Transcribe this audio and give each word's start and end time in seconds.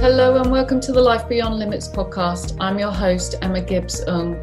Hello 0.00 0.36
and 0.36 0.48
welcome 0.52 0.78
to 0.82 0.92
the 0.92 1.02
Life 1.02 1.28
Beyond 1.28 1.58
Limits 1.58 1.88
podcast. 1.88 2.56
I'm 2.60 2.78
your 2.78 2.92
host, 2.92 3.34
Emma 3.42 3.60
Gibbs 3.60 4.00
Ung. 4.06 4.38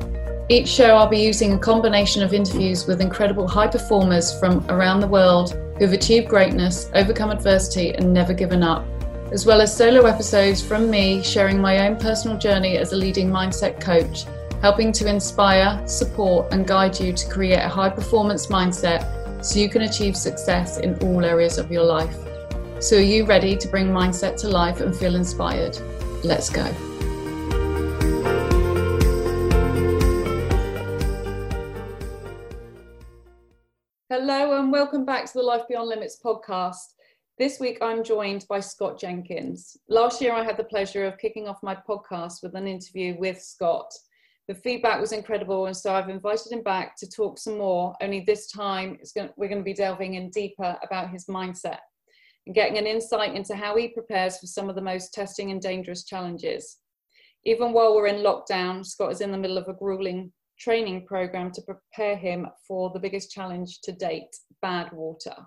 Each 0.49 0.67
show, 0.67 0.97
I'll 0.97 1.07
be 1.07 1.21
using 1.21 1.53
a 1.53 1.57
combination 1.57 2.21
of 2.23 2.33
interviews 2.33 2.85
with 2.85 2.99
incredible 2.99 3.47
high 3.47 3.69
performers 3.69 4.37
from 4.37 4.69
around 4.69 4.99
the 4.99 5.07
world 5.07 5.57
who've 5.79 5.93
achieved 5.93 6.27
greatness, 6.27 6.89
overcome 6.93 7.31
adversity, 7.31 7.95
and 7.95 8.13
never 8.13 8.33
given 8.33 8.63
up, 8.63 8.85
as 9.31 9.45
well 9.45 9.61
as 9.61 9.73
solo 9.73 10.05
episodes 10.07 10.61
from 10.61 10.89
me 10.89 11.23
sharing 11.23 11.61
my 11.61 11.87
own 11.87 11.95
personal 11.95 12.37
journey 12.37 12.75
as 12.75 12.91
a 12.91 12.97
leading 12.97 13.29
mindset 13.29 13.79
coach, 13.79 14.25
helping 14.61 14.91
to 14.91 15.07
inspire, 15.07 15.81
support, 15.87 16.51
and 16.51 16.67
guide 16.67 16.99
you 16.99 17.13
to 17.13 17.29
create 17.29 17.63
a 17.63 17.69
high 17.69 17.89
performance 17.89 18.47
mindset 18.47 19.07
so 19.43 19.57
you 19.57 19.69
can 19.69 19.83
achieve 19.83 20.17
success 20.17 20.79
in 20.79 20.95
all 21.01 21.23
areas 21.23 21.57
of 21.57 21.71
your 21.71 21.85
life. 21.85 22.17
So, 22.81 22.97
are 22.97 22.99
you 22.99 23.25
ready 23.25 23.55
to 23.55 23.67
bring 23.69 23.87
mindset 23.87 24.35
to 24.41 24.49
life 24.49 24.81
and 24.81 24.93
feel 24.93 25.15
inspired? 25.15 25.77
Let's 26.25 26.49
go. 26.49 26.65
Hello, 34.09 34.59
and 34.59 34.73
welcome 34.73 35.05
back 35.05 35.25
to 35.25 35.33
the 35.35 35.41
Life 35.41 35.61
Beyond 35.69 35.87
Limits 35.87 36.19
podcast. 36.23 36.95
This 37.37 37.61
week 37.61 37.77
I'm 37.81 38.03
joined 38.03 38.45
by 38.49 38.59
Scott 38.59 38.99
Jenkins. 38.99 39.77
Last 39.87 40.21
year 40.21 40.33
I 40.33 40.43
had 40.43 40.57
the 40.57 40.65
pleasure 40.65 41.05
of 41.05 41.17
kicking 41.17 41.47
off 41.47 41.63
my 41.63 41.75
podcast 41.75 42.43
with 42.43 42.55
an 42.55 42.67
interview 42.67 43.15
with 43.17 43.41
Scott. 43.41 43.89
The 44.49 44.55
feedback 44.55 44.99
was 44.99 45.13
incredible, 45.13 45.67
and 45.67 45.77
so 45.77 45.95
I've 45.95 46.09
invited 46.09 46.51
him 46.51 46.61
back 46.61 46.97
to 46.97 47.09
talk 47.09 47.39
some 47.39 47.57
more. 47.57 47.95
Only 48.01 48.19
this 48.19 48.51
time 48.51 48.99
going, 49.15 49.29
we're 49.37 49.47
going 49.47 49.61
to 49.61 49.63
be 49.63 49.73
delving 49.73 50.15
in 50.15 50.29
deeper 50.29 50.77
about 50.83 51.09
his 51.09 51.27
mindset 51.27 51.77
and 52.45 52.55
getting 52.55 52.77
an 52.77 52.87
insight 52.87 53.35
into 53.35 53.55
how 53.55 53.75
he 53.75 53.87
prepares 53.87 54.37
for 54.37 54.47
some 54.47 54.69
of 54.69 54.75
the 54.75 54.81
most 54.81 55.13
testing 55.13 55.51
and 55.51 55.61
dangerous 55.61 56.03
challenges. 56.03 56.77
Even 57.43 57.73
while 57.73 57.95
we're 57.95 58.07
in 58.07 58.23
lockdown, 58.23 58.85
Scott 58.85 59.11
is 59.11 59.21
in 59.21 59.31
the 59.31 59.37
middle 59.37 59.57
of 59.57 59.67
a 59.67 59.73
grueling 59.73 60.31
training 60.59 61.05
program 61.05 61.51
to 61.51 61.61
prepare 61.61 62.15
him 62.15 62.47
for 62.67 62.89
the 62.91 62.99
biggest 62.99 63.31
challenge 63.31 63.81
to 63.81 63.91
date 63.91 64.35
Badwater. 64.63 65.45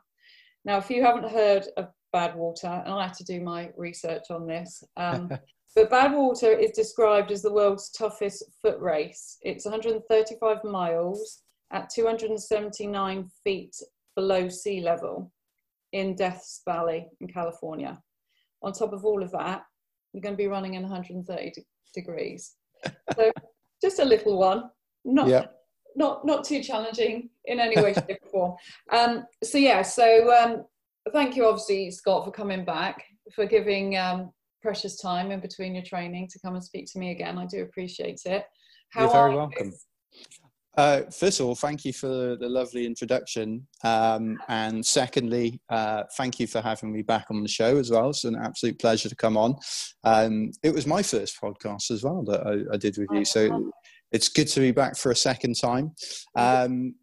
Now, 0.64 0.78
if 0.78 0.90
you 0.90 1.02
haven't 1.04 1.30
heard 1.30 1.66
of 1.76 1.88
Badwater, 2.14 2.84
and 2.84 2.92
I 2.92 3.04
had 3.04 3.14
to 3.14 3.24
do 3.24 3.40
my 3.40 3.70
research 3.76 4.24
on 4.30 4.46
this, 4.46 4.82
um, 4.96 5.28
but 5.74 5.90
Badwater 5.90 6.58
is 6.58 6.72
described 6.72 7.30
as 7.30 7.42
the 7.42 7.52
world's 7.52 7.90
toughest 7.90 8.44
foot 8.60 8.78
race. 8.80 9.38
It's 9.42 9.64
135 9.64 10.64
miles 10.64 11.42
at 11.72 11.90
279 11.90 13.30
feet 13.44 13.74
below 14.14 14.48
sea 14.48 14.80
level 14.80 15.30
in 15.92 16.14
Death's 16.14 16.62
Valley 16.64 17.06
in 17.20 17.28
California. 17.28 17.98
On 18.62 18.72
top 18.72 18.92
of 18.92 19.04
all 19.04 19.22
of 19.22 19.30
that, 19.32 19.62
you're 20.12 20.22
going 20.22 20.34
to 20.34 20.36
be 20.36 20.46
running 20.46 20.74
in 20.74 20.82
130 20.82 21.50
de- 21.50 21.62
degrees. 21.94 22.54
So 23.14 23.32
just 23.82 23.98
a 23.98 24.04
little 24.04 24.38
one, 24.38 24.64
not 25.04 25.28
yeah. 25.28 25.46
not 25.96 26.26
not 26.26 26.44
too 26.44 26.62
challenging 26.62 27.30
in 27.44 27.60
any 27.60 27.80
way, 27.80 27.94
shape, 27.94 28.18
or 28.22 28.30
form. 28.30 28.54
Um, 28.92 29.24
so 29.42 29.58
yeah, 29.58 29.82
so 29.82 30.34
um, 30.34 30.64
thank 31.12 31.36
you, 31.36 31.46
obviously, 31.46 31.90
Scott, 31.90 32.24
for 32.24 32.30
coming 32.30 32.64
back, 32.64 33.04
for 33.34 33.46
giving 33.46 33.96
um, 33.96 34.30
precious 34.62 35.00
time 35.00 35.30
in 35.30 35.40
between 35.40 35.74
your 35.74 35.84
training 35.84 36.28
to 36.32 36.38
come 36.40 36.54
and 36.54 36.64
speak 36.64 36.86
to 36.92 36.98
me 36.98 37.10
again. 37.10 37.38
I 37.38 37.46
do 37.46 37.62
appreciate 37.62 38.20
it. 38.24 38.44
How 38.90 39.02
You're 39.02 39.12
very 39.12 39.34
welcome. 39.36 39.72
Uh, 40.78 41.02
first 41.10 41.40
of 41.40 41.46
all, 41.46 41.56
thank 41.56 41.84
you 41.84 41.92
for 41.92 42.36
the 42.36 42.48
lovely 42.48 42.86
introduction. 42.86 43.66
Um, 43.82 44.38
and 44.46 44.86
secondly, 44.86 45.60
uh, 45.68 46.04
thank 46.16 46.38
you 46.38 46.46
for 46.46 46.60
having 46.60 46.92
me 46.92 47.02
back 47.02 47.26
on 47.30 47.42
the 47.42 47.48
show 47.48 47.78
as 47.78 47.90
well. 47.90 48.10
It's 48.10 48.22
an 48.22 48.36
absolute 48.36 48.78
pleasure 48.78 49.08
to 49.08 49.16
come 49.16 49.36
on. 49.36 49.56
Um, 50.04 50.52
it 50.62 50.72
was 50.72 50.86
my 50.86 51.02
first 51.02 51.36
podcast 51.42 51.90
as 51.90 52.04
well 52.04 52.22
that 52.26 52.46
I, 52.46 52.74
I, 52.74 52.76
did 52.76 52.96
with 52.96 53.08
you. 53.12 53.24
So 53.24 53.72
it's 54.12 54.28
good 54.28 54.46
to 54.46 54.60
be 54.60 54.70
back 54.70 54.96
for 54.96 55.10
a 55.10 55.16
second 55.16 55.56
time. 55.56 55.96
Um, 56.36 56.94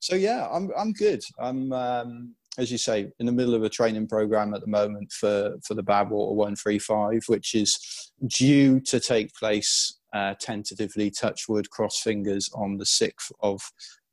so 0.00 0.14
yeah, 0.14 0.46
I'm, 0.52 0.70
I'm 0.76 0.92
good. 0.92 1.22
I'm, 1.40 1.72
um, 1.72 2.34
as 2.58 2.70
you 2.70 2.76
say, 2.76 3.10
in 3.20 3.24
the 3.24 3.32
middle 3.32 3.54
of 3.54 3.62
a 3.62 3.70
training 3.70 4.06
program 4.06 4.52
at 4.52 4.60
the 4.60 4.66
moment 4.66 5.10
for, 5.12 5.56
for 5.66 5.72
the 5.72 5.82
Badwater 5.82 6.34
135, 6.34 7.22
which 7.28 7.54
is 7.54 7.78
due 8.26 8.80
to 8.80 9.00
take 9.00 9.32
place 9.34 9.97
uh, 10.12 10.34
tentatively 10.40 11.10
touch 11.10 11.48
wood, 11.48 11.70
cross 11.70 12.00
fingers 12.00 12.50
on 12.54 12.76
the 12.76 12.84
6th 12.84 13.32
of 13.40 13.60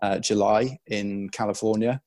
uh, 0.01 0.19
July 0.19 0.77
in 0.87 1.29
California. 1.29 2.01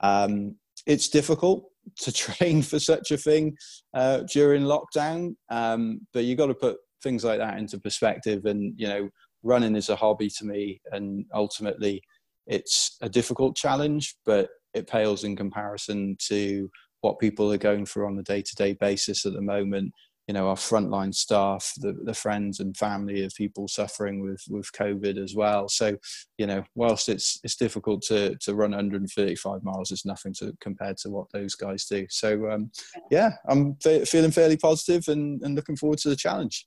Um, 0.00 0.56
it's 0.86 1.08
difficult 1.08 1.64
to 1.98 2.12
train 2.24 2.62
for 2.62 2.78
such 2.78 3.10
a 3.10 3.16
thing 3.16 3.56
uh, 3.94 4.20
during 4.32 4.62
lockdown, 4.62 5.34
um, 5.50 6.00
but 6.12 6.24
you've 6.24 6.38
got 6.38 6.46
to 6.46 6.54
put 6.54 6.78
things 7.02 7.24
like 7.24 7.38
that 7.38 7.58
into 7.58 7.78
perspective. 7.78 8.44
And, 8.44 8.74
you 8.76 8.88
know, 8.88 9.08
running 9.42 9.76
is 9.76 9.88
a 9.88 9.96
hobby 9.96 10.30
to 10.38 10.44
me, 10.44 10.80
and 10.92 11.24
ultimately 11.34 12.02
it's 12.46 12.96
a 13.00 13.08
difficult 13.08 13.56
challenge, 13.56 14.16
but 14.24 14.50
it 14.74 14.88
pales 14.88 15.24
in 15.24 15.36
comparison 15.36 16.16
to 16.28 16.70
what 17.02 17.18
people 17.18 17.52
are 17.52 17.58
going 17.58 17.84
through 17.84 18.06
on 18.06 18.18
a 18.18 18.22
day 18.22 18.42
to 18.42 18.54
day 18.54 18.74
basis 18.74 19.26
at 19.26 19.32
the 19.32 19.42
moment 19.42 19.92
you 20.32 20.38
know 20.38 20.48
our 20.48 20.56
frontline 20.56 21.14
staff 21.14 21.74
the, 21.76 21.92
the 22.04 22.14
friends 22.14 22.58
and 22.58 22.74
family 22.74 23.22
of 23.22 23.34
people 23.34 23.68
suffering 23.68 24.22
with 24.22 24.42
with 24.48 24.72
covid 24.72 25.22
as 25.22 25.34
well. 25.34 25.68
So 25.68 25.98
you 26.38 26.46
know 26.46 26.64
whilst 26.74 27.10
it's 27.10 27.38
it's 27.44 27.54
difficult 27.54 28.00
to 28.04 28.34
to 28.36 28.54
run 28.54 28.70
135 28.70 29.62
miles 29.62 29.90
it's 29.90 30.06
nothing 30.06 30.32
to 30.38 30.56
compared 30.58 30.96
to 30.98 31.10
what 31.10 31.30
those 31.34 31.54
guys 31.54 31.84
do. 31.84 32.06
So 32.08 32.50
um, 32.50 32.70
yeah 33.10 33.32
i'm 33.46 33.74
fe- 33.74 34.06
feeling 34.06 34.30
fairly 34.30 34.56
positive 34.56 35.06
and, 35.08 35.42
and 35.42 35.54
looking 35.54 35.76
forward 35.76 35.98
to 35.98 36.08
the 36.08 36.16
challenge. 36.16 36.66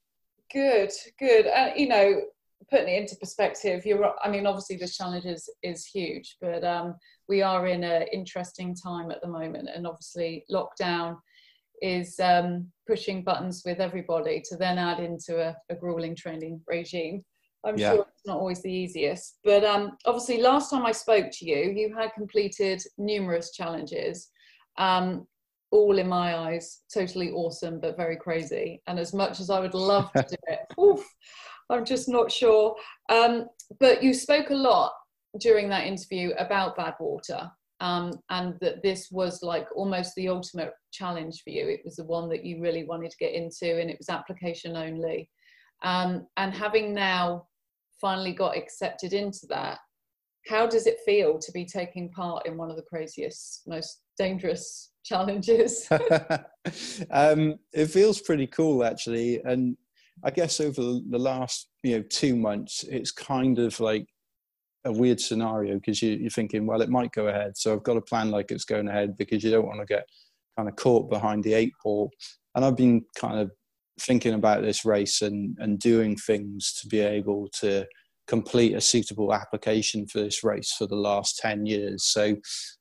Good 0.53 0.91
good. 1.17 1.47
Uh, 1.47 1.71
you 1.75 1.87
know 1.87 2.21
putting 2.69 2.89
it 2.89 3.01
into 3.01 3.15
perspective 3.17 3.85
you're 3.85 4.11
i 4.23 4.29
mean 4.29 4.47
obviously 4.47 4.75
this 4.75 4.97
challenge 4.97 5.25
is 5.25 5.47
is 5.61 5.85
huge 5.85 6.37
but 6.41 6.63
um, 6.63 6.95
we 7.27 7.43
are 7.43 7.67
in 7.67 7.83
an 7.83 8.07
interesting 8.11 8.75
time 8.75 9.11
at 9.11 9.21
the 9.21 9.27
moment 9.27 9.69
and 9.73 9.85
obviously 9.85 10.43
lockdown 10.51 11.17
is 11.81 12.19
um, 12.19 12.67
pushing 12.87 13.23
buttons 13.23 13.63
with 13.65 13.79
everybody 13.79 14.41
to 14.49 14.57
then 14.57 14.77
add 14.77 14.99
into 14.99 15.41
a, 15.41 15.55
a 15.69 15.75
grueling 15.75 16.15
training 16.15 16.61
regime. 16.67 17.23
I'm 17.65 17.77
yeah. 17.77 17.93
sure 17.93 18.01
it's 18.01 18.27
not 18.27 18.37
always 18.37 18.61
the 18.61 18.71
easiest, 18.71 19.39
but 19.43 19.63
um, 19.63 19.97
obviously, 20.05 20.39
last 20.39 20.69
time 20.69 20.85
I 20.85 20.91
spoke 20.91 21.31
to 21.31 21.45
you, 21.45 21.71
you 21.71 21.95
had 21.97 22.13
completed 22.13 22.81
numerous 22.97 23.51
challenges, 23.51 24.29
um, 24.77 25.25
all 25.71 25.97
in 25.97 26.07
my 26.07 26.37
eyes 26.37 26.81
totally 26.93 27.31
awesome, 27.31 27.79
but 27.79 27.97
very 27.97 28.17
crazy. 28.17 28.81
And 28.87 28.99
as 28.99 29.13
much 29.13 29.39
as 29.39 29.49
I 29.49 29.59
would 29.59 29.73
love 29.73 30.11
to 30.13 30.25
do 30.29 30.35
it, 30.47 30.59
oof, 30.79 31.03
I'm 31.69 31.85
just 31.85 32.07
not 32.07 32.31
sure. 32.31 32.75
Um, 33.09 33.47
but 33.79 34.03
you 34.03 34.13
spoke 34.13 34.51
a 34.51 34.55
lot 34.55 34.93
during 35.39 35.67
that 35.69 35.87
interview 35.87 36.31
about 36.37 36.77
Badwater 36.77 37.49
um, 37.79 38.13
and 38.29 38.55
that 38.61 38.81
this 38.83 39.09
was 39.11 39.43
like 39.43 39.67
almost 39.75 40.13
the 40.15 40.29
ultimate 40.29 40.73
challenge 40.91 41.41
for 41.43 41.49
you. 41.49 41.67
It 41.67 41.81
was 41.83 41.97
the 41.97 42.05
one 42.05 42.29
that 42.29 42.45
you 42.45 42.61
really 42.61 42.85
wanted 42.85 43.11
to 43.11 43.17
get 43.17 43.33
into, 43.33 43.79
and 43.79 43.89
it 43.89 43.97
was 43.97 44.09
application 44.09 44.75
only. 44.75 45.29
Um, 45.83 46.27
and 46.37 46.53
having 46.53 46.93
now 46.93 47.47
finally 47.99 48.33
got 48.33 48.57
accepted 48.57 49.13
into 49.13 49.45
that, 49.49 49.79
how 50.47 50.67
does 50.67 50.87
it 50.87 50.99
feel 51.05 51.39
to 51.39 51.51
be 51.51 51.65
taking 51.65 52.11
part 52.11 52.45
in 52.45 52.55
one 52.57 52.69
of 52.69 52.75
the 52.75 52.83
craziest, 52.83 53.63
most 53.67 54.01
dangerous 54.17 54.91
challenges? 55.03 55.87
um, 57.11 57.55
it 57.73 57.87
feels 57.87 58.21
pretty 58.21 58.47
cool, 58.47 58.83
actually, 58.83 59.41
and 59.43 59.75
I 60.23 60.31
guess 60.31 60.61
over 60.61 60.81
the 60.81 61.19
last 61.19 61.67
you 61.83 61.97
know 61.97 62.03
two 62.09 62.35
months, 62.35 62.83
it's 62.83 63.11
kind 63.11 63.59
of 63.59 63.79
like 63.79 64.07
a 64.85 64.91
weird 64.91 65.19
scenario 65.19 65.75
because 65.75 66.01
you, 66.01 66.27
are 66.27 66.29
thinking, 66.29 66.65
well, 66.65 66.81
it 66.81 66.89
might 66.89 67.11
go 67.11 67.27
ahead. 67.27 67.57
So 67.57 67.73
I've 67.73 67.83
got 67.83 67.95
to 67.95 68.01
plan 68.01 68.31
like 68.31 68.51
it's 68.51 68.65
going 68.65 68.87
ahead 68.87 69.17
because 69.17 69.43
you 69.43 69.51
don't 69.51 69.65
want 69.65 69.79
to 69.79 69.85
get 69.85 70.07
kind 70.55 70.69
of 70.69 70.75
caught 70.75 71.09
behind 71.09 71.43
the 71.43 71.53
eight 71.53 71.73
ball. 71.83 72.11
And 72.53 72.63
I've 72.63 72.77
been 72.77 73.03
kind 73.17 73.39
of 73.39 73.51
thinking 73.99 74.33
about 74.33 74.61
this 74.61 74.85
race 74.85 75.21
and, 75.21 75.57
and 75.59 75.79
doing 75.79 76.15
things 76.15 76.73
to 76.81 76.87
be 76.87 76.99
able 76.99 77.49
to 77.59 77.85
complete 78.27 78.73
a 78.73 78.81
suitable 78.81 79.33
application 79.33 80.07
for 80.07 80.19
this 80.19 80.43
race 80.43 80.71
for 80.71 80.87
the 80.87 80.95
last 80.95 81.37
10 81.39 81.65
years. 81.65 82.03
So 82.05 82.35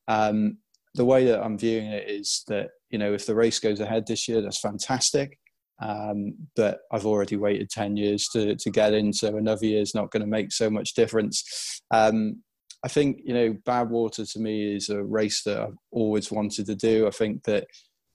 um, 0.08 0.58
the 0.94 1.04
way 1.04 1.24
that 1.24 1.42
I'm 1.42 1.58
viewing 1.58 1.86
it 1.86 2.08
is 2.08 2.44
that, 2.48 2.70
you 2.90 2.98
know, 2.98 3.12
if 3.12 3.26
the 3.26 3.34
race 3.34 3.58
goes 3.58 3.80
ahead 3.80 4.06
this 4.06 4.28
year, 4.28 4.40
that's 4.40 4.60
fantastic. 4.60 5.38
Um, 5.80 6.34
but 6.54 6.80
I've 6.92 7.06
already 7.06 7.36
waited 7.36 7.70
10 7.70 7.96
years 7.96 8.28
to, 8.28 8.54
to 8.54 8.70
get 8.70 8.94
in, 8.94 9.12
so 9.12 9.36
another 9.36 9.66
year 9.66 9.80
is 9.80 9.94
not 9.94 10.10
going 10.10 10.22
to 10.22 10.26
make 10.26 10.52
so 10.52 10.70
much 10.70 10.94
difference. 10.94 11.80
Um, 11.90 12.42
I 12.84 12.88
think, 12.88 13.20
you 13.24 13.34
know, 13.34 13.54
Badwater 13.66 14.30
to 14.30 14.38
me 14.38 14.76
is 14.76 14.90
a 14.90 15.02
race 15.02 15.42
that 15.44 15.58
I've 15.58 15.76
always 15.90 16.30
wanted 16.30 16.66
to 16.66 16.74
do. 16.74 17.06
I 17.06 17.10
think 17.10 17.42
that, 17.44 17.66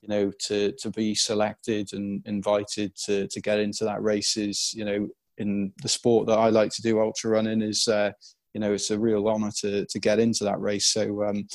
you 0.02 0.10
know, 0.10 0.32
to, 0.48 0.74
to 0.80 0.92
be 0.92 1.16
selected 1.16 1.92
and 1.94 2.22
invited 2.26 2.96
to, 3.06 3.28
to 3.28 3.42
get 3.42 3.60
into 3.60 3.84
that 3.86 4.02
race 4.02 4.38
is, 4.38 4.72
you 4.76 4.86
know, 4.86 5.08
in 5.40 5.74
the 5.82 5.90
sport 5.90 6.28
that 6.28 6.38
I 6.38 6.50
like 6.50 6.72
to 6.72 6.82
do, 6.82 7.00
ultra 7.00 7.32
running, 7.32 7.62
is, 7.62 7.88
uh, 7.88 8.12
you 8.54 8.62
know, 8.62 8.74
it's 8.74 8.92
a 8.92 9.00
real 9.00 9.28
honour 9.28 9.52
to, 9.62 9.86
to 9.86 10.00
get 10.00 10.20
into 10.20 10.44
that 10.44 10.60
race. 10.60 10.86
So, 10.86 11.24
um, 11.24 11.48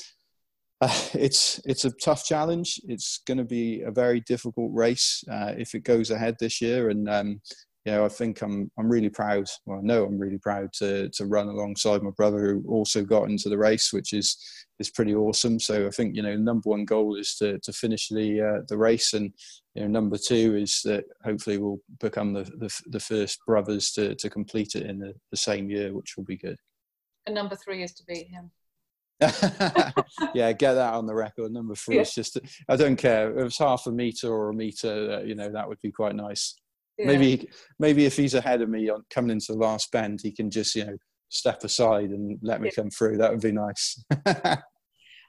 Uh, 0.80 0.88
it's 1.14 1.60
it's 1.64 1.84
a 1.84 1.90
tough 1.90 2.24
challenge. 2.24 2.80
It's 2.84 3.20
going 3.26 3.38
to 3.38 3.44
be 3.44 3.82
a 3.82 3.90
very 3.90 4.20
difficult 4.20 4.70
race 4.72 5.24
uh, 5.30 5.54
if 5.56 5.74
it 5.74 5.84
goes 5.84 6.10
ahead 6.10 6.36
this 6.38 6.60
year, 6.60 6.90
and 6.90 7.08
um, 7.08 7.40
you 7.84 7.92
know 7.92 8.04
I 8.04 8.08
think 8.08 8.42
I'm 8.42 8.70
I'm 8.78 8.88
really 8.88 9.10
proud. 9.10 9.46
Well, 9.66 9.78
I 9.78 9.82
know 9.82 10.04
I'm 10.04 10.18
really 10.18 10.38
proud 10.38 10.72
to 10.74 11.08
to 11.10 11.26
run 11.26 11.48
alongside 11.48 12.02
my 12.02 12.10
brother 12.10 12.40
who 12.40 12.64
also 12.68 13.04
got 13.04 13.28
into 13.28 13.48
the 13.48 13.58
race, 13.58 13.92
which 13.92 14.12
is 14.12 14.36
is 14.80 14.90
pretty 14.90 15.14
awesome. 15.14 15.60
So 15.60 15.86
I 15.86 15.90
think 15.90 16.16
you 16.16 16.22
know 16.22 16.36
number 16.36 16.68
one 16.70 16.84
goal 16.84 17.16
is 17.16 17.36
to 17.36 17.58
to 17.60 17.72
finish 17.72 18.08
the 18.08 18.40
uh, 18.40 18.62
the 18.68 18.78
race, 18.78 19.12
and 19.12 19.32
you 19.74 19.82
know 19.82 19.88
number 19.88 20.16
two 20.18 20.56
is 20.56 20.80
that 20.84 21.04
hopefully 21.24 21.58
we'll 21.58 21.80
become 22.00 22.32
the 22.32 22.44
the, 22.44 22.74
the 22.86 23.00
first 23.00 23.38
brothers 23.46 23.92
to 23.92 24.14
to 24.16 24.30
complete 24.30 24.74
it 24.74 24.86
in 24.86 24.98
the, 24.98 25.14
the 25.30 25.36
same 25.36 25.70
year, 25.70 25.94
which 25.94 26.16
will 26.16 26.24
be 26.24 26.36
good. 26.36 26.56
And 27.26 27.34
number 27.34 27.56
three 27.56 27.82
is 27.82 27.94
to 27.94 28.04
beat 28.04 28.28
him. 28.28 28.50
yeah, 30.34 30.52
get 30.52 30.74
that 30.74 30.94
on 30.94 31.06
the 31.06 31.14
record. 31.14 31.52
Number 31.52 31.74
three 31.74 31.96
yeah. 31.96 32.02
is 32.02 32.14
just, 32.14 32.38
I 32.68 32.76
don't 32.76 32.96
care. 32.96 33.36
If 33.38 33.46
it's 33.46 33.58
half 33.58 33.86
a 33.86 33.92
meter 33.92 34.28
or 34.28 34.50
a 34.50 34.54
meter, 34.54 35.18
uh, 35.20 35.24
you 35.24 35.34
know, 35.34 35.50
that 35.50 35.68
would 35.68 35.80
be 35.82 35.92
quite 35.92 36.16
nice. 36.16 36.56
Yeah. 36.98 37.06
Maybe, 37.06 37.48
maybe 37.78 38.04
if 38.04 38.16
he's 38.16 38.34
ahead 38.34 38.62
of 38.62 38.68
me 38.68 38.88
on 38.88 39.04
coming 39.10 39.30
into 39.30 39.52
the 39.52 39.58
last 39.58 39.90
bend, 39.92 40.20
he 40.22 40.32
can 40.32 40.50
just, 40.50 40.74
you 40.74 40.84
know, 40.84 40.96
step 41.28 41.64
aside 41.64 42.10
and 42.10 42.38
let 42.42 42.60
me 42.60 42.68
yeah. 42.68 42.82
come 42.82 42.90
through. 42.90 43.16
That 43.18 43.30
would 43.30 43.40
be 43.40 43.52
nice. 43.52 44.04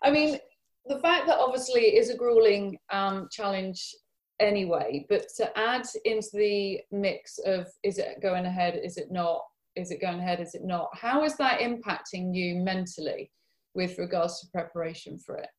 I 0.04 0.12
mean, 0.12 0.38
the 0.86 1.00
fact 1.00 1.28
that 1.28 1.40
obviously 1.40 1.82
it 1.82 2.00
is 2.00 2.10
a 2.10 2.18
grueling 2.18 2.78
um, 2.92 3.28
challenge 3.32 3.94
anyway, 4.40 5.06
but 5.10 5.26
to 5.38 5.58
add 5.58 5.86
into 6.04 6.30
the 6.34 6.80
mix 6.92 7.40
of 7.46 7.68
is 7.84 7.98
it 7.98 8.22
going 8.22 8.46
ahead, 8.46 8.80
is 8.84 8.98
it 8.98 9.12
not, 9.12 9.42
is 9.76 9.92
it 9.92 10.02
going 10.02 10.20
ahead, 10.20 10.40
is 10.40 10.54
it 10.54 10.64
not, 10.64 10.90
how 10.94 11.24
is 11.24 11.36
that 11.38 11.60
impacting 11.60 12.36
you 12.36 12.56
mentally? 12.56 13.32
With 13.76 13.98
regards 13.98 14.40
to 14.40 14.48
preparation 14.52 15.20
for 15.20 15.38
it? 15.38 15.50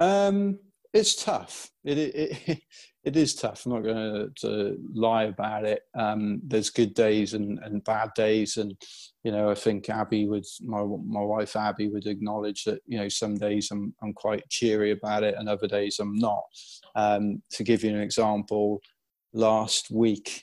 Um, 0.00 0.58
it's 0.94 1.24
tough. 1.24 1.70
It, 1.84 1.98
it, 1.98 2.60
it 3.02 3.16
is 3.16 3.34
tough. 3.34 3.66
I'm 3.66 3.72
not 3.72 3.82
going 3.82 4.32
to 4.42 4.78
lie 4.94 5.24
about 5.24 5.64
it. 5.64 5.82
Um, 5.98 6.40
there's 6.44 6.70
good 6.70 6.94
days 6.94 7.34
and, 7.34 7.58
and 7.64 7.82
bad 7.82 8.10
days, 8.14 8.56
and 8.58 8.76
you 9.24 9.32
know 9.32 9.50
I 9.50 9.56
think 9.56 9.90
Abby 9.90 10.28
would 10.28 10.44
my 10.62 10.82
my 10.82 11.20
wife 11.20 11.56
Abby 11.56 11.88
would 11.88 12.06
acknowledge 12.06 12.62
that 12.64 12.80
you 12.86 12.98
know 12.98 13.08
some 13.08 13.36
days 13.36 13.70
I'm 13.72 13.92
I'm 14.02 14.12
quite 14.12 14.48
cheery 14.50 14.92
about 14.92 15.24
it, 15.24 15.34
and 15.36 15.48
other 15.48 15.66
days 15.66 15.98
I'm 15.98 16.14
not. 16.14 16.44
Um, 16.94 17.42
to 17.50 17.64
give 17.64 17.82
you 17.82 17.90
an 17.90 18.00
example, 18.00 18.80
last 19.32 19.90
week 19.90 20.42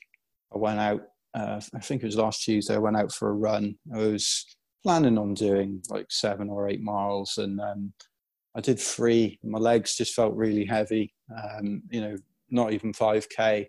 I 0.54 0.58
went 0.58 0.80
out. 0.80 1.02
Uh, 1.34 1.62
I 1.74 1.80
think 1.80 2.04
it 2.04 2.08
was 2.08 2.18
last 2.18 2.44
Tuesday. 2.44 2.76
I 2.76 2.80
went 2.80 2.98
out 2.98 3.14
for 3.14 3.30
a 3.30 3.34
run. 3.34 3.76
I 3.96 4.00
was 4.00 4.46
planning 4.84 5.18
on 5.18 5.34
doing 5.34 5.82
like 5.90 6.08
seven 6.10 6.50
or 6.50 6.68
eight 6.70 6.82
miles, 6.82 7.38
and 7.38 7.60
um, 7.60 7.94
I 8.56 8.62
did 8.62 8.80
three. 8.80 9.40
My 9.44 9.60
legs 9.60 9.96
just 9.96 10.14
felt 10.14 10.36
really 10.36 10.66
heavy. 10.66 11.14
Um, 11.32 11.84
you 11.90 12.02
know, 12.02 12.16
not 12.50 12.74
even 12.74 12.94
five 12.94 13.28
k. 13.30 13.68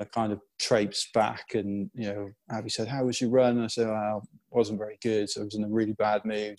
I 0.00 0.04
kind 0.04 0.32
of 0.32 0.40
traipsed 0.60 1.12
back, 1.12 1.54
and 1.54 1.90
you 1.94 2.08
know, 2.08 2.30
Abby 2.50 2.70
said, 2.70 2.88
"How 2.88 3.04
was 3.04 3.20
your 3.20 3.30
run?" 3.30 3.56
And 3.56 3.64
I 3.64 3.68
said, 3.68 3.88
"Well, 3.88 4.22
wasn't 4.50 4.78
very 4.78 4.98
good. 5.02 5.28
So 5.28 5.40
I 5.42 5.44
was 5.44 5.54
in 5.54 5.64
a 5.64 5.68
really 5.68 5.94
bad 5.94 6.24
mood, 6.24 6.58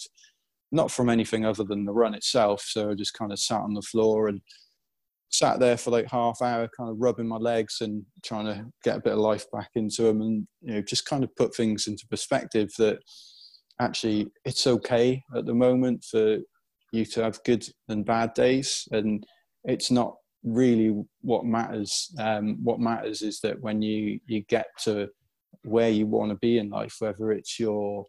not 0.72 0.92
from 0.92 1.10
anything 1.10 1.46
other 1.46 1.64
than 1.64 1.86
the 1.86 1.94
run 1.94 2.14
itself. 2.14 2.62
So 2.62 2.92
I 2.92 2.96
just 2.96 3.14
kind 3.14 3.32
of 3.32 3.40
sat 3.40 3.62
on 3.62 3.74
the 3.74 3.82
floor 3.82 4.28
and." 4.28 4.42
sat 5.32 5.60
there 5.60 5.78
for 5.78 5.92
like 5.92 6.10
half 6.10 6.42
hour 6.42 6.68
kind 6.76 6.90
of 6.90 7.00
rubbing 7.00 7.28
my 7.28 7.38
legs 7.38 7.82
and 7.82 8.04
trying 8.24 8.46
to 8.46 8.66
get 8.84 8.98
a 8.98 9.02
bit 9.02 9.14
of 9.14 9.20
life 9.20 9.46
back 9.52 9.70
into 9.76 10.02
them 10.02 10.22
and 10.22 10.48
you 10.62 10.74
know 10.74 10.82
just 10.82 11.06
kind 11.06 11.24
of 11.24 11.36
put 11.36 11.56
things 11.56 11.88
into 11.88 12.08
perspective 12.08 12.70
that 12.80 12.98
actually 13.80 14.32
it's 14.46 14.68
okay 14.68 15.24
at 15.36 15.46
the 15.46 15.54
moment 15.54 16.04
for 16.04 16.40
you 16.92 17.06
to 17.06 17.24
have 17.24 17.44
good 17.44 17.68
and 17.88 18.06
bad 18.06 18.34
days. 18.34 18.88
And 18.92 19.26
it's 19.64 19.92
not 19.92 20.16
really 20.44 21.04
what 21.22 21.46
matters. 21.46 22.14
Um, 22.18 22.58
what 22.64 22.80
matters 22.80 23.22
is 23.22 23.40
that 23.42 23.60
when 23.62 23.82
you 23.82 24.20
you 24.26 24.44
get 24.44 24.68
to 24.84 25.10
where 25.64 25.90
you 25.90 26.08
want 26.08 26.32
to 26.32 26.38
be 26.38 26.58
in 26.58 26.70
life 26.70 26.96
whether 27.00 27.32
it's 27.32 27.60
your 27.60 28.06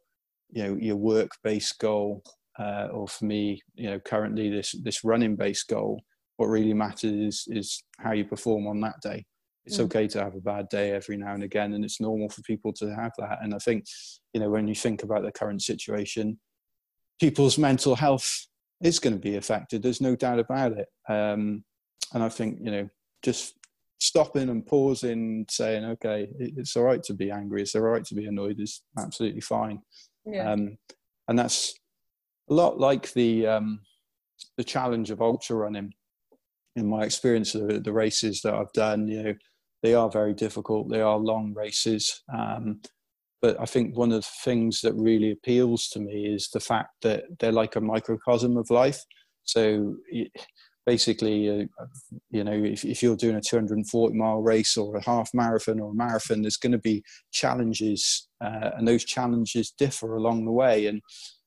you 0.50 0.62
know 0.62 0.76
your 0.76 0.96
work 0.96 1.30
based 1.42 1.78
goal 1.78 2.22
uh, 2.58 2.88
or 2.92 3.08
for 3.08 3.24
me 3.24 3.60
you 3.74 3.90
know 3.90 3.98
currently 4.00 4.50
this 4.50 4.74
this 4.82 5.04
running 5.04 5.36
based 5.36 5.68
goal 5.68 6.00
what 6.36 6.46
really 6.46 6.72
matters 6.72 7.12
is, 7.12 7.44
is 7.48 7.82
how 7.98 8.12
you 8.12 8.24
perform 8.24 8.66
on 8.66 8.80
that 8.80 8.94
day 9.02 9.24
it's 9.66 9.78
mm. 9.78 9.84
okay 9.84 10.06
to 10.06 10.22
have 10.22 10.34
a 10.34 10.40
bad 10.40 10.68
day 10.68 10.92
every 10.92 11.16
now 11.16 11.34
and 11.34 11.42
again 11.42 11.74
and 11.74 11.84
it's 11.84 12.00
normal 12.00 12.28
for 12.28 12.42
people 12.42 12.72
to 12.72 12.94
have 12.94 13.12
that 13.18 13.38
and 13.42 13.54
i 13.54 13.58
think 13.58 13.84
you 14.32 14.40
know 14.40 14.50
when 14.50 14.66
you 14.66 14.74
think 14.74 15.02
about 15.02 15.22
the 15.22 15.32
current 15.32 15.62
situation 15.62 16.38
people's 17.18 17.58
mental 17.58 17.94
health 17.94 18.46
is 18.82 18.98
going 18.98 19.12
to 19.12 19.20
be 19.20 19.36
affected 19.36 19.82
there's 19.82 20.00
no 20.00 20.16
doubt 20.16 20.38
about 20.38 20.72
it 20.72 20.88
um, 21.08 21.62
and 22.14 22.22
i 22.22 22.28
think 22.28 22.58
you 22.62 22.70
know 22.70 22.88
just 23.22 23.54
stopping 23.98 24.48
and 24.48 24.66
pausing 24.66 25.44
saying 25.50 25.84
okay 25.84 26.28
it's 26.38 26.74
all 26.74 26.84
right 26.84 27.02
to 27.02 27.12
be 27.12 27.30
angry 27.30 27.60
it's 27.60 27.74
all 27.74 27.82
right 27.82 28.04
to 28.04 28.14
be 28.14 28.24
annoyed 28.24 28.58
is 28.58 28.82
absolutely 28.98 29.42
fine 29.42 29.80
yeah. 30.24 30.50
um, 30.50 30.78
and 31.28 31.38
that's 31.38 31.74
a 32.48 32.54
lot 32.54 32.80
like 32.80 33.12
the 33.12 33.46
um, 33.46 33.80
the 34.56 34.64
challenge 34.64 35.10
of 35.10 35.20
ultra 35.20 35.56
running 35.56 35.92
in 36.76 36.86
my 36.86 37.02
experience 37.02 37.54
of 37.54 37.68
the, 37.68 37.80
the 37.80 37.92
races 37.92 38.40
that 38.42 38.54
I've 38.54 38.72
done, 38.72 39.08
you 39.08 39.22
know, 39.22 39.34
they 39.82 39.94
are 39.94 40.10
very 40.10 40.34
difficult. 40.34 40.90
They 40.90 41.00
are 41.00 41.16
long 41.16 41.54
races. 41.54 42.22
Um, 42.32 42.80
but 43.42 43.58
I 43.58 43.64
think 43.64 43.96
one 43.96 44.12
of 44.12 44.20
the 44.20 44.28
things 44.44 44.80
that 44.82 44.92
really 44.94 45.30
appeals 45.30 45.88
to 45.90 46.00
me 46.00 46.26
is 46.26 46.50
the 46.50 46.60
fact 46.60 46.90
that 47.02 47.24
they're 47.38 47.52
like 47.52 47.76
a 47.76 47.80
microcosm 47.80 48.56
of 48.56 48.68
life. 48.70 49.02
So 49.44 49.96
basically, 50.84 51.48
uh, 51.48 51.86
you 52.30 52.44
know, 52.44 52.52
if, 52.52 52.84
if 52.84 53.02
you're 53.02 53.16
doing 53.16 53.36
a 53.36 53.40
240 53.40 54.14
mile 54.14 54.42
race 54.42 54.76
or 54.76 54.96
a 54.96 55.04
half 55.04 55.30
marathon 55.32 55.80
or 55.80 55.92
a 55.92 55.94
marathon, 55.94 56.42
there's 56.42 56.58
going 56.58 56.72
to 56.72 56.78
be 56.78 57.02
challenges, 57.32 58.28
uh, 58.44 58.70
and 58.76 58.86
those 58.86 59.04
challenges 59.04 59.70
differ 59.70 60.16
along 60.16 60.44
the 60.44 60.52
way. 60.52 60.86
And 60.86 61.00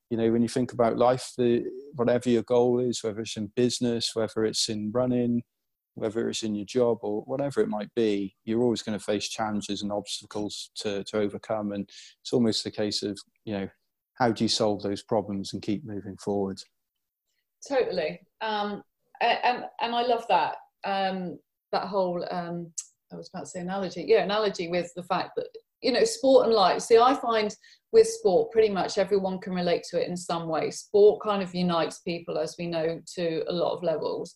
you 0.10 0.18
know, 0.18 0.32
when 0.32 0.42
you 0.42 0.48
think 0.48 0.74
about 0.74 0.98
life, 0.98 1.32
the, 1.38 1.64
whatever 1.94 2.30
your 2.30 2.44
goal 2.44 2.80
is, 2.80 3.04
whether 3.04 3.22
it's 3.22 3.38
in 3.38 3.52
business, 3.56 4.12
whether 4.14 4.46
it's 4.46 4.70
in 4.70 4.92
running, 4.92 5.42
whether 5.96 6.28
it's 6.28 6.44
in 6.44 6.56
your 6.56 6.66
job 6.66 7.00
or 7.02 7.22
whatever 7.22 7.62
it 7.62 7.70
might 7.70 7.94
be, 7.96 8.36
you're 8.44 8.62
always 8.62 8.82
going 8.82 8.98
to 8.98 9.04
face 9.04 9.28
challenges 9.30 9.82
and 9.82 9.92
obstacles 9.92 10.72
to, 10.76 11.04
to 11.04 11.18
overcome. 11.18 11.72
And 11.72 11.90
it's 12.22 12.34
almost 12.34 12.66
a 12.66 12.72
case 12.72 13.04
of, 13.04 13.20
you 13.46 13.54
know, 13.54 13.70
how 14.16 14.32
do 14.32 14.44
you 14.44 14.48
solve 14.48 14.82
those 14.82 15.04
problems 15.04 15.54
and 15.54 15.62
keep 15.62 15.86
moving 15.86 16.18
forward? 16.18 16.60
Totally. 17.68 18.22
Um, 18.42 18.84
and, 19.22 19.66
and 19.82 19.96
I 19.96 20.02
love 20.04 20.26
that, 20.30 20.56
um, 20.84 21.40
that 21.72 21.88
whole, 21.88 22.26
um, 22.30 22.72
I 23.12 23.16
was 23.16 23.30
about 23.34 23.46
to 23.46 23.50
say 23.52 23.60
analogy. 23.60 24.06
Yeah, 24.08 24.24
analogy 24.24 24.70
with 24.70 24.92
the 24.96 25.04
fact 25.04 25.32
that, 25.38 25.48
you 25.82 25.92
know, 25.92 26.04
sport 26.04 26.48
and 26.48 26.56
life. 26.56 26.82
See, 26.82 26.98
I 26.98 27.14
find 27.14 27.56
with 27.92 28.08
sport, 28.08 28.52
pretty 28.52 28.70
much 28.70 28.98
everyone 28.98 29.40
can 29.40 29.54
relate 29.54 29.84
to 29.92 30.02
it 30.02 30.10
in 30.10 30.18
some 30.18 30.48
way. 30.48 30.72
Sport 30.72 31.22
kind 31.22 31.44
of 31.44 31.54
unites 31.54 32.00
people, 32.00 32.38
as 32.38 32.56
we 32.58 32.68
know, 32.68 33.00
to 33.16 33.44
a 33.48 33.54
lot 33.54 33.76
of 33.76 33.84
levels. 33.84 34.34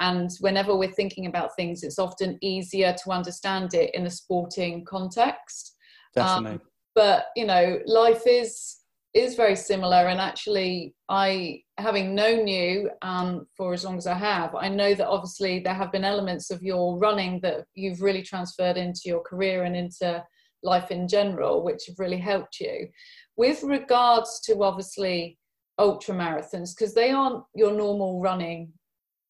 And 0.00 0.30
whenever 0.40 0.76
we're 0.76 0.92
thinking 0.92 1.26
about 1.26 1.56
things, 1.56 1.82
it's 1.82 1.98
often 1.98 2.38
easier 2.40 2.94
to 3.04 3.10
understand 3.10 3.74
it 3.74 3.94
in 3.94 4.06
a 4.06 4.10
sporting 4.10 4.84
context. 4.84 5.76
Definitely. 6.14 6.52
Um, 6.52 6.60
but 6.94 7.26
you 7.36 7.46
know, 7.46 7.80
life 7.86 8.22
is 8.26 8.78
is 9.14 9.34
very 9.34 9.56
similar. 9.56 10.06
And 10.08 10.20
actually, 10.20 10.94
I, 11.08 11.62
having 11.78 12.14
known 12.14 12.46
you 12.46 12.90
um, 13.02 13.46
for 13.56 13.72
as 13.72 13.84
long 13.84 13.96
as 13.96 14.06
I 14.06 14.14
have, 14.14 14.54
I 14.54 14.68
know 14.68 14.94
that 14.94 15.08
obviously 15.08 15.60
there 15.60 15.74
have 15.74 15.92
been 15.92 16.04
elements 16.04 16.50
of 16.50 16.62
your 16.62 16.98
running 16.98 17.40
that 17.42 17.64
you've 17.74 18.02
really 18.02 18.22
transferred 18.22 18.76
into 18.76 19.02
your 19.06 19.20
career 19.22 19.64
and 19.64 19.74
into 19.74 20.22
life 20.62 20.90
in 20.90 21.08
general, 21.08 21.64
which 21.64 21.84
have 21.86 21.98
really 21.98 22.18
helped 22.18 22.60
you. 22.60 22.88
With 23.36 23.62
regards 23.62 24.40
to 24.40 24.62
obviously 24.62 25.38
ultra 25.78 26.14
marathons, 26.14 26.74
because 26.76 26.94
they 26.94 27.10
aren't 27.10 27.44
your 27.54 27.72
normal 27.72 28.20
running 28.20 28.72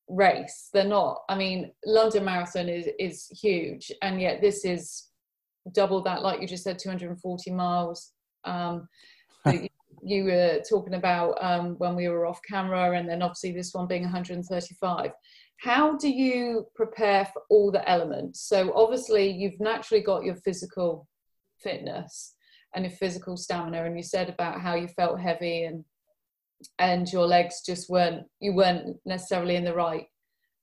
race. 0.09 0.71
They're 0.73 0.85
not. 0.85 1.23
I 1.29 1.37
mean, 1.37 1.73
London 1.85 2.25
Marathon 2.25 2.69
is 2.69 2.89
is 2.99 3.27
huge, 3.29 3.93
and 4.03 4.21
yet 4.21 4.41
this 4.41 4.65
is 4.65 5.09
double 5.73 6.03
that. 6.03 6.23
Like 6.23 6.41
you 6.41 6.47
just 6.47 6.65
said, 6.65 6.79
240 6.79 7.51
miles. 7.53 8.13
Um, 8.45 8.89
you, 9.47 9.69
you, 10.03 10.25
were 10.25 10.61
talking 10.69 10.95
about 10.95 11.37
um, 11.43 11.77
when 11.79 11.95
we 11.95 12.09
were 12.09 12.27
off 12.27 12.41
camera, 12.49 12.99
and 12.99 13.09
then 13.09 13.23
obviously 13.23 13.53
this 13.53 13.75
one 13.75 13.87
being 13.87 14.03
135. 14.03 15.11
How 15.61 15.97
do 15.97 16.09
you 16.09 16.67
prepare 16.77 17.25
for 17.27 17.43
all 17.51 17.73
the 17.73 17.89
elements? 17.89 18.43
So 18.43 18.73
obviously 18.75 19.29
you've 19.31 19.59
naturally 19.59 20.03
got 20.03 20.25
your 20.25 20.37
physical 20.37 21.09
fitness 21.61 22.37
and 22.75 22.85
your 22.85 22.95
physical 22.95 23.37
stamina, 23.37 23.85
and 23.85 23.97
you 23.97 24.03
said 24.03 24.29
about 24.29 24.61
how 24.61 24.75
you 24.75 24.89
felt 24.89 25.21
heavy 25.21 25.65
and 25.65 25.85
and 26.79 27.11
your 27.13 27.27
legs 27.27 27.63
just 27.65 27.89
weren't 27.89 28.25
you 28.41 28.55
weren't 28.55 28.97
necessarily 29.05 29.57
in 29.57 29.65
the 29.65 29.75
right 29.75 30.07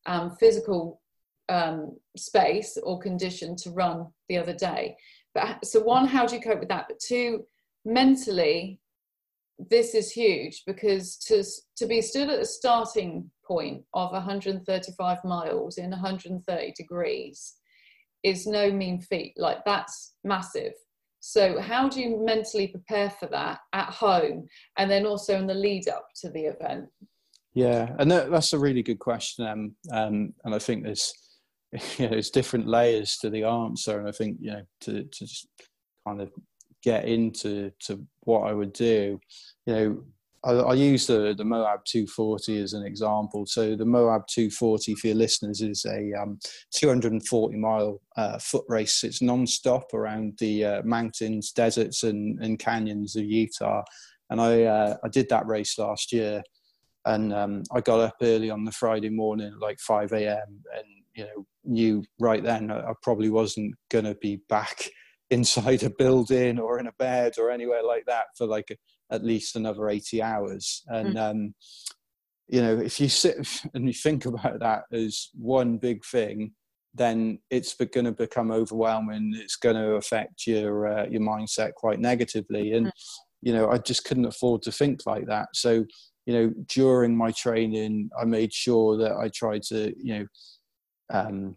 um, 0.05 0.35
physical 0.39 1.01
um, 1.49 1.95
space 2.17 2.77
or 2.83 2.99
condition 2.99 3.55
to 3.55 3.71
run 3.71 4.07
the 4.29 4.37
other 4.37 4.53
day 4.53 4.95
but 5.33 5.63
so 5.65 5.79
one 5.79 6.05
how 6.05 6.25
do 6.25 6.35
you 6.35 6.41
cope 6.41 6.59
with 6.59 6.69
that 6.69 6.85
but 6.87 6.99
two 6.99 7.45
mentally 7.85 8.79
this 9.69 9.95
is 9.95 10.11
huge 10.11 10.63
because 10.65 11.17
to 11.17 11.43
to 11.77 11.85
be 11.85 12.01
stood 12.01 12.29
at 12.29 12.39
the 12.39 12.45
starting 12.45 13.29
point 13.45 13.83
of 13.93 14.11
135 14.11 15.17
miles 15.23 15.77
in 15.77 15.91
130 15.91 16.73
degrees 16.75 17.55
is 18.25 18.47
no 18.47 18.71
mean 18.71 18.99
feat. 18.99 19.33
Like 19.37 19.63
that's 19.65 20.15
massive. 20.23 20.73
So 21.27 21.59
how 21.59 21.89
do 21.89 21.99
you 22.01 22.23
mentally 22.23 22.67
prepare 22.67 23.09
for 23.09 23.25
that 23.29 23.57
at 23.73 23.89
home 23.89 24.47
and 24.77 24.91
then 24.91 25.07
also 25.07 25.35
in 25.35 25.47
the 25.47 25.55
lead 25.55 25.87
up 25.87 26.09
to 26.21 26.29
the 26.29 26.45
event? 26.45 26.87
Yeah, 27.55 27.95
and 27.97 28.11
that, 28.11 28.29
that's 28.29 28.53
a 28.53 28.59
really 28.59 28.83
good 28.83 28.99
question, 28.99 29.47
um, 29.47 29.75
um, 29.91 30.33
and 30.43 30.53
I 30.53 30.59
think 30.59 30.83
there's 30.83 31.11
you 31.97 32.05
know, 32.05 32.11
there's 32.11 32.29
different 32.29 32.67
layers 32.67 33.17
to 33.17 33.31
the 33.31 33.43
answer, 33.43 33.97
and 33.97 34.07
I 34.07 34.11
think 34.11 34.37
you 34.39 34.51
know 34.51 34.61
to 34.81 35.03
to 35.03 35.25
just 35.25 35.47
kind 36.07 36.21
of 36.21 36.31
get 36.83 37.05
into 37.05 37.71
to 37.87 38.05
what 38.19 38.41
I 38.41 38.53
would 38.53 38.73
do, 38.73 39.19
you 39.65 39.73
know, 39.73 40.03
I, 40.45 40.51
I, 40.51 40.73
use 40.75 41.07
the, 41.07 41.33
the 41.35 41.43
Moab 41.43 41.83
240 41.85 42.61
as 42.61 42.73
an 42.73 42.85
example. 42.85 43.45
So 43.45 43.75
the 43.75 43.85
Moab 43.85 44.27
240 44.27 44.95
for 44.95 45.07
your 45.07 45.15
listeners 45.15 45.61
is 45.61 45.85
a 45.85 46.13
um, 46.21 46.39
240 46.71 47.57
mile 47.57 47.99
uh, 48.15 48.37
foot 48.37 48.63
race. 48.69 49.03
It's 49.03 49.21
non-stop 49.21 49.93
around 49.93 50.37
the 50.39 50.65
uh, 50.65 50.81
mountains, 50.83 51.51
deserts, 51.51 52.03
and, 52.03 52.39
and 52.43 52.59
canyons 52.59 53.15
of 53.15 53.25
Utah. 53.25 53.83
And 54.29 54.39
I 54.39 54.63
uh, 54.63 54.97
I 55.03 55.09
did 55.09 55.29
that 55.29 55.45
race 55.45 55.77
last 55.77 56.11
year, 56.11 56.41
and 57.05 57.31
um, 57.33 57.63
I 57.71 57.81
got 57.81 57.99
up 57.99 58.15
early 58.21 58.49
on 58.49 58.65
the 58.65 58.71
Friday 58.71 59.09
morning, 59.09 59.53
like 59.59 59.79
5 59.79 60.13
a.m. 60.13 60.63
and 60.75 60.85
you 61.15 61.25
know 61.25 61.45
knew 61.63 62.03
right 62.19 62.43
then 62.43 62.71
I 62.71 62.91
probably 63.01 63.29
wasn't 63.29 63.75
going 63.89 64.05
to 64.05 64.15
be 64.15 64.41
back 64.49 64.89
inside 65.31 65.83
a 65.83 65.89
building 65.89 66.59
or 66.59 66.79
in 66.79 66.87
a 66.87 66.93
bed 66.93 67.33
or 67.39 67.49
anywhere 67.49 67.83
like 67.83 68.05
that 68.05 68.25
for 68.37 68.45
like 68.45 68.69
a, 68.71 68.75
at 69.11 69.23
least 69.23 69.55
another 69.55 69.89
80 69.89 70.21
hours 70.21 70.83
and 70.87 71.15
mm. 71.15 71.29
um, 71.29 71.55
you 72.47 72.61
know 72.61 72.77
if 72.77 72.99
you 72.99 73.09
sit 73.09 73.37
and 73.73 73.87
you 73.87 73.93
think 73.93 74.25
about 74.25 74.59
that 74.59 74.83
as 74.91 75.29
one 75.33 75.77
big 75.77 76.03
thing 76.05 76.51
then 76.93 77.39
it's 77.49 77.73
going 77.73 78.05
to 78.05 78.11
become 78.11 78.51
overwhelming 78.51 79.33
it's 79.35 79.57
going 79.57 79.75
to 79.75 79.95
affect 79.95 80.47
your 80.47 80.87
uh, 80.87 81.05
your 81.07 81.21
mindset 81.21 81.73
quite 81.73 81.99
negatively 81.99 82.73
and 82.73 82.87
mm. 82.87 82.91
you 83.41 83.53
know 83.53 83.69
i 83.69 83.77
just 83.77 84.05
couldn't 84.05 84.25
afford 84.25 84.61
to 84.61 84.71
think 84.71 85.01
like 85.05 85.25
that 85.27 85.47
so 85.53 85.85
you 86.25 86.33
know 86.33 86.53
during 86.67 87.15
my 87.15 87.31
training 87.31 88.09
i 88.19 88.25
made 88.25 88.53
sure 88.53 88.97
that 88.97 89.13
i 89.17 89.27
tried 89.29 89.61
to 89.61 89.93
you 90.01 90.19
know 90.19 90.25
um, 91.11 91.55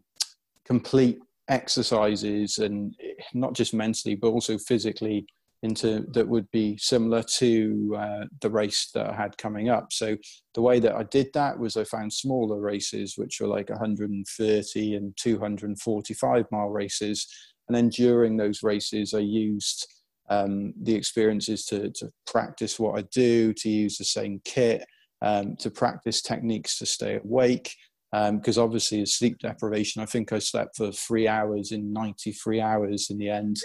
complete 0.67 1.19
exercises 1.49 2.59
and 2.59 2.95
not 3.33 3.55
just 3.55 3.73
mentally 3.73 4.14
but 4.14 4.28
also 4.28 4.59
physically 4.59 5.26
into 5.62 6.07
that 6.12 6.29
would 6.29 6.50
be 6.53 6.77
similar 6.79 7.23
to 7.23 7.97
uh, 7.99 8.25
the 8.41 8.50
race 8.50 8.91
that 8.95 9.11
I 9.11 9.15
had 9.15 9.37
coming 9.38 9.69
up. 9.69 9.93
So 9.93 10.17
the 10.55 10.62
way 10.62 10.79
that 10.81 10.95
I 10.95 11.03
did 11.05 11.29
that 11.35 11.59
was 11.59 11.77
I 11.77 11.85
found 11.85 12.12
smaller 12.12 12.61
races, 12.61 13.15
which 13.17 13.41
were 13.41 13.49
like 13.49 13.69
130 13.69 14.95
and 14.95 15.17
245 15.17 16.45
mile 16.53 16.69
races, 16.69 17.27
and 17.69 17.77
then 17.77 17.88
during 17.88 18.37
those 18.37 18.62
races, 18.62 19.15
I 19.15 19.19
used 19.19 19.87
um, 20.31 20.75
the 20.83 20.95
experiences 20.95 21.65
to 21.67 21.91
to 21.91 22.11
practice 22.27 22.79
what 22.79 22.99
I 22.99 23.03
do, 23.12 23.53
to 23.55 23.69
use 23.69 23.99
the 23.99 24.05
same 24.05 24.41
kit, 24.45 24.85
um, 25.23 25.57
to 25.57 25.71
practice 25.71 26.23
techniques 26.23 26.79
to 26.79 26.87
stay 26.87 27.17
awake, 27.17 27.75
because 28.12 28.59
um, 28.59 28.65
obviously 28.65 29.05
sleep 29.05 29.38
deprivation. 29.38 30.03
I 30.03 30.07
think 30.07 30.33
I 30.33 30.38
slept 30.38 30.77
for 30.77 30.91
three 30.93 31.29
hours 31.29 31.73
in 31.73 31.93
93 31.93 32.61
hours 32.61 33.09
in 33.11 33.19
the 33.19 33.29
end 33.29 33.59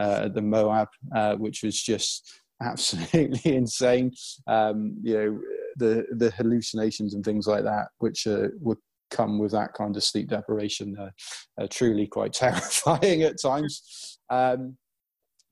uh, 0.00 0.22
at 0.24 0.34
the 0.34 0.42
Moab, 0.42 0.88
uh, 1.14 1.36
which 1.36 1.62
was 1.62 1.80
just 1.80 2.42
absolutely 2.62 3.56
insane. 3.56 4.12
Um, 4.46 4.96
you 5.02 5.14
know, 5.14 5.40
the 5.76 6.06
the 6.16 6.30
hallucinations 6.30 7.14
and 7.14 7.24
things 7.24 7.46
like 7.46 7.64
that, 7.64 7.88
which 7.98 8.26
uh, 8.26 8.48
would 8.60 8.78
come 9.10 9.38
with 9.38 9.52
that 9.52 9.74
kind 9.74 9.96
of 9.96 10.04
sleep 10.04 10.28
deprivation, 10.28 10.96
are 11.58 11.68
truly 11.68 12.06
quite 12.06 12.32
terrifying 12.34 13.22
at 13.22 13.40
times. 13.40 14.18
Um, 14.30 14.76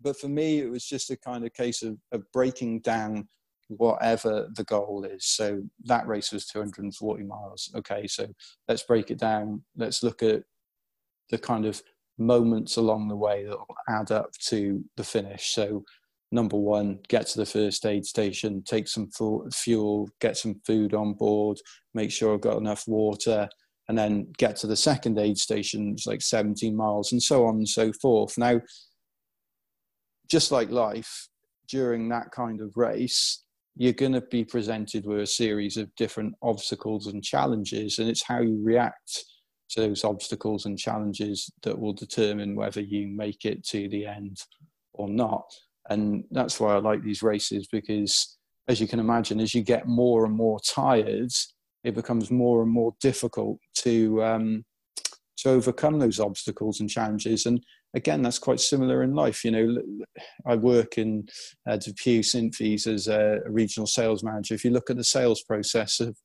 but 0.00 0.18
for 0.18 0.28
me, 0.28 0.60
it 0.60 0.70
was 0.70 0.84
just 0.84 1.10
a 1.10 1.16
kind 1.16 1.44
of 1.44 1.52
case 1.52 1.82
of, 1.82 1.96
of 2.12 2.22
breaking 2.32 2.80
down 2.80 3.28
whatever 3.68 4.48
the 4.54 4.64
goal 4.64 5.04
is. 5.04 5.24
So 5.26 5.62
that 5.84 6.06
race 6.06 6.32
was 6.32 6.46
240 6.46 7.22
miles. 7.24 7.70
Okay, 7.76 8.06
so 8.06 8.26
let's 8.66 8.82
break 8.82 9.10
it 9.10 9.18
down. 9.18 9.62
Let's 9.76 10.02
look 10.02 10.22
at 10.22 10.42
the 11.30 11.38
kind 11.38 11.66
of 11.66 11.82
moments 12.18 12.76
along 12.76 13.08
the 13.08 13.16
way 13.16 13.44
that 13.44 13.56
will 13.56 13.76
add 13.88 14.10
up 14.10 14.32
to 14.46 14.84
the 14.96 15.04
finish. 15.04 15.54
So, 15.54 15.84
number 16.32 16.56
one, 16.56 16.98
get 17.08 17.26
to 17.28 17.38
the 17.38 17.46
first 17.46 17.86
aid 17.86 18.04
station, 18.04 18.62
take 18.62 18.88
some 18.88 19.08
fuel, 19.52 20.08
get 20.20 20.36
some 20.36 20.60
food 20.66 20.94
on 20.94 21.14
board, 21.14 21.58
make 21.94 22.10
sure 22.10 22.34
I've 22.34 22.40
got 22.40 22.58
enough 22.58 22.88
water, 22.88 23.48
and 23.88 23.96
then 23.96 24.32
get 24.36 24.56
to 24.56 24.66
the 24.66 24.76
second 24.76 25.18
aid 25.18 25.38
station, 25.38 25.92
it's 25.92 26.06
like 26.06 26.20
17 26.20 26.76
miles, 26.76 27.12
and 27.12 27.22
so 27.22 27.46
on 27.46 27.56
and 27.56 27.68
so 27.68 27.92
forth. 27.92 28.36
Now, 28.36 28.60
just 30.30 30.52
like 30.52 30.70
life, 30.70 31.28
during 31.68 32.08
that 32.08 32.30
kind 32.30 32.60
of 32.60 32.76
race, 32.76 33.44
you're 33.78 33.92
going 33.92 34.12
to 34.12 34.20
be 34.20 34.44
presented 34.44 35.06
with 35.06 35.20
a 35.20 35.26
series 35.26 35.76
of 35.76 35.94
different 35.94 36.34
obstacles 36.42 37.06
and 37.06 37.22
challenges, 37.22 38.00
and 38.00 38.10
it's 38.10 38.24
how 38.24 38.40
you 38.40 38.58
react 38.60 39.24
to 39.70 39.80
those 39.80 40.02
obstacles 40.02 40.66
and 40.66 40.76
challenges 40.76 41.48
that 41.62 41.78
will 41.78 41.92
determine 41.92 42.56
whether 42.56 42.80
you 42.80 43.06
make 43.06 43.44
it 43.44 43.64
to 43.64 43.88
the 43.88 44.04
end 44.04 44.36
or 44.94 45.08
not. 45.08 45.44
And 45.88 46.24
that's 46.32 46.58
why 46.58 46.74
I 46.74 46.78
like 46.78 47.04
these 47.04 47.22
races 47.22 47.68
because, 47.70 48.36
as 48.66 48.80
you 48.80 48.88
can 48.88 48.98
imagine, 48.98 49.38
as 49.38 49.54
you 49.54 49.62
get 49.62 49.86
more 49.86 50.24
and 50.24 50.34
more 50.34 50.58
tired, 50.58 51.30
it 51.84 51.94
becomes 51.94 52.32
more 52.32 52.62
and 52.62 52.70
more 52.70 52.94
difficult 53.00 53.60
to 53.76 54.24
um, 54.24 54.64
to 55.36 55.50
overcome 55.50 56.00
those 56.00 56.18
obstacles 56.18 56.80
and 56.80 56.90
challenges. 56.90 57.46
And 57.46 57.64
again, 57.94 58.22
that's 58.22 58.38
quite 58.38 58.60
similar 58.60 59.02
in 59.02 59.14
life. 59.14 59.44
You 59.44 59.50
know, 59.50 59.82
I 60.46 60.56
work 60.56 60.98
in 60.98 61.28
uh, 61.68 61.76
DePuy 61.76 62.20
Synthes 62.20 62.86
as 62.86 63.08
a, 63.08 63.40
regional 63.46 63.86
sales 63.86 64.22
manager. 64.22 64.54
If 64.54 64.64
you 64.64 64.70
look 64.70 64.90
at 64.90 64.96
the 64.96 65.04
sales 65.04 65.42
process 65.42 66.00
of 66.00 66.16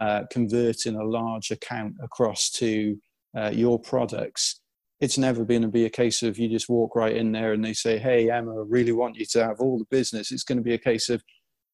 uh, 0.00 0.22
converting 0.30 0.96
a 0.96 1.04
large 1.04 1.50
account 1.50 1.94
across 2.02 2.50
to 2.50 2.96
uh, 3.36 3.50
your 3.52 3.78
products, 3.78 4.60
it's 5.00 5.18
never 5.18 5.44
going 5.44 5.62
to 5.62 5.68
be 5.68 5.84
a 5.84 5.90
case 5.90 6.22
of 6.22 6.38
you 6.38 6.48
just 6.48 6.68
walk 6.68 6.94
right 6.94 7.16
in 7.16 7.32
there 7.32 7.52
and 7.52 7.64
they 7.64 7.72
say, 7.72 7.98
Hey, 7.98 8.30
Emma, 8.30 8.52
I 8.52 8.64
really 8.66 8.92
want 8.92 9.16
you 9.16 9.26
to 9.32 9.44
have 9.44 9.60
all 9.60 9.78
the 9.78 9.84
business. 9.90 10.30
It's 10.30 10.44
going 10.44 10.58
to 10.58 10.64
be 10.64 10.74
a 10.74 10.78
case 10.78 11.08
of 11.08 11.22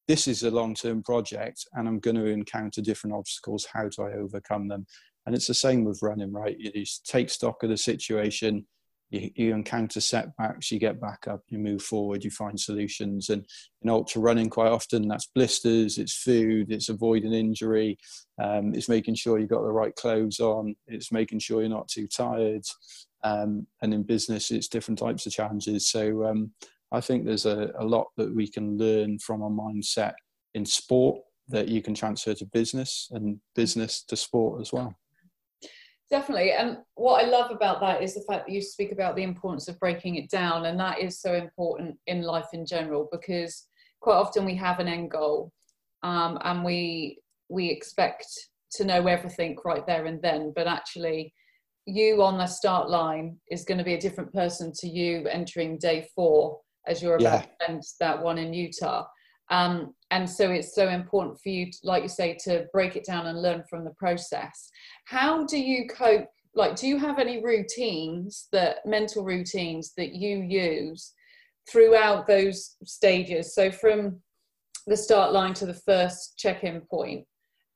this 0.07 0.27
is 0.27 0.41
a 0.41 0.49
long 0.49 0.73
term 0.73 1.03
project 1.03 1.63
and 1.73 1.87
I'm 1.87 1.99
going 1.99 2.15
to 2.15 2.25
encounter 2.25 2.81
different 2.81 3.15
obstacles. 3.15 3.67
How 3.71 3.87
do 3.87 4.03
I 4.03 4.13
overcome 4.13 4.67
them? 4.67 4.87
And 5.25 5.35
it's 5.35 5.45
the 5.45 5.53
same 5.53 5.83
with 5.83 6.01
running, 6.01 6.33
right? 6.33 6.55
You 6.57 6.71
just 6.71 7.05
take 7.05 7.29
stock 7.29 7.61
of 7.61 7.69
the 7.69 7.77
situation, 7.77 8.65
you, 9.09 9.29
you, 9.35 9.53
encounter 9.53 10.01
setbacks, 10.01 10.71
you 10.71 10.79
get 10.79 11.01
back 11.01 11.27
up, 11.27 11.41
you 11.47 11.57
move 11.57 11.81
forward, 11.81 12.23
you 12.23 12.31
find 12.31 12.59
solutions. 12.59 13.29
And 13.29 13.45
in 13.81 13.89
ultra 13.89 14.21
running, 14.21 14.49
quite 14.49 14.71
often 14.71 15.07
that's 15.07 15.27
blisters, 15.33 15.97
it's 15.97 16.15
food, 16.15 16.71
it's 16.71 16.89
avoiding 16.89 17.33
injury, 17.33 17.97
um, 18.41 18.73
it's 18.73 18.89
making 18.89 19.15
sure 19.15 19.39
you've 19.39 19.49
got 19.49 19.63
the 19.63 19.71
right 19.71 19.95
clothes 19.95 20.39
on, 20.39 20.75
it's 20.87 21.11
making 21.11 21.39
sure 21.39 21.61
you're 21.61 21.69
not 21.69 21.87
too 21.87 22.07
tired. 22.07 22.63
Um, 23.23 23.67
and 23.81 23.93
in 23.93 24.03
business, 24.03 24.51
it's 24.51 24.67
different 24.67 24.99
types 24.99 25.25
of 25.25 25.33
challenges. 25.33 25.89
So 25.89 26.25
um, 26.25 26.51
I 26.91 27.01
think 27.01 27.25
there's 27.25 27.45
a, 27.45 27.71
a 27.77 27.85
lot 27.85 28.07
that 28.17 28.33
we 28.33 28.47
can 28.47 28.77
learn 28.77 29.19
from 29.19 29.41
a 29.41 29.49
mindset 29.49 30.13
in 30.53 30.65
sport 30.65 31.21
that 31.49 31.67
you 31.67 31.81
can 31.81 31.93
transfer 31.93 32.33
to 32.33 32.45
business 32.45 33.09
and 33.11 33.39
business 33.55 34.03
to 34.03 34.15
sport 34.15 34.61
as 34.61 34.71
well. 34.71 34.95
Definitely. 36.09 36.53
And 36.53 36.77
what 36.95 37.23
I 37.23 37.27
love 37.27 37.51
about 37.51 37.79
that 37.81 38.01
is 38.01 38.15
the 38.15 38.23
fact 38.27 38.47
that 38.47 38.53
you 38.53 38.61
speak 38.61 38.91
about 38.91 39.15
the 39.15 39.23
importance 39.23 39.67
of 39.67 39.79
breaking 39.79 40.15
it 40.15 40.29
down. 40.29 40.65
And 40.65 40.79
that 40.79 40.99
is 40.99 41.21
so 41.21 41.35
important 41.35 41.97
in 42.07 42.23
life 42.23 42.47
in 42.53 42.65
general 42.65 43.07
because 43.11 43.67
quite 44.01 44.15
often 44.15 44.43
we 44.43 44.55
have 44.55 44.79
an 44.79 44.87
end 44.87 45.11
goal 45.11 45.51
um, 46.01 46.39
and 46.43 46.63
we 46.63 47.19
we 47.49 47.69
expect 47.69 48.27
to 48.71 48.85
know 48.85 49.05
everything 49.07 49.57
right 49.63 49.85
there 49.85 50.05
and 50.05 50.21
then. 50.21 50.51
But 50.55 50.67
actually, 50.67 51.33
you 51.85 52.23
on 52.23 52.37
the 52.37 52.47
start 52.47 52.89
line 52.89 53.37
is 53.51 53.65
going 53.65 53.77
to 53.77 53.83
be 53.83 53.93
a 53.93 54.01
different 54.01 54.33
person 54.33 54.71
to 54.77 54.87
you 54.87 55.27
entering 55.27 55.77
day 55.77 56.07
four 56.15 56.59
as 56.87 57.01
you're 57.03 57.17
about 57.17 57.45
yeah. 57.61 57.65
to 57.67 57.71
end 57.71 57.83
that 57.99 58.21
one 58.21 58.37
in 58.37 58.53
Utah. 58.53 59.05
Um, 59.49 59.93
and 60.11 60.29
so 60.29 60.51
it's 60.51 60.75
so 60.75 60.89
important 60.89 61.39
for 61.39 61.49
you, 61.49 61.71
to, 61.71 61.77
like 61.83 62.03
you 62.03 62.09
say, 62.09 62.37
to 62.45 62.65
break 62.71 62.95
it 62.95 63.05
down 63.05 63.27
and 63.27 63.41
learn 63.41 63.63
from 63.69 63.83
the 63.83 63.93
process. 63.97 64.69
How 65.05 65.45
do 65.45 65.59
you 65.59 65.87
cope? 65.87 66.27
Like, 66.55 66.75
do 66.75 66.87
you 66.87 66.97
have 66.97 67.19
any 67.19 67.43
routines 67.43 68.47
that 68.51 68.85
mental 68.85 69.23
routines 69.23 69.93
that 69.97 70.13
you 70.13 70.41
use 70.41 71.13
throughout 71.71 72.27
those 72.27 72.75
stages? 72.83 73.53
So 73.53 73.71
from 73.71 74.21
the 74.87 74.97
start 74.97 75.31
line 75.31 75.53
to 75.53 75.65
the 75.65 75.73
first 75.73 76.37
check-in 76.37 76.81
point. 76.81 77.25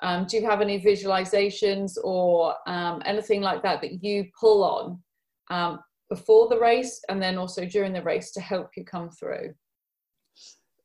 Um, 0.01 0.25
do 0.25 0.37
you 0.37 0.45
have 0.49 0.61
any 0.61 0.81
visualizations 0.81 1.93
or 2.03 2.55
um, 2.67 3.01
anything 3.05 3.41
like 3.41 3.63
that 3.63 3.81
that 3.81 4.03
you 4.03 4.25
pull 4.37 4.63
on 4.63 5.01
um, 5.49 5.79
before 6.09 6.49
the 6.49 6.59
race 6.59 7.01
and 7.07 7.21
then 7.21 7.37
also 7.37 7.65
during 7.65 7.93
the 7.93 8.01
race 8.01 8.31
to 8.31 8.41
help 8.41 8.71
you 8.75 8.83
come 8.83 9.09
through? 9.11 9.53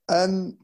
Um, 0.09 0.57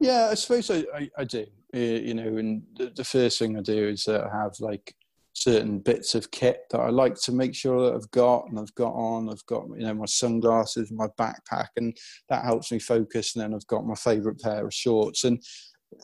Yeah, 0.00 0.28
I 0.30 0.34
suppose 0.34 0.70
I, 0.70 0.84
I, 0.94 1.10
I 1.18 1.24
do. 1.24 1.46
You 1.72 2.14
know, 2.14 2.36
and 2.36 2.62
the, 2.76 2.92
the, 2.94 3.04
first 3.04 3.38
thing 3.38 3.56
I 3.56 3.62
do 3.62 3.88
is 3.88 4.06
uh, 4.06 4.28
I 4.30 4.42
have 4.42 4.52
like 4.60 4.94
certain 5.32 5.78
bits 5.78 6.14
of 6.14 6.30
kit 6.30 6.64
that 6.70 6.80
I 6.80 6.90
like 6.90 7.14
to 7.22 7.32
make 7.32 7.54
sure 7.54 7.86
that 7.86 7.96
I've 7.96 8.10
got 8.10 8.48
and 8.48 8.58
I've 8.58 8.74
got 8.74 8.92
on. 8.92 9.30
I've 9.30 9.44
got 9.46 9.66
you 9.68 9.86
know 9.86 9.94
my 9.94 10.06
sunglasses, 10.06 10.92
my 10.92 11.06
backpack, 11.18 11.68
and 11.76 11.96
that 12.28 12.44
helps 12.44 12.70
me 12.72 12.78
focus. 12.78 13.34
And 13.34 13.42
then 13.42 13.54
I've 13.54 13.66
got 13.66 13.86
my 13.86 13.94
favourite 13.94 14.38
pair 14.38 14.66
of 14.66 14.74
shorts, 14.74 15.24
and 15.24 15.42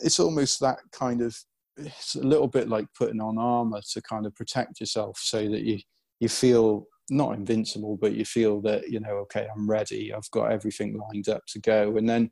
it's 0.02 0.20
almost 0.20 0.60
that 0.60 0.78
kind 0.92 1.20
of. 1.20 1.36
It's 1.76 2.16
a 2.16 2.26
little 2.26 2.48
bit 2.48 2.68
like 2.68 2.86
putting 2.96 3.20
on 3.20 3.38
armor 3.38 3.80
to 3.92 4.02
kind 4.02 4.26
of 4.26 4.34
protect 4.34 4.80
yourself, 4.80 5.18
so 5.18 5.48
that 5.48 5.62
you 5.62 5.78
you 6.20 6.28
feel 6.28 6.86
not 7.10 7.34
invincible, 7.34 7.96
but 7.96 8.14
you 8.14 8.24
feel 8.24 8.60
that 8.62 8.88
you 8.88 9.00
know, 9.00 9.16
okay, 9.16 9.46
I'm 9.54 9.68
ready. 9.68 10.12
I've 10.12 10.30
got 10.30 10.50
everything 10.50 10.98
lined 10.98 11.28
up 11.28 11.42
to 11.48 11.60
go, 11.60 11.96
and 11.96 12.08
then 12.08 12.30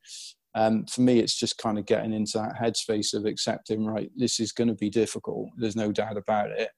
um, 0.56 0.86
for 0.86 1.02
me, 1.02 1.18
it's 1.18 1.38
just 1.38 1.58
kind 1.58 1.78
of 1.78 1.84
getting 1.84 2.14
into 2.14 2.38
that 2.38 2.56
headspace 2.56 3.12
of 3.12 3.26
accepting, 3.26 3.84
right, 3.84 4.10
this 4.16 4.40
is 4.40 4.52
going 4.52 4.68
to 4.68 4.75
be 4.75 4.88
difficult. 4.88 5.50
There's 5.58 5.76
no 5.76 5.92
doubt 5.92 6.16
about 6.16 6.50
it. 6.50 6.70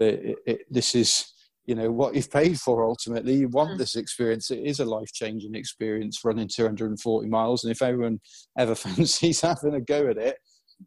But 0.00 0.14
it, 0.14 0.38
it, 0.46 0.60
this 0.68 0.96
is, 0.96 1.32
you 1.64 1.76
know, 1.76 1.92
what 1.92 2.16
you've 2.16 2.30
paid 2.30 2.58
for 2.58 2.84
ultimately. 2.84 3.36
You 3.36 3.48
want 3.48 3.70
mm. 3.70 3.78
this 3.78 3.94
experience. 3.94 4.50
It 4.50 4.64
is 4.64 4.80
a 4.80 4.84
life 4.84 5.12
changing 5.12 5.54
experience 5.54 6.24
running 6.24 6.48
240 6.48 7.28
miles. 7.28 7.62
And 7.62 7.70
if 7.70 7.82
everyone 7.82 8.18
ever 8.58 8.74
fancies 8.74 9.42
having 9.42 9.74
a 9.74 9.80
go 9.80 10.08
at 10.08 10.18
it, 10.18 10.36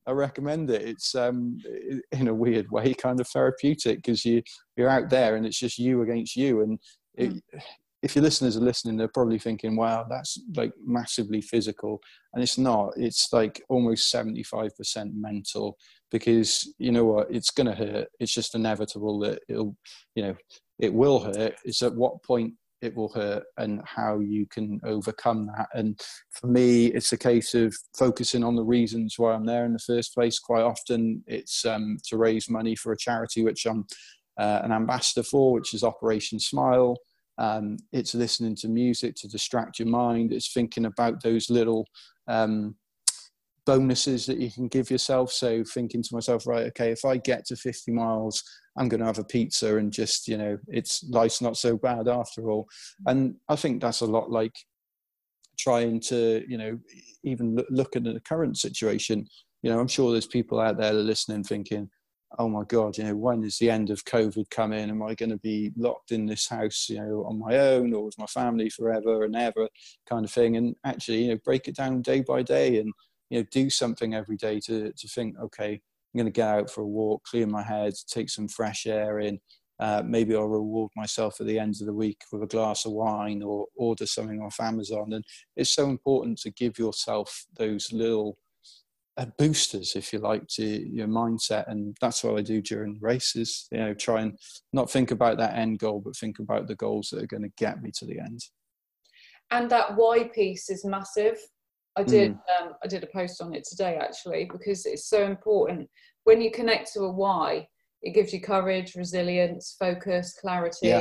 I 0.05 0.11
recommend 0.11 0.69
it. 0.69 0.81
It's 0.81 1.15
um, 1.15 1.59
in 2.11 2.27
a 2.27 2.33
weird 2.33 2.69
way 2.71 2.93
kind 2.93 3.21
of 3.21 3.27
therapeutic 3.29 3.99
because 3.99 4.25
you 4.25 4.41
you're 4.75 4.89
out 4.89 5.09
there 5.09 5.35
and 5.35 5.45
it's 5.45 5.59
just 5.59 5.77
you 5.77 6.01
against 6.01 6.35
you, 6.35 6.61
and 6.61 6.79
it, 7.13 7.29
mm 7.29 7.61
if 8.03 8.15
your 8.15 8.23
listeners 8.23 8.57
are 8.57 8.61
listening, 8.61 8.97
they're 8.97 9.07
probably 9.07 9.39
thinking, 9.39 9.77
wow, 9.77 10.05
that's 10.09 10.37
like 10.57 10.73
massively 10.85 11.39
physical. 11.39 12.01
And 12.33 12.43
it's 12.43 12.57
not, 12.57 12.91
it's 12.97 13.31
like 13.31 13.63
almost 13.69 14.13
75% 14.13 14.71
mental 15.13 15.77
because 16.11 16.71
you 16.77 16.91
know 16.91 17.05
what, 17.05 17.27
it's 17.31 17.49
going 17.49 17.67
to 17.67 17.75
hurt. 17.75 18.09
It's 18.19 18.33
just 18.33 18.55
inevitable 18.55 19.19
that 19.19 19.39
it'll, 19.47 19.77
you 20.15 20.23
know, 20.23 20.35
it 20.79 20.93
will 20.93 21.21
hurt. 21.21 21.55
It's 21.63 21.81
at 21.81 21.95
what 21.95 22.21
point 22.23 22.53
it 22.81 22.93
will 22.93 23.07
hurt 23.13 23.45
and 23.57 23.81
how 23.85 24.19
you 24.19 24.47
can 24.47 24.81
overcome 24.83 25.47
that. 25.55 25.69
And 25.73 25.97
for 26.31 26.47
me, 26.47 26.87
it's 26.87 27.13
a 27.13 27.17
case 27.17 27.53
of 27.53 27.73
focusing 27.97 28.43
on 28.43 28.57
the 28.57 28.65
reasons 28.65 29.15
why 29.17 29.31
I'm 29.31 29.45
there 29.45 29.63
in 29.65 29.71
the 29.71 29.79
first 29.79 30.13
place. 30.13 30.39
Quite 30.39 30.63
often, 30.63 31.23
it's 31.25 31.63
um, 31.63 31.97
to 32.09 32.17
raise 32.17 32.49
money 32.49 32.75
for 32.75 32.91
a 32.91 32.97
charity 32.97 33.45
which 33.45 33.65
I'm 33.65 33.85
uh, 34.37 34.59
an 34.61 34.73
ambassador 34.73 35.23
for, 35.23 35.53
which 35.53 35.73
is 35.73 35.85
Operation 35.85 36.37
Smile. 36.37 36.97
Um, 37.37 37.77
it's 37.91 38.13
listening 38.13 38.55
to 38.57 38.67
music 38.67 39.15
to 39.15 39.27
distract 39.27 39.79
your 39.79 39.87
mind. 39.87 40.33
It's 40.33 40.53
thinking 40.53 40.85
about 40.85 41.21
those 41.23 41.49
little 41.49 41.87
um, 42.27 42.75
bonuses 43.65 44.25
that 44.25 44.37
you 44.37 44.51
can 44.51 44.67
give 44.67 44.91
yourself. 44.91 45.31
So 45.31 45.63
thinking 45.63 46.03
to 46.03 46.09
myself, 46.13 46.45
right, 46.45 46.67
okay, 46.67 46.91
if 46.91 47.05
I 47.05 47.17
get 47.17 47.45
to 47.47 47.55
50 47.55 47.91
miles, 47.91 48.43
I'm 48.77 48.89
going 48.89 48.99
to 48.99 49.05
have 49.05 49.19
a 49.19 49.23
pizza 49.23 49.77
and 49.77 49.91
just, 49.91 50.27
you 50.27 50.37
know, 50.37 50.57
it's 50.67 51.03
life's 51.09 51.41
not 51.41 51.57
so 51.57 51.77
bad 51.77 52.07
after 52.07 52.49
all. 52.49 52.67
And 53.05 53.35
I 53.49 53.55
think 53.55 53.81
that's 53.81 54.01
a 54.01 54.05
lot 54.05 54.31
like 54.31 54.55
trying 55.57 55.99
to, 56.01 56.43
you 56.47 56.57
know, 56.57 56.79
even 57.23 57.57
look 57.69 57.95
at 57.95 58.03
the 58.03 58.19
current 58.21 58.57
situation. 58.57 59.25
You 59.61 59.71
know, 59.71 59.79
I'm 59.79 59.87
sure 59.87 60.11
there's 60.11 60.27
people 60.27 60.59
out 60.59 60.77
there 60.77 60.93
listening 60.93 61.43
thinking, 61.43 61.89
oh 62.39 62.49
my 62.49 62.63
god 62.65 62.97
you 62.97 63.03
know 63.03 63.15
when 63.15 63.43
is 63.43 63.57
the 63.57 63.69
end 63.69 63.89
of 63.89 64.03
covid 64.05 64.49
coming? 64.49 64.89
Am 64.89 65.03
i 65.03 65.13
going 65.13 65.29
to 65.29 65.37
be 65.37 65.71
locked 65.75 66.11
in 66.11 66.25
this 66.25 66.47
house 66.47 66.87
you 66.89 66.97
know 66.97 67.25
on 67.25 67.39
my 67.39 67.57
own 67.57 67.93
or 67.93 68.05
with 68.05 68.17
my 68.17 68.25
family 68.25 68.69
forever 68.69 69.23
and 69.23 69.35
ever 69.35 69.67
kind 70.07 70.25
of 70.25 70.31
thing? 70.31 70.57
And 70.57 70.75
actually 70.83 71.23
you 71.23 71.29
know 71.29 71.39
break 71.43 71.67
it 71.67 71.75
down 71.75 72.01
day 72.01 72.21
by 72.21 72.43
day 72.43 72.79
and 72.79 72.91
you 73.29 73.39
know 73.39 73.45
do 73.51 73.69
something 73.69 74.13
every 74.13 74.37
day 74.37 74.59
to 74.61 74.91
to 74.91 75.07
think 75.07 75.35
okay 75.39 75.73
i'm 75.73 76.17
going 76.17 76.25
to 76.25 76.31
get 76.31 76.47
out 76.47 76.69
for 76.69 76.81
a 76.81 76.87
walk 76.87 77.23
clear 77.23 77.47
my 77.47 77.63
head 77.63 77.93
take 78.07 78.29
some 78.29 78.47
fresh 78.47 78.85
air 78.85 79.19
in. 79.19 79.39
Uh, 79.79 80.03
maybe 80.05 80.35
I'll 80.35 80.43
reward 80.43 80.91
myself 80.95 81.41
at 81.41 81.47
the 81.47 81.59
end 81.59 81.75
of 81.81 81.87
the 81.87 81.93
week 81.93 82.21
with 82.31 82.43
a 82.43 82.47
glass 82.47 82.85
of 82.85 82.93
wine 82.93 83.41
or 83.41 83.65
order 83.75 84.05
something 84.05 84.39
off 84.39 84.59
Amazon. 84.61 85.13
And 85.13 85.25
it's 85.57 85.71
so 85.71 85.89
important 85.89 86.37
to 86.41 86.51
give 86.51 86.77
yourself 86.77 87.45
those 87.57 87.91
little 87.91 88.37
boosters, 89.37 89.95
if 89.95 90.11
you 90.11 90.19
like, 90.19 90.47
to 90.47 90.65
your 90.65 91.07
mindset. 91.07 91.69
And 91.69 91.95
that's 92.01 92.23
what 92.23 92.37
I 92.37 92.41
do 92.41 92.61
during 92.61 92.97
races. 93.01 93.67
You 93.71 93.79
know, 93.79 93.93
try 93.93 94.21
and 94.21 94.37
not 94.71 94.89
think 94.89 95.11
about 95.11 95.37
that 95.37 95.55
end 95.55 95.79
goal, 95.79 96.01
but 96.03 96.15
think 96.15 96.39
about 96.39 96.67
the 96.67 96.75
goals 96.75 97.09
that 97.09 97.23
are 97.23 97.27
going 97.27 97.43
to 97.43 97.51
get 97.57 97.81
me 97.81 97.91
to 97.99 98.05
the 98.05 98.19
end. 98.19 98.41
And 99.51 99.69
that 99.69 99.95
why 99.95 100.29
piece 100.33 100.69
is 100.69 100.83
massive. 100.83 101.37
I 101.95 102.03
did 102.03 102.31
mm. 102.31 102.37
um, 102.59 102.73
I 102.83 102.87
did 102.87 103.03
a 103.03 103.07
post 103.07 103.39
on 103.39 103.53
it 103.53 103.65
today 103.69 103.99
actually 104.01 104.49
because 104.51 104.85
it's 104.87 105.07
so 105.07 105.25
important. 105.25 105.87
When 106.23 106.41
you 106.41 106.49
connect 106.49 106.91
to 106.93 107.01
a 107.01 107.11
why, 107.11 107.67
it 108.01 108.15
gives 108.15 108.33
you 108.33 108.41
courage, 108.41 108.95
resilience, 108.95 109.75
focus, 109.77 110.35
clarity. 110.39 110.87
Yeah. 110.87 110.99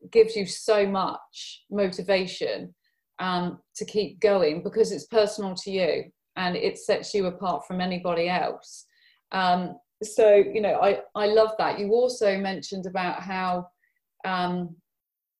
It 0.00 0.12
gives 0.12 0.36
you 0.36 0.44
so 0.44 0.86
much 0.86 1.62
motivation 1.70 2.74
um, 3.20 3.60
to 3.76 3.86
keep 3.86 4.20
going 4.20 4.62
because 4.62 4.92
it's 4.92 5.06
personal 5.06 5.54
to 5.54 5.70
you 5.70 6.04
and 6.38 6.56
it 6.56 6.78
sets 6.78 7.12
you 7.12 7.26
apart 7.26 7.66
from 7.66 7.80
anybody 7.80 8.28
else. 8.28 8.86
Um, 9.32 9.76
so 10.02 10.36
you 10.36 10.62
know, 10.62 10.80
I 10.80 11.00
I 11.14 11.26
love 11.26 11.50
that. 11.58 11.78
You 11.78 11.90
also 11.90 12.38
mentioned 12.38 12.86
about 12.86 13.22
how 13.22 13.68
um, 14.24 14.76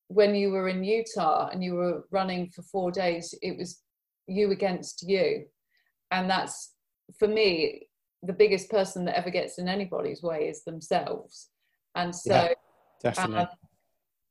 when 0.09 0.35
you 0.35 0.51
were 0.51 0.69
in 0.69 0.83
Utah 0.85 1.49
and 1.49 1.63
you 1.63 1.75
were 1.75 2.05
running 2.11 2.51
for 2.51 2.63
four 2.63 2.91
days, 2.91 3.33
it 3.41 3.57
was 3.57 3.81
you 4.27 4.51
against 4.51 5.09
you, 5.09 5.47
and 6.11 6.29
that's 6.29 6.75
for 7.19 7.29
me 7.29 7.87
the 8.25 8.33
biggest 8.33 8.69
person 8.69 9.05
that 9.05 9.17
ever 9.17 9.31
gets 9.31 9.59
in 9.59 9.69
anybody's 9.69 10.23
way 10.23 10.49
is 10.49 10.65
themselves. 10.65 11.51
And 11.95 12.15
so, 12.15 12.35
yeah, 12.35 12.49
definitely. 13.01 13.37
Um, 13.37 13.49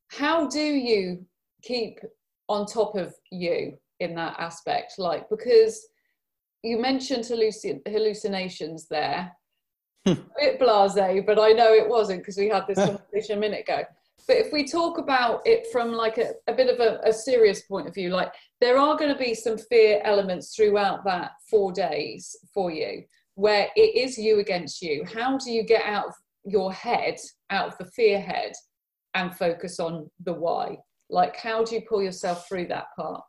how 0.09 0.47
do 0.47 0.61
you 0.61 1.25
keep 1.63 1.99
on 2.49 2.65
top 2.65 2.95
of 2.95 3.13
you 3.31 3.77
in 4.01 4.13
that 4.15 4.35
aspect? 4.39 4.95
Like 4.97 5.29
because 5.29 5.87
you 6.63 6.79
mentioned 6.79 7.23
hallucin- 7.23 7.87
hallucinations 7.87 8.87
there. 8.87 9.31
Hmm. 10.05 10.13
a 10.13 10.39
bit 10.39 10.59
blasé, 10.59 11.25
but 11.25 11.37
I 11.37 11.51
know 11.51 11.73
it 11.73 11.89
wasn't 11.89 12.21
because 12.21 12.37
we 12.37 12.47
had 12.47 12.65
this 12.67 12.77
conversation 12.85 13.37
a 13.37 13.41
minute 13.41 13.61
ago. 13.61 13.83
But 14.27 14.37
if 14.37 14.51
we 14.51 14.65
talk 14.65 14.97
about 14.97 15.41
it 15.45 15.67
from 15.71 15.91
like 15.91 16.17
a, 16.17 16.31
a 16.47 16.53
bit 16.53 16.69
of 16.73 16.79
a, 16.79 16.99
a 17.03 17.13
serious 17.13 17.63
point 17.63 17.87
of 17.87 17.93
view, 17.93 18.09
like 18.09 18.31
there 18.61 18.77
are 18.77 18.97
going 18.97 19.11
to 19.11 19.19
be 19.19 19.33
some 19.33 19.57
fear 19.57 20.01
elements 20.03 20.55
throughout 20.55 21.03
that 21.05 21.31
four 21.49 21.71
days 21.71 22.35
for 22.53 22.71
you 22.71 23.03
where 23.37 23.69
it 23.75 23.95
is 23.95 24.17
you 24.17 24.39
against 24.39 24.81
you. 24.81 25.05
How 25.05 25.37
do 25.37 25.51
you 25.51 25.63
get 25.63 25.83
out 25.85 26.07
of 26.07 26.13
your 26.43 26.73
head, 26.73 27.17
out 27.51 27.67
of 27.67 27.77
the 27.77 27.85
fear 27.85 28.19
head, 28.19 28.53
and 29.13 29.35
focus 29.37 29.79
on 29.79 30.09
the 30.25 30.33
why? 30.33 30.77
Like, 31.11 31.37
how 31.37 31.63
do 31.63 31.75
you 31.75 31.81
pull 31.87 32.01
yourself 32.01 32.47
through 32.47 32.67
that 32.69 32.87
part? 32.97 33.21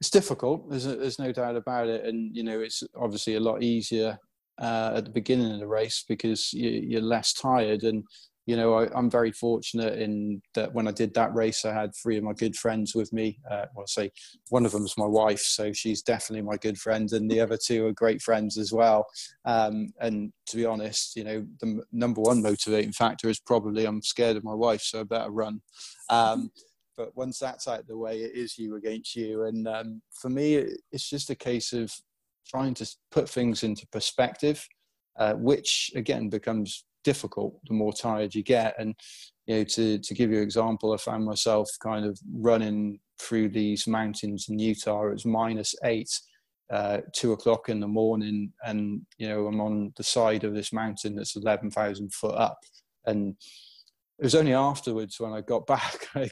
It's 0.00 0.10
difficult. 0.10 0.68
There's, 0.70 0.84
there's 0.84 1.18
no 1.18 1.32
doubt 1.32 1.56
about 1.56 1.88
it, 1.88 2.04
and 2.04 2.34
you 2.34 2.44
know 2.44 2.60
it's 2.60 2.82
obviously 2.96 3.34
a 3.34 3.40
lot 3.40 3.62
easier 3.62 4.18
uh, 4.60 4.92
at 4.96 5.04
the 5.04 5.10
beginning 5.10 5.52
of 5.52 5.60
the 5.60 5.66
race 5.66 6.04
because 6.08 6.52
you, 6.52 6.98
are 6.98 7.02
less 7.02 7.32
tired. 7.32 7.82
And 7.82 8.04
you 8.46 8.56
know 8.56 8.74
I, 8.74 8.96
am 8.98 9.10
very 9.10 9.32
fortunate 9.32 9.98
in 9.98 10.40
that 10.54 10.72
when 10.72 10.86
I 10.86 10.92
did 10.92 11.14
that 11.14 11.34
race, 11.34 11.64
I 11.64 11.72
had 11.72 11.90
three 11.96 12.16
of 12.16 12.22
my 12.22 12.32
good 12.32 12.54
friends 12.54 12.94
with 12.94 13.12
me. 13.12 13.40
Uh, 13.50 13.66
well, 13.74 13.88
say 13.88 14.12
one 14.50 14.64
of 14.64 14.70
them 14.70 14.84
is 14.84 14.94
my 14.96 15.06
wife, 15.06 15.40
so 15.40 15.72
she's 15.72 16.02
definitely 16.02 16.42
my 16.42 16.56
good 16.58 16.78
friend, 16.78 17.10
and 17.12 17.28
the 17.28 17.40
other 17.40 17.58
two 17.62 17.86
are 17.86 17.92
great 17.92 18.22
friends 18.22 18.56
as 18.56 18.72
well. 18.72 19.04
Um, 19.46 19.92
and 20.00 20.32
to 20.46 20.56
be 20.56 20.64
honest, 20.64 21.16
you 21.16 21.24
know 21.24 21.44
the 21.60 21.82
number 21.90 22.20
one 22.20 22.40
motivating 22.40 22.92
factor 22.92 23.28
is 23.28 23.40
probably 23.40 23.84
I'm 23.84 24.02
scared 24.02 24.36
of 24.36 24.44
my 24.44 24.54
wife, 24.54 24.82
so 24.82 25.00
I 25.00 25.02
better 25.02 25.30
run. 25.30 25.60
Um, 26.08 26.50
but 26.98 27.16
once 27.16 27.38
that's 27.38 27.68
out 27.68 27.80
of 27.80 27.86
the 27.86 27.96
way, 27.96 28.18
it 28.18 28.34
is 28.34 28.58
you 28.58 28.74
against 28.74 29.14
you. 29.14 29.44
And 29.44 29.66
um, 29.68 30.02
for 30.10 30.28
me, 30.28 30.56
it's 30.90 31.08
just 31.08 31.30
a 31.30 31.34
case 31.34 31.72
of 31.72 31.90
trying 32.46 32.74
to 32.74 32.90
put 33.12 33.28
things 33.28 33.62
into 33.62 33.86
perspective, 33.92 34.66
uh, 35.16 35.34
which 35.34 35.92
again 35.94 36.28
becomes 36.28 36.84
difficult 37.04 37.54
the 37.68 37.74
more 37.74 37.92
tired 37.92 38.34
you 38.34 38.42
get. 38.42 38.74
And 38.78 38.94
you 39.46 39.58
know, 39.58 39.64
to 39.64 39.98
to 39.98 40.14
give 40.14 40.30
you 40.30 40.38
an 40.38 40.42
example, 40.42 40.92
I 40.92 40.96
found 40.96 41.24
myself 41.24 41.68
kind 41.80 42.04
of 42.04 42.18
running 42.34 42.98
through 43.20 43.50
these 43.50 43.86
mountains 43.86 44.46
in 44.48 44.58
Utah. 44.58 45.06
It 45.06 45.12
was 45.12 45.24
minus 45.24 45.74
eight. 45.84 46.10
Uh, 46.70 47.00
two 47.14 47.32
o'clock 47.32 47.70
in 47.70 47.80
the 47.80 47.88
morning, 47.88 48.52
and 48.62 49.00
you 49.16 49.26
know 49.26 49.46
I'm 49.46 49.58
on 49.58 49.90
the 49.96 50.02
side 50.02 50.44
of 50.44 50.52
this 50.52 50.70
mountain 50.70 51.14
that's 51.16 51.34
eleven 51.34 51.70
thousand 51.70 52.12
foot 52.12 52.34
up, 52.34 52.58
and 53.06 53.34
it 54.18 54.22
was 54.22 54.34
only 54.34 54.52
afterwards 54.52 55.18
when 55.18 55.32
I 55.32 55.40
got 55.40 55.66
back 55.76 56.08
I 56.14 56.28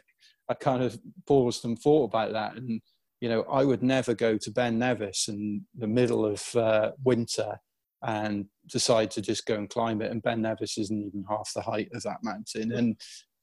I 0.48 0.54
kind 0.54 0.82
of 0.82 0.98
paused 1.26 1.64
and 1.64 1.78
thought 1.78 2.04
about 2.04 2.32
that. 2.32 2.56
And, 2.56 2.80
you 3.20 3.28
know, 3.28 3.42
I 3.42 3.64
would 3.64 3.82
never 3.82 4.14
go 4.14 4.36
to 4.36 4.50
Ben 4.50 4.78
Nevis 4.78 5.28
in 5.28 5.64
the 5.76 5.86
middle 5.86 6.24
of 6.26 6.54
uh, 6.54 6.92
winter 7.04 7.58
and 8.02 8.46
decide 8.70 9.10
to 9.12 9.22
just 9.22 9.46
go 9.46 9.54
and 9.54 9.70
climb 9.70 10.02
it. 10.02 10.10
And 10.10 10.22
Ben 10.22 10.42
Nevis 10.42 10.78
isn't 10.78 11.02
even 11.02 11.24
half 11.28 11.50
the 11.54 11.62
height 11.62 11.88
of 11.94 12.02
that 12.02 12.18
mountain. 12.22 12.72
And 12.72 12.96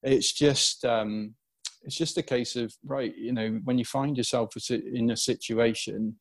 it's 0.04 0.32
just, 0.32 0.86
um, 0.86 1.36
it's 1.82 1.98
just 1.98 2.18
a 2.18 2.24
case 2.24 2.56
of, 2.56 2.74
right, 2.86 3.13
you 3.18 3.34
know, 3.34 3.60
when 3.63 3.78
you 3.78 3.86
find 3.86 4.16
yourself 4.16 4.54
in 4.70 5.12
a 5.12 5.18
situation, 5.18 6.16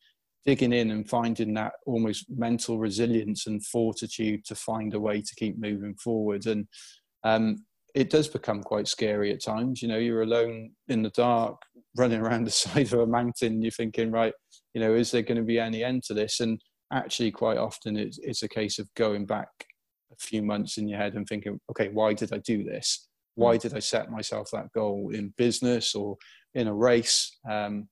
digging 0.44 0.72
in 0.72 0.90
and 0.90 1.08
finding 1.08 1.54
that 1.54 1.74
almost 1.86 2.26
mental 2.28 2.78
resilience 2.78 3.46
and 3.46 3.64
fortitude 3.64 4.44
to 4.44 4.56
find 4.56 4.92
a 4.94 4.98
way 5.00 5.20
to 5.20 5.34
keep 5.36 5.56
moving 5.56 5.94
forward. 5.94 6.46
And 6.46 6.66
um, 7.22 7.64
it 7.94 8.10
does 8.10 8.28
become 8.28 8.62
quite 8.62 8.88
scary 8.88 9.32
at 9.32 9.42
times. 9.42 9.82
You 9.82 9.88
know, 9.88 9.98
you're 9.98 10.22
alone 10.22 10.70
in 10.88 11.02
the 11.02 11.10
dark, 11.10 11.60
running 11.96 12.20
around 12.20 12.44
the 12.46 12.50
side 12.50 12.92
of 12.92 13.00
a 13.00 13.06
mountain. 13.06 13.62
You're 13.62 13.70
thinking, 13.70 14.10
right, 14.10 14.32
you 14.74 14.80
know, 14.80 14.94
is 14.94 15.10
there 15.10 15.22
going 15.22 15.38
to 15.38 15.44
be 15.44 15.58
any 15.58 15.84
end 15.84 16.04
to 16.04 16.14
this? 16.14 16.40
And 16.40 16.60
actually, 16.92 17.30
quite 17.30 17.58
often, 17.58 17.96
it's, 17.96 18.18
it's 18.22 18.42
a 18.42 18.48
case 18.48 18.78
of 18.78 18.88
going 18.96 19.26
back 19.26 19.48
a 20.12 20.16
few 20.18 20.42
months 20.42 20.78
in 20.78 20.88
your 20.88 20.98
head 20.98 21.14
and 21.14 21.26
thinking, 21.26 21.58
okay, 21.70 21.88
why 21.88 22.14
did 22.14 22.32
I 22.32 22.38
do 22.38 22.64
this? 22.64 23.08
Why 23.34 23.56
did 23.56 23.74
I 23.74 23.78
set 23.78 24.10
myself 24.10 24.50
that 24.52 24.70
goal 24.72 25.10
in 25.14 25.32
business 25.38 25.94
or 25.94 26.18
in 26.54 26.68
a 26.68 26.74
race? 26.74 27.38
Um, 27.50 27.88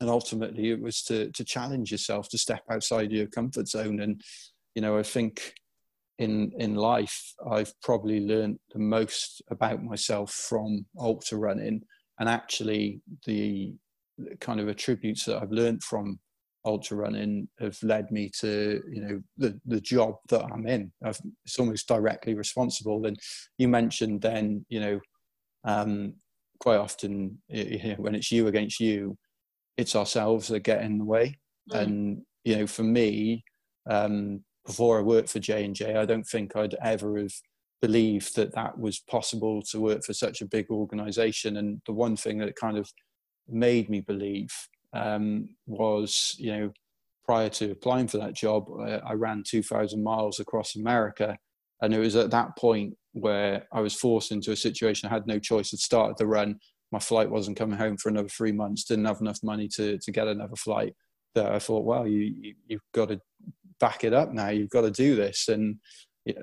and 0.00 0.10
ultimately, 0.10 0.70
it 0.70 0.80
was 0.80 1.02
to 1.04 1.30
to 1.30 1.44
challenge 1.44 1.92
yourself 1.92 2.28
to 2.30 2.38
step 2.38 2.62
outside 2.68 3.12
your 3.12 3.28
comfort 3.28 3.68
zone. 3.68 4.00
And 4.00 4.20
you 4.74 4.82
know, 4.82 4.98
I 4.98 5.04
think 5.04 5.54
in 6.18 6.52
in 6.58 6.74
life 6.74 7.34
i've 7.50 7.72
probably 7.82 8.20
learned 8.20 8.58
the 8.72 8.78
most 8.78 9.42
about 9.50 9.82
myself 9.82 10.32
from 10.32 10.84
ultra 10.98 11.38
running 11.38 11.82
and 12.20 12.28
actually 12.28 13.00
the 13.26 13.74
kind 14.40 14.60
of 14.60 14.68
attributes 14.68 15.24
that 15.24 15.42
i've 15.42 15.50
learned 15.50 15.82
from 15.82 16.18
ultra 16.64 16.96
running 16.96 17.48
have 17.58 17.76
led 17.82 18.10
me 18.10 18.30
to 18.40 18.82
you 18.90 19.00
know 19.02 19.22
the 19.36 19.58
the 19.66 19.80
job 19.80 20.16
that 20.28 20.44
i'm 20.44 20.66
in. 20.66 20.90
I've, 21.04 21.20
it's 21.44 21.58
almost 21.58 21.88
directly 21.88 22.34
responsible. 22.34 23.06
And 23.06 23.18
you 23.58 23.68
mentioned 23.68 24.22
then 24.22 24.64
you 24.68 24.80
know 24.80 25.00
um, 25.64 26.14
quite 26.60 26.76
often 26.76 27.38
you 27.48 27.78
know, 27.82 27.94
when 27.96 28.14
it's 28.14 28.30
you 28.32 28.46
against 28.46 28.80
you 28.80 29.16
it's 29.76 29.96
ourselves 29.96 30.48
that 30.48 30.60
get 30.60 30.82
in 30.82 30.98
the 30.98 31.04
way. 31.04 31.38
Mm. 31.72 31.80
and 31.80 32.22
you 32.44 32.56
know 32.56 32.66
for 32.66 32.82
me 32.82 33.42
um, 33.88 34.44
before 34.66 34.98
I 34.98 35.02
worked 35.02 35.28
for 35.28 35.40
J 35.40 35.64
and 35.64 35.74
J, 35.74 35.96
I 35.96 36.04
don't 36.04 36.26
think 36.26 36.56
I'd 36.56 36.76
ever 36.82 37.18
have 37.18 37.32
believed 37.82 38.34
that 38.36 38.54
that 38.54 38.78
was 38.78 39.00
possible 39.00 39.60
to 39.60 39.80
work 39.80 40.04
for 40.04 40.14
such 40.14 40.40
a 40.40 40.46
big 40.46 40.70
organisation. 40.70 41.58
And 41.58 41.82
the 41.86 41.92
one 41.92 42.16
thing 42.16 42.38
that 42.38 42.56
kind 42.56 42.78
of 42.78 42.90
made 43.48 43.90
me 43.90 44.00
believe 44.00 44.50
um, 44.94 45.50
was, 45.66 46.34
you 46.38 46.52
know, 46.52 46.72
prior 47.24 47.48
to 47.48 47.72
applying 47.72 48.08
for 48.08 48.18
that 48.18 48.34
job, 48.34 48.68
I, 48.80 48.92
I 48.98 49.12
ran 49.14 49.42
2,000 49.46 50.02
miles 50.02 50.40
across 50.40 50.76
America, 50.76 51.36
and 51.82 51.92
it 51.92 51.98
was 51.98 52.16
at 52.16 52.30
that 52.30 52.56
point 52.56 52.96
where 53.12 53.66
I 53.72 53.80
was 53.80 53.94
forced 53.94 54.32
into 54.32 54.52
a 54.52 54.56
situation 54.56 55.08
I 55.08 55.12
had 55.14 55.26
no 55.26 55.38
choice. 55.38 55.72
I'd 55.72 55.80
started 55.80 56.16
the 56.18 56.26
run. 56.26 56.58
My 56.90 56.98
flight 56.98 57.30
wasn't 57.30 57.58
coming 57.58 57.78
home 57.78 57.96
for 57.96 58.08
another 58.08 58.28
three 58.28 58.52
months. 58.52 58.84
Didn't 58.84 59.04
have 59.04 59.20
enough 59.20 59.40
money 59.42 59.68
to 59.76 59.98
to 59.98 60.12
get 60.12 60.28
another 60.28 60.56
flight. 60.56 60.94
That 61.34 61.52
I 61.52 61.58
thought, 61.58 61.84
well, 61.84 62.06
you, 62.06 62.34
you 62.40 62.54
you've 62.66 62.80
got 62.92 63.08
to 63.08 63.20
back 63.84 64.02
it 64.02 64.14
up 64.14 64.32
now. 64.32 64.48
You've 64.48 64.70
got 64.70 64.80
to 64.80 64.90
do 64.90 65.14
this. 65.14 65.48
And 65.48 65.76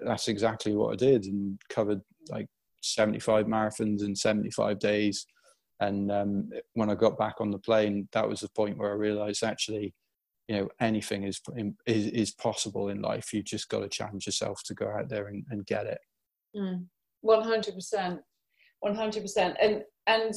that's 0.06 0.27
exactly 0.27 0.75
what 0.75 0.93
I 0.93 0.95
did 0.95 1.25
and 1.25 1.60
covered 1.69 2.01
like 2.30 2.45
75 2.84 3.47
marathons 3.47 4.04
in 4.04 4.15
75 4.15 4.77
days. 4.77 5.25
And 5.80 6.12
um, 6.12 6.51
when 6.73 6.91
I 6.91 6.95
got 6.95 7.17
back 7.17 7.36
on 7.39 7.49
the 7.49 7.58
plane, 7.58 8.08
that 8.12 8.30
was 8.30 8.41
the 8.41 8.49
point 8.49 8.77
where 8.77 8.91
I 8.91 8.95
realized 8.95 9.43
actually, 9.43 9.95
you 10.47 10.56
know, 10.56 10.69
anything 10.80 11.23
is, 11.23 11.41
is, 11.88 12.06
is 12.06 12.32
possible 12.32 12.89
in 12.89 13.01
life. 13.01 13.34
You 13.34 13.41
just 13.41 13.69
got 13.69 13.80
to 13.80 13.89
challenge 13.89 14.27
yourself 14.27 14.62
to 14.65 14.75
go 14.75 14.91
out 14.91 15.10
there 15.10 15.25
and, 15.25 15.43
and 15.49 15.65
get 15.65 15.88
it. 15.88 16.01
Mm. 16.56 16.86
100%. 17.25 18.19
100%. 18.86 19.56
And, 19.60 19.82
and 20.06 20.34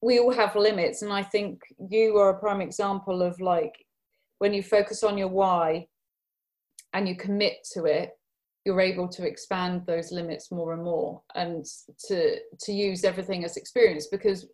we 0.00 0.20
all 0.20 0.32
have 0.32 0.54
limits. 0.54 1.02
And 1.02 1.12
I 1.12 1.24
think 1.24 1.60
you 1.90 2.18
are 2.18 2.30
a 2.30 2.38
prime 2.38 2.60
example 2.60 3.20
of 3.20 3.40
like, 3.40 3.74
when 4.38 4.54
you 4.54 4.62
focus 4.62 5.02
on 5.02 5.18
your 5.18 5.28
why 5.28 5.86
and 6.92 7.08
you 7.08 7.16
commit 7.16 7.56
to 7.72 7.84
it 7.84 8.10
you're 8.64 8.80
able 8.80 9.08
to 9.08 9.26
expand 9.26 9.82
those 9.86 10.12
limits 10.12 10.50
more 10.50 10.74
and 10.74 10.82
more 10.82 11.22
and 11.34 11.64
to 12.06 12.36
to 12.60 12.72
use 12.72 13.04
everything 13.04 13.44
as 13.44 13.56
experience 13.56 14.08
because 14.08 14.46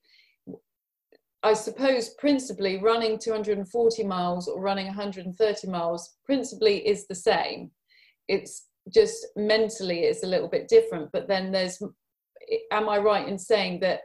I 1.44 1.52
suppose 1.52 2.14
principally 2.18 2.78
running 2.78 3.18
240 3.18 4.04
miles 4.04 4.48
or 4.48 4.62
running 4.62 4.86
130 4.86 5.68
miles 5.68 6.16
principally 6.24 6.78
is 6.88 7.06
the 7.06 7.14
same. 7.14 7.70
It's 8.28 8.66
just 8.92 9.26
mentally 9.36 10.04
it's 10.04 10.22
a 10.22 10.26
little 10.26 10.48
bit 10.48 10.68
different. 10.68 11.12
But 11.12 11.28
then 11.28 11.52
there's, 11.52 11.82
am 12.72 12.88
I 12.88 12.96
right 12.96 13.28
in 13.28 13.38
saying 13.38 13.80
that 13.80 14.00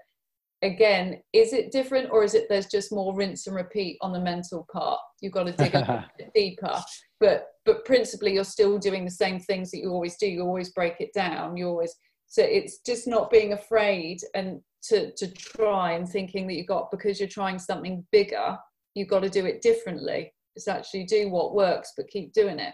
again, 0.62 1.22
is 1.34 1.54
it 1.54 1.72
different 1.72 2.10
or 2.12 2.24
is 2.24 2.34
it 2.34 2.48
there's 2.50 2.68
just 2.68 2.92
more 2.92 3.16
rinse 3.16 3.48
and 3.48 3.56
repeat 3.56 3.98
on 4.02 4.12
the 4.12 4.20
mental 4.20 4.68
part? 4.72 5.00
You've 5.22 5.34
got 5.34 5.46
to 5.46 5.54
dig 5.54 5.76
a 5.76 6.10
bit 6.18 6.32
deeper. 6.36 6.82
But 7.20 7.48
but 7.66 7.86
principally 7.86 8.34
you're 8.34 8.44
still 8.44 8.78
doing 8.78 9.06
the 9.06 9.12
same 9.12 9.40
things 9.40 9.72
that 9.72 9.80
you 9.80 9.92
always 9.92 10.18
do. 10.18 10.28
You 10.28 10.42
always 10.42 10.72
break 10.72 10.96
it 11.00 11.14
down. 11.14 11.58
You 11.58 11.68
always 11.68 11.94
so 12.28 12.44
it's 12.44 12.80
just 12.86 13.08
not 13.08 13.32
being 13.32 13.54
afraid 13.54 14.20
and 14.36 14.62
to 14.84 15.12
to 15.14 15.32
try 15.34 15.94
and 15.94 16.08
thinking 16.08 16.48
that 16.48 16.56
you 16.56 16.66
got 16.66 16.92
because 16.92 17.20
you're 17.20 17.30
trying 17.30 17.60
something 17.60 18.06
bigger, 18.12 18.58
you've 18.96 19.10
got 19.10 19.22
to 19.22 19.30
do 19.30 19.46
it 19.46 19.62
differently. 19.62 20.34
It's 20.56 20.68
actually 20.68 21.06
do 21.06 21.30
what 21.30 21.56
works 21.56 21.94
but 21.96 22.08
keep 22.10 22.34
doing 22.34 22.60
it. 22.60 22.74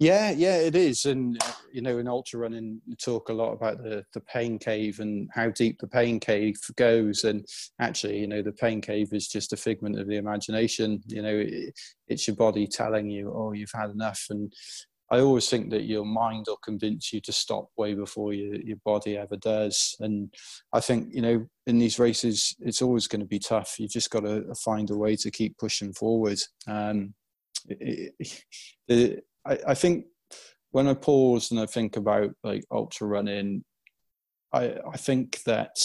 Yeah, 0.00 0.32
yeah, 0.32 0.56
it 0.56 0.74
is. 0.74 1.04
And, 1.04 1.40
you 1.72 1.80
know, 1.80 1.98
in 1.98 2.08
ultra 2.08 2.40
running, 2.40 2.80
you 2.84 2.96
talk 2.96 3.28
a 3.28 3.32
lot 3.32 3.52
about 3.52 3.78
the, 3.78 4.04
the 4.12 4.20
pain 4.20 4.58
cave 4.58 4.98
and 4.98 5.28
how 5.32 5.50
deep 5.50 5.78
the 5.78 5.86
pain 5.86 6.18
cave 6.18 6.56
goes. 6.76 7.22
And 7.22 7.46
actually, 7.78 8.18
you 8.18 8.26
know, 8.26 8.42
the 8.42 8.52
pain 8.52 8.80
cave 8.80 9.12
is 9.12 9.28
just 9.28 9.52
a 9.52 9.56
figment 9.56 9.98
of 9.98 10.08
the 10.08 10.16
imagination. 10.16 11.00
You 11.06 11.22
know, 11.22 11.36
it, 11.36 11.78
it's 12.08 12.26
your 12.26 12.36
body 12.36 12.66
telling 12.66 13.08
you, 13.08 13.32
oh, 13.34 13.52
you've 13.52 13.70
had 13.72 13.90
enough. 13.90 14.26
And 14.30 14.52
I 15.12 15.20
always 15.20 15.48
think 15.48 15.70
that 15.70 15.84
your 15.84 16.04
mind 16.04 16.46
will 16.48 16.56
convince 16.56 17.12
you 17.12 17.20
to 17.20 17.32
stop 17.32 17.68
way 17.76 17.94
before 17.94 18.32
your, 18.32 18.56
your 18.56 18.78
body 18.84 19.16
ever 19.16 19.36
does. 19.36 19.94
And 20.00 20.34
I 20.72 20.80
think, 20.80 21.14
you 21.14 21.22
know, 21.22 21.46
in 21.68 21.78
these 21.78 22.00
races, 22.00 22.56
it's 22.58 22.82
always 22.82 23.06
going 23.06 23.20
to 23.20 23.26
be 23.26 23.38
tough. 23.38 23.78
You 23.78 23.86
just 23.86 24.10
got 24.10 24.24
to 24.24 24.52
find 24.56 24.90
a 24.90 24.96
way 24.96 25.14
to 25.16 25.30
keep 25.30 25.56
pushing 25.56 25.92
forward. 25.92 26.40
Um, 26.66 27.14
it, 27.68 28.12
it, 28.88 29.24
I, 29.46 29.58
I 29.68 29.74
think 29.74 30.06
when 30.72 30.88
I 30.88 30.94
pause 30.94 31.50
and 31.50 31.60
I 31.60 31.66
think 31.66 31.96
about 31.96 32.30
like 32.42 32.64
ultra 32.70 33.06
running, 33.06 33.64
I, 34.52 34.74
I 34.92 34.96
think 34.96 35.42
that 35.44 35.78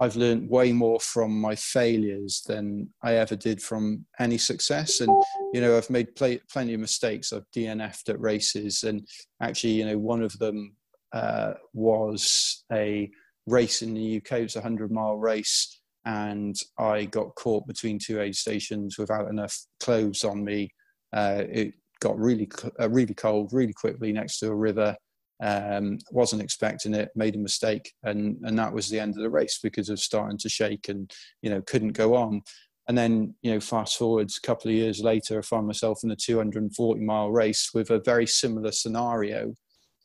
I've 0.00 0.16
learned 0.16 0.48
way 0.48 0.72
more 0.72 1.00
from 1.00 1.40
my 1.40 1.56
failures 1.56 2.42
than 2.46 2.92
I 3.02 3.14
ever 3.14 3.34
did 3.34 3.60
from 3.60 4.06
any 4.20 4.38
success. 4.38 5.00
And, 5.00 5.10
you 5.52 5.60
know, 5.60 5.76
I've 5.76 5.90
made 5.90 6.14
play, 6.14 6.40
plenty 6.50 6.74
of 6.74 6.80
mistakes. 6.80 7.32
I've 7.32 7.50
DNF'd 7.54 8.08
at 8.08 8.20
races. 8.20 8.84
And 8.84 9.06
actually, 9.42 9.72
you 9.72 9.86
know, 9.86 9.98
one 9.98 10.22
of 10.22 10.38
them 10.38 10.76
uh, 11.12 11.54
was 11.72 12.64
a 12.72 13.10
race 13.46 13.82
in 13.82 13.94
the 13.94 14.18
UK. 14.18 14.32
It 14.32 14.42
was 14.42 14.56
a 14.56 14.60
100 14.60 14.92
mile 14.92 15.16
race. 15.16 15.80
And 16.04 16.56
I 16.78 17.06
got 17.06 17.34
caught 17.34 17.66
between 17.66 17.98
two 17.98 18.20
aid 18.20 18.36
stations 18.36 18.98
without 18.98 19.28
enough 19.28 19.58
clothes 19.80 20.22
on 20.22 20.44
me. 20.44 20.70
Uh, 21.12 21.42
it 21.50 21.74
got 22.00 22.18
really 22.18 22.48
uh, 22.80 22.88
really 22.90 23.14
cold 23.14 23.52
really 23.52 23.72
quickly 23.72 24.12
next 24.12 24.38
to 24.40 24.48
a 24.48 24.54
river. 24.54 24.96
Um, 25.40 25.98
wasn't 26.10 26.42
expecting 26.42 26.94
it, 26.94 27.10
made 27.14 27.36
a 27.36 27.38
mistake, 27.38 27.92
and 28.02 28.36
and 28.42 28.58
that 28.58 28.72
was 28.72 28.88
the 28.88 28.98
end 28.98 29.16
of 29.16 29.22
the 29.22 29.30
race 29.30 29.60
because 29.62 29.88
of 29.88 30.00
starting 30.00 30.38
to 30.38 30.48
shake 30.48 30.88
and 30.88 31.10
you 31.42 31.50
know 31.50 31.62
couldn't 31.62 31.92
go 31.92 32.14
on. 32.16 32.42
And 32.88 32.96
then 32.96 33.34
you 33.42 33.52
know 33.52 33.60
fast 33.60 33.98
forwards 33.98 34.38
a 34.38 34.46
couple 34.46 34.70
of 34.70 34.76
years 34.76 35.00
later, 35.00 35.38
I 35.38 35.42
find 35.42 35.66
myself 35.66 36.00
in 36.02 36.10
a 36.10 36.16
240 36.16 37.00
mile 37.00 37.30
race 37.30 37.70
with 37.72 37.90
a 37.90 38.00
very 38.00 38.26
similar 38.26 38.72
scenario, 38.72 39.54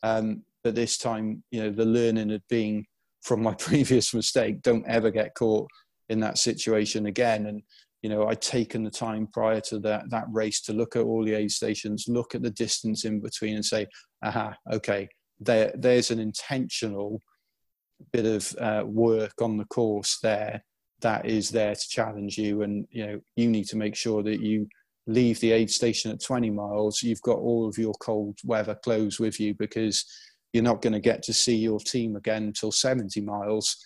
um, 0.02 0.42
but 0.62 0.74
this 0.74 0.98
time 0.98 1.42
you 1.50 1.62
know 1.62 1.70
the 1.70 1.84
learning 1.84 2.30
had 2.30 2.44
been 2.48 2.84
from 3.22 3.42
my 3.42 3.54
previous 3.58 4.14
mistake. 4.14 4.62
Don't 4.62 4.86
ever 4.86 5.10
get 5.10 5.34
caught 5.34 5.68
in 6.08 6.20
that 6.20 6.38
situation 6.38 7.06
again. 7.06 7.46
And 7.46 7.62
you 8.04 8.10
know, 8.10 8.26
I'd 8.26 8.42
taken 8.42 8.84
the 8.84 8.90
time 8.90 9.26
prior 9.26 9.62
to 9.62 9.78
that 9.78 10.10
that 10.10 10.26
race 10.30 10.60
to 10.64 10.74
look 10.74 10.94
at 10.94 11.04
all 11.04 11.24
the 11.24 11.32
aid 11.32 11.50
stations, 11.50 12.04
look 12.06 12.34
at 12.34 12.42
the 12.42 12.50
distance 12.50 13.06
in 13.06 13.18
between, 13.18 13.54
and 13.54 13.64
say, 13.64 13.86
"Aha, 14.22 14.54
okay, 14.70 15.08
there 15.40 15.72
there's 15.74 16.10
an 16.10 16.18
intentional 16.18 17.18
bit 18.12 18.26
of 18.26 18.54
uh, 18.60 18.84
work 18.86 19.32
on 19.40 19.56
the 19.56 19.64
course 19.64 20.18
there 20.22 20.62
that 21.00 21.24
is 21.24 21.48
there 21.48 21.74
to 21.74 21.88
challenge 21.88 22.36
you, 22.36 22.60
and 22.60 22.86
you 22.90 23.06
know, 23.06 23.20
you 23.36 23.48
need 23.48 23.64
to 23.68 23.78
make 23.78 23.96
sure 23.96 24.22
that 24.22 24.40
you 24.40 24.68
leave 25.06 25.40
the 25.40 25.52
aid 25.52 25.70
station 25.70 26.10
at 26.10 26.22
20 26.22 26.50
miles. 26.50 27.02
You've 27.02 27.22
got 27.22 27.38
all 27.38 27.66
of 27.66 27.78
your 27.78 27.94
cold 28.00 28.38
weather 28.44 28.74
clothes 28.74 29.18
with 29.18 29.40
you 29.40 29.54
because 29.54 30.04
you're 30.52 30.62
not 30.62 30.82
going 30.82 30.92
to 30.92 31.00
get 31.00 31.22
to 31.22 31.32
see 31.32 31.56
your 31.56 31.80
team 31.80 32.16
again 32.16 32.42
until 32.42 32.70
70 32.70 33.22
miles." 33.22 33.78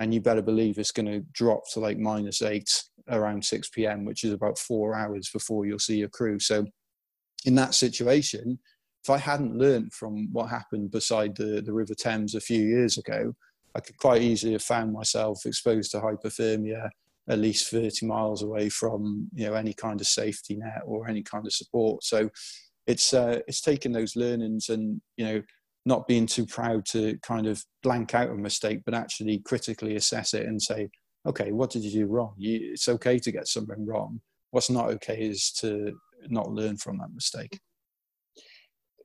and 0.00 0.14
you 0.14 0.20
better 0.20 0.40
believe 0.40 0.78
it's 0.78 0.90
going 0.90 1.04
to 1.04 1.20
drop 1.32 1.60
to 1.70 1.78
like 1.78 1.98
minus 1.98 2.40
eight 2.40 2.84
around 3.10 3.44
6 3.44 3.68
p.m., 3.70 4.04
which 4.04 4.24
is 4.24 4.32
about 4.32 4.58
four 4.58 4.94
hours 4.94 5.30
before 5.32 5.66
you'll 5.66 5.78
see 5.78 5.98
your 5.98 6.08
crew. 6.08 6.38
So, 6.38 6.66
in 7.44 7.54
that 7.54 7.74
situation, 7.74 8.58
if 9.02 9.10
I 9.10 9.18
hadn't 9.18 9.56
learned 9.56 9.92
from 9.92 10.30
what 10.32 10.50
happened 10.50 10.90
beside 10.90 11.36
the, 11.36 11.62
the 11.64 11.72
River 11.72 11.94
Thames 11.94 12.34
a 12.34 12.40
few 12.40 12.62
years 12.62 12.98
ago, 12.98 13.34
I 13.74 13.80
could 13.80 13.96
quite 13.96 14.22
easily 14.22 14.52
have 14.52 14.62
found 14.62 14.92
myself 14.92 15.46
exposed 15.46 15.92
to 15.92 16.00
hypothermia 16.00 16.90
at 17.28 17.38
least 17.38 17.70
30 17.70 18.06
miles 18.06 18.42
away 18.42 18.68
from 18.68 19.28
you 19.34 19.46
know 19.46 19.54
any 19.54 19.72
kind 19.72 20.00
of 20.00 20.06
safety 20.06 20.56
net 20.56 20.82
or 20.84 21.08
any 21.08 21.22
kind 21.22 21.46
of 21.46 21.52
support 21.52 22.02
so 22.02 22.28
it's 22.86 23.14
uh, 23.14 23.38
it's 23.46 23.60
taking 23.60 23.92
those 23.92 24.16
learnings 24.16 24.68
and 24.68 25.00
you 25.16 25.24
know 25.24 25.42
not 25.86 26.06
being 26.06 26.26
too 26.26 26.44
proud 26.44 26.84
to 26.84 27.16
kind 27.22 27.46
of 27.46 27.64
blank 27.82 28.14
out 28.14 28.30
a 28.30 28.34
mistake 28.34 28.80
but 28.84 28.94
actually 28.94 29.38
critically 29.38 29.96
assess 29.96 30.34
it 30.34 30.46
and 30.46 30.60
say 30.60 30.88
okay 31.26 31.52
what 31.52 31.70
did 31.70 31.82
you 31.82 31.90
do 31.90 32.06
wrong? 32.06 32.34
You, 32.36 32.72
it's 32.72 32.88
okay 32.88 33.18
to 33.18 33.32
get 33.32 33.48
something 33.48 33.84
wrong. 33.86 34.20
What's 34.50 34.70
not 34.70 34.90
okay 34.90 35.28
is 35.28 35.50
to 35.60 35.92
not 36.28 36.50
learn 36.50 36.76
from 36.76 36.98
that 36.98 37.14
mistake. 37.14 37.60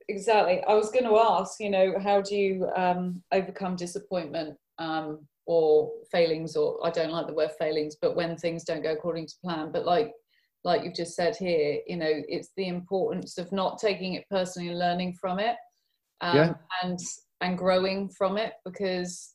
Exactly. 0.08 0.62
I 0.68 0.74
was 0.74 0.90
going 0.90 1.04
to 1.04 1.18
ask 1.18 1.60
you 1.60 1.70
know 1.70 1.94
how 2.02 2.20
do 2.20 2.36
you 2.36 2.68
um, 2.76 3.22
overcome 3.32 3.76
disappointment 3.76 4.56
um, 4.78 5.26
or 5.46 5.90
failings 6.10 6.56
or 6.56 6.78
i 6.84 6.90
don't 6.90 7.10
like 7.12 7.26
the 7.26 7.32
word 7.32 7.50
failings 7.58 7.96
but 8.00 8.16
when 8.16 8.36
things 8.36 8.64
don't 8.64 8.82
go 8.82 8.92
according 8.92 9.26
to 9.26 9.34
plan 9.42 9.70
but 9.72 9.86
like 9.86 10.12
like 10.64 10.82
you've 10.82 10.94
just 10.94 11.14
said 11.14 11.36
here 11.36 11.78
you 11.86 11.96
know 11.96 12.10
it's 12.28 12.50
the 12.56 12.66
importance 12.66 13.38
of 13.38 13.50
not 13.52 13.78
taking 13.78 14.14
it 14.14 14.24
personally 14.28 14.68
and 14.68 14.78
learning 14.78 15.16
from 15.20 15.38
it 15.38 15.56
um, 16.20 16.36
yeah. 16.36 16.54
and 16.82 16.98
and 17.40 17.56
growing 17.56 18.08
from 18.08 18.36
it 18.36 18.54
because 18.64 19.34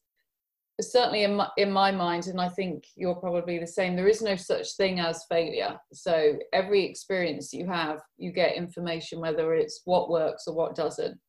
certainly 0.81 1.23
in 1.23 1.35
my, 1.35 1.47
in 1.57 1.71
my 1.71 1.91
mind 1.91 2.27
and 2.27 2.39
i 2.39 2.49
think 2.49 2.83
you're 2.95 3.15
probably 3.15 3.59
the 3.59 3.67
same 3.67 3.95
there 3.95 4.07
is 4.07 4.21
no 4.21 4.35
such 4.35 4.75
thing 4.77 4.99
as 4.99 5.25
failure. 5.29 5.77
So 5.93 6.37
every 6.53 6.83
experience 6.83 7.53
you 7.53 7.67
have 7.67 7.99
you 8.17 8.31
get 8.31 8.55
information 8.55 9.19
whether 9.19 9.53
it's 9.53 9.81
what 9.85 10.09
works 10.09 10.45
or 10.47 10.55
what 10.55 10.75
doesn't. 10.75 11.19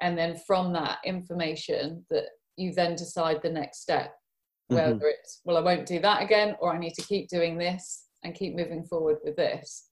And 0.00 0.16
then 0.16 0.40
from 0.46 0.72
that 0.72 0.98
information 1.04 2.04
that 2.10 2.24
you 2.56 2.72
then 2.72 2.94
decide 2.94 3.40
the 3.42 3.50
next 3.50 3.82
step 3.82 4.14
whether 4.68 4.94
mm-hmm. 4.94 5.04
it's 5.04 5.40
well 5.44 5.56
i 5.56 5.60
won't 5.60 5.86
do 5.86 5.98
that 6.00 6.22
again 6.22 6.56
or 6.60 6.72
i 6.72 6.78
need 6.78 6.94
to 6.94 7.02
keep 7.02 7.28
doing 7.28 7.58
this 7.58 8.04
and 8.22 8.34
keep 8.34 8.54
moving 8.54 8.84
forward 8.84 9.16
with 9.24 9.36
this. 9.36 9.88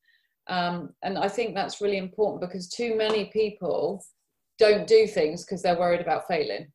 Um, 0.49 0.91
and 1.03 1.19
i 1.19 1.29
think 1.29 1.55
that's 1.55 1.81
really 1.81 1.99
important 1.99 2.41
because 2.41 2.69
too 2.69 2.97
many 2.97 3.27
people 3.27 4.05
don't 4.59 4.87
do 4.87 5.07
things 5.07 5.45
because 5.45 5.63
they're 5.63 5.79
worried 5.79 6.01
about 6.01 6.27
failing 6.27 6.73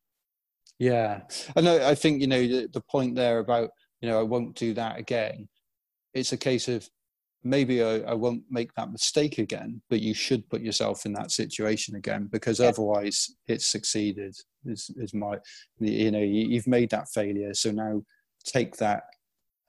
yeah 0.78 1.20
i 1.56 1.90
i 1.90 1.94
think 1.94 2.20
you 2.20 2.26
know 2.26 2.40
the, 2.40 2.68
the 2.72 2.82
point 2.82 3.14
there 3.14 3.38
about 3.38 3.70
you 4.00 4.08
know 4.08 4.18
i 4.18 4.22
won't 4.22 4.54
do 4.56 4.74
that 4.74 4.98
again 4.98 5.48
it's 6.14 6.32
a 6.32 6.36
case 6.36 6.68
of 6.68 6.88
maybe 7.44 7.82
I, 7.82 7.98
I, 7.98 8.14
won't 8.14 8.42
make 8.50 8.74
that 8.74 8.90
mistake 8.90 9.38
again, 9.38 9.82
but 9.90 10.00
you 10.00 10.14
should 10.14 10.48
put 10.48 10.62
yourself 10.62 11.04
in 11.04 11.12
that 11.12 11.30
situation 11.30 11.94
again 11.94 12.28
because 12.32 12.58
yeah. 12.58 12.68
otherwise 12.68 13.36
it's 13.46 13.66
succeeded. 13.66 14.34
Is, 14.64 14.90
is 14.96 15.12
my, 15.12 15.36
you 15.78 16.10
know, 16.10 16.20
you, 16.20 16.56
have 16.56 16.66
made 16.66 16.90
that 16.90 17.08
failure. 17.10 17.52
So 17.52 17.70
now 17.70 18.02
take 18.46 18.76
that 18.78 19.02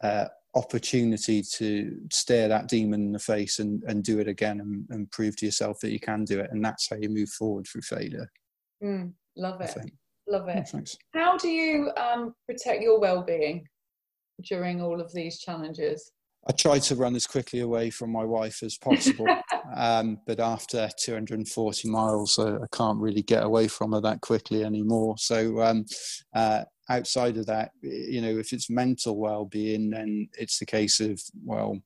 uh, 0.02 0.28
opportunity 0.56 1.44
to 1.58 1.98
stare 2.12 2.48
that 2.48 2.70
demon 2.70 3.02
in 3.02 3.12
the 3.12 3.20
face 3.20 3.60
and, 3.60 3.84
and 3.84 4.04
do 4.04 4.20
it 4.20 4.30
again 4.30 4.62
and, 4.62 4.86
and, 4.90 5.12
prove 5.12 5.36
to 5.38 5.46
yourself 5.46 5.80
that 5.82 5.92
you 5.92 6.00
can 6.00 6.24
do 6.24 6.40
it. 6.40 6.50
And 6.52 6.64
that's 6.64 6.90
how 6.90 6.96
you 6.96 7.10
move 7.10 7.30
forward 7.30 7.68
through 7.68 7.82
failure. 7.82 8.32
Mm, 8.82 9.12
love 9.36 9.60
it. 9.60 9.76
Love 10.28 10.48
it. 10.50 10.70
Oh, 10.74 10.82
how 11.14 11.38
do 11.38 11.50
you 11.50 11.92
um, 11.98 12.34
protect 12.48 12.82
your 12.82 13.00
well-being 13.00 13.68
during 14.44 14.82
all 14.82 15.00
of 15.00 15.14
these 15.14 15.40
challenges? 15.40 16.12
I 16.48 16.52
try 16.52 16.78
to 16.78 16.96
run 16.96 17.16
as 17.16 17.26
quickly 17.26 17.62
away 17.62 17.90
from 17.90 18.12
my 18.12 18.24
wife 18.24 18.62
as 18.62 18.78
possible, 18.78 19.28
um, 19.76 20.20
but 20.28 20.40
after 20.40 20.88
240 21.00 21.90
miles, 21.90 22.38
uh, 22.38 22.60
I 22.62 22.76
can't 22.76 23.00
really 23.00 23.24
get 23.24 23.44
away 23.44 23.68
from 23.68 23.94
her 23.94 24.02
that 24.02 24.22
quickly 24.22 24.64
anymore. 24.64 25.16
So 25.18 25.62
um, 25.62 25.86
uh, 26.36 26.64
outside 26.90 27.38
of 27.38 27.48
that, 27.48 27.72
you 27.82 28.22
know, 28.22 28.38
if 28.38 28.54
it's 28.54 28.70
mental 28.70 29.18
well-being, 29.18 29.90
then 29.90 30.30
it's 30.38 30.60
the 30.60 30.68
case 30.68 31.00
of 31.00 31.20
well, 31.44 31.80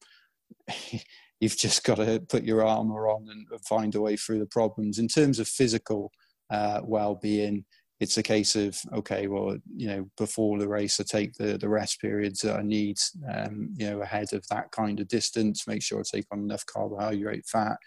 you've 1.40 1.58
just 1.58 1.86
got 1.86 1.96
to 1.96 2.22
put 2.28 2.44
your 2.44 2.66
armor 2.66 3.08
on 3.08 3.28
and 3.30 3.48
find 3.66 3.96
a 3.96 4.02
way 4.02 4.18
through 4.18 4.40
the 4.40 4.46
problems. 4.46 5.00
In 5.00 5.08
terms 5.08 5.40
of 5.40 5.48
physical 5.48 6.12
uh, 6.50 6.82
well-being, 6.84 7.64
it's 8.00 8.18
a 8.18 8.24
case 8.24 8.56
of 8.56 8.80
okay 8.94 9.28
well 9.28 9.58
you 9.76 9.88
know 9.88 10.10
before 10.18 10.58
the 10.58 10.68
race 10.68 11.00
i 11.00 11.04
take 11.04 11.34
the 11.34 11.58
the 11.58 11.68
rest 11.68 12.00
periods 12.00 12.42
that 12.42 12.56
i 12.56 12.62
need 12.62 12.98
um, 13.34 13.70
you 13.76 13.90
know 13.90 14.02
ahead 14.02 14.32
of 14.34 14.46
that 14.50 14.72
kind 14.72 15.00
of 15.00 15.08
distance 15.08 15.68
make 15.68 15.82
sure 15.82 16.00
i 16.00 16.04
take 16.04 16.26
on 16.32 16.40
enough 16.40 16.66
carbohydrate 16.66 17.46
fat 17.46 17.78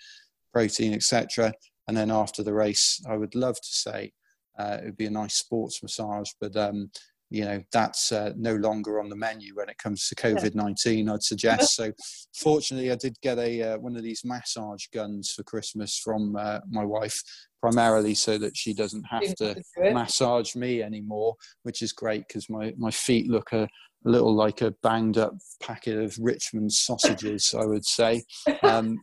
protein 0.53 0.93
etc 0.95 1.53
and 1.89 1.97
then 1.97 2.11
after 2.11 2.43
the 2.43 2.53
race 2.53 3.03
i 3.09 3.17
would 3.17 3.35
love 3.35 3.57
to 3.57 3.73
say 3.73 4.13
uh, 4.59 4.77
it 4.83 4.85
would 4.85 4.97
be 4.99 5.07
a 5.07 5.11
nice 5.11 5.35
sports 5.35 5.83
massage 5.83 6.31
but 6.41 6.55
um, 6.57 6.91
you 7.33 7.45
know 7.45 7.63
that's 7.73 8.13
uh, 8.13 8.33
no 8.37 8.55
longer 8.57 9.01
on 9.01 9.09
the 9.09 9.17
menu 9.17 9.55
when 9.55 9.69
it 9.69 9.79
comes 9.79 10.07
to 10.09 10.15
covid-19 10.15 11.13
i'd 11.13 11.23
suggest. 11.23 11.75
So 11.75 11.93
fortunately 12.35 12.93
i 12.93 12.95
did 12.95 13.17
get 13.23 13.39
a 13.39 13.63
uh, 13.63 13.79
one 13.79 13.97
of 13.97 14.03
these 14.03 14.23
massage 14.25 14.87
guns 14.93 15.33
for 15.33 15.43
christmas 15.43 15.99
from 15.99 16.37
uh, 16.37 16.61
my 16.71 16.85
wife 16.85 17.21
primarily 17.61 18.15
so 18.15 18.39
that 18.39 18.57
she 18.57 18.75
doesn't 18.75 19.05
have 19.05 19.35
to 19.37 19.55
massage 19.93 20.55
me 20.55 20.83
anymore 20.83 21.35
which 21.63 21.81
is 21.81 21.93
great 21.93 22.27
because 22.29 22.51
my, 22.51 22.75
my 22.77 22.91
feet 22.91 23.29
look 23.29 23.53
a, 23.53 23.63
a, 23.63 23.69
little 24.05 24.35
like 24.35 24.63
a 24.63 24.75
banged 24.83 25.17
up 25.17 25.35
packet 25.61 25.97
of 25.97 26.17
richmond 26.21 26.73
sausages 26.73 27.55
i 27.59 27.65
would 27.65 27.85
say. 27.85 28.23
Um, 28.63 28.99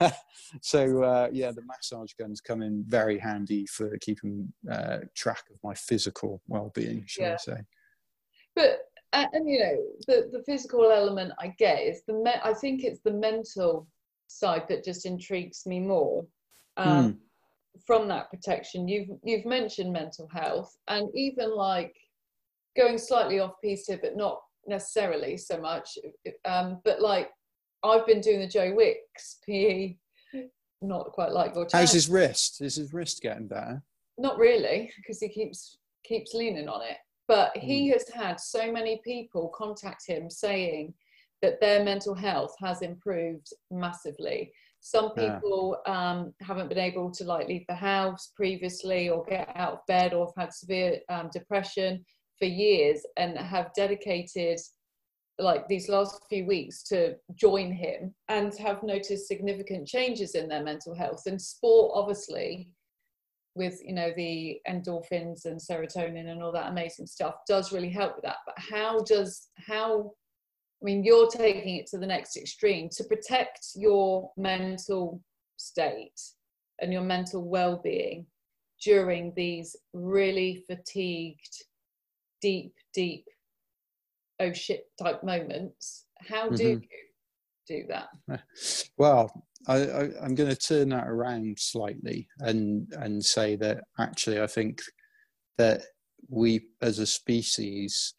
so 0.62 1.02
uh, 1.02 1.28
yeah, 1.32 1.50
the 1.50 1.62
massage 1.62 2.12
guns 2.18 2.40
come 2.40 2.62
in 2.62 2.84
very 2.86 3.18
handy 3.18 3.66
for 3.66 3.96
keeping 3.98 4.52
uh, 4.70 4.98
track 5.14 5.44
of 5.50 5.56
my 5.64 5.74
physical 5.74 6.40
well-being, 6.46 7.04
shall 7.06 7.26
yeah. 7.26 7.34
I 7.34 7.36
say? 7.36 7.60
But 8.54 8.78
and 9.12 9.48
you 9.48 9.58
know 9.60 9.76
the 10.06 10.30
the 10.32 10.42
physical 10.44 10.90
element 10.90 11.32
I 11.38 11.54
get 11.58 11.82
is 11.82 12.02
the 12.06 12.14
me- 12.14 12.42
I 12.44 12.52
think 12.54 12.84
it's 12.84 13.00
the 13.04 13.12
mental 13.12 13.86
side 14.28 14.64
that 14.68 14.84
just 14.84 15.06
intrigues 15.06 15.64
me 15.66 15.80
more. 15.80 16.26
Um, 16.76 17.12
mm. 17.12 17.16
From 17.86 18.08
that 18.08 18.30
protection, 18.30 18.88
you've 18.88 19.08
you've 19.22 19.46
mentioned 19.46 19.92
mental 19.92 20.28
health, 20.32 20.76
and 20.88 21.08
even 21.14 21.54
like 21.54 21.94
going 22.76 22.98
slightly 22.98 23.40
off 23.40 23.60
piece 23.62 23.86
here, 23.86 23.98
but 24.02 24.16
not 24.16 24.40
necessarily 24.66 25.36
so 25.36 25.60
much. 25.60 25.98
Um, 26.44 26.80
but 26.84 27.00
like 27.00 27.30
I've 27.86 28.06
been 28.06 28.20
doing 28.20 28.40
the 28.40 28.48
Joe 28.48 28.74
Wicks 28.74 29.38
PE 29.46 29.96
not 30.82 31.12
quite 31.12 31.32
like 31.32 31.54
your 31.54 31.66
How's 31.72 31.92
his 31.92 32.08
wrist? 32.08 32.60
Is 32.60 32.76
his 32.76 32.92
wrist 32.92 33.22
getting 33.22 33.48
better? 33.48 33.82
Not 34.18 34.38
really, 34.38 34.90
because 34.96 35.20
he 35.20 35.28
keeps 35.28 35.78
keeps 36.04 36.34
leaning 36.34 36.68
on 36.68 36.82
it. 36.82 36.96
But 37.28 37.56
he 37.56 37.88
mm. 37.88 37.92
has 37.92 38.08
had 38.08 38.38
so 38.38 38.70
many 38.70 39.00
people 39.04 39.52
contact 39.54 40.04
him 40.06 40.30
saying 40.30 40.94
that 41.42 41.60
their 41.60 41.84
mental 41.84 42.14
health 42.14 42.54
has 42.60 42.82
improved 42.82 43.48
massively. 43.70 44.52
Some 44.80 45.10
people 45.14 45.76
yeah. 45.86 46.10
um, 46.10 46.34
haven't 46.40 46.68
been 46.68 46.78
able 46.78 47.10
to 47.10 47.24
like 47.24 47.48
leave 47.48 47.64
the 47.68 47.74
house 47.74 48.32
previously 48.36 49.08
or 49.08 49.24
get 49.24 49.50
out 49.56 49.72
of 49.72 49.78
bed 49.88 50.14
or 50.14 50.26
have 50.26 50.44
had 50.44 50.54
severe 50.54 50.98
um, 51.08 51.28
depression 51.32 52.04
for 52.38 52.44
years 52.44 53.04
and 53.16 53.36
have 53.36 53.72
dedicated 53.74 54.60
like 55.38 55.68
these 55.68 55.88
last 55.88 56.22
few 56.28 56.46
weeks 56.46 56.82
to 56.84 57.14
join 57.34 57.70
him 57.72 58.14
and 58.28 58.54
have 58.56 58.82
noticed 58.82 59.28
significant 59.28 59.86
changes 59.86 60.34
in 60.34 60.48
their 60.48 60.62
mental 60.62 60.94
health. 60.94 61.22
And 61.26 61.40
sport 61.40 61.92
obviously 61.94 62.70
with 63.54 63.80
you 63.82 63.94
know 63.94 64.12
the 64.16 64.60
endorphins 64.68 65.46
and 65.46 65.58
serotonin 65.58 66.30
and 66.30 66.42
all 66.42 66.52
that 66.52 66.70
amazing 66.70 67.06
stuff 67.06 67.36
does 67.48 67.72
really 67.72 67.90
help 67.90 68.14
with 68.16 68.24
that. 68.24 68.36
But 68.46 68.56
how 68.58 69.00
does 69.00 69.48
how 69.56 70.12
i 70.82 70.84
mean 70.84 71.02
you're 71.02 71.28
taking 71.28 71.76
it 71.76 71.86
to 71.88 71.98
the 71.98 72.06
next 72.06 72.36
extreme. 72.36 72.88
To 72.90 73.04
protect 73.04 73.68
your 73.74 74.30
mental 74.36 75.20
state 75.56 76.20
and 76.80 76.92
your 76.92 77.02
mental 77.02 77.48
well-being 77.48 78.26
during 78.82 79.32
these 79.34 79.74
really 79.94 80.62
fatigued 80.66 81.64
deep 82.42 82.74
deep 82.92 83.24
oh 84.40 84.52
shit 84.52 84.84
type 85.00 85.22
moments 85.22 86.06
how 86.28 86.48
do 86.48 86.62
mm-hmm. 86.62 86.82
you 86.82 86.88
do 87.66 87.84
that 87.88 88.08
well 88.98 89.30
I, 89.68 90.10
am 90.22 90.34
going 90.34 90.50
to 90.50 90.56
turn 90.56 90.90
that 90.90 91.08
around 91.08 91.58
slightly 91.58 92.28
and 92.40 92.86
and 92.92 93.24
say 93.24 93.56
that 93.56 93.82
actually 93.98 94.40
I 94.40 94.46
think 94.46 94.80
that 95.58 95.82
we 96.28 96.66
as 96.82 96.98
a 96.98 97.06
species 97.06 98.14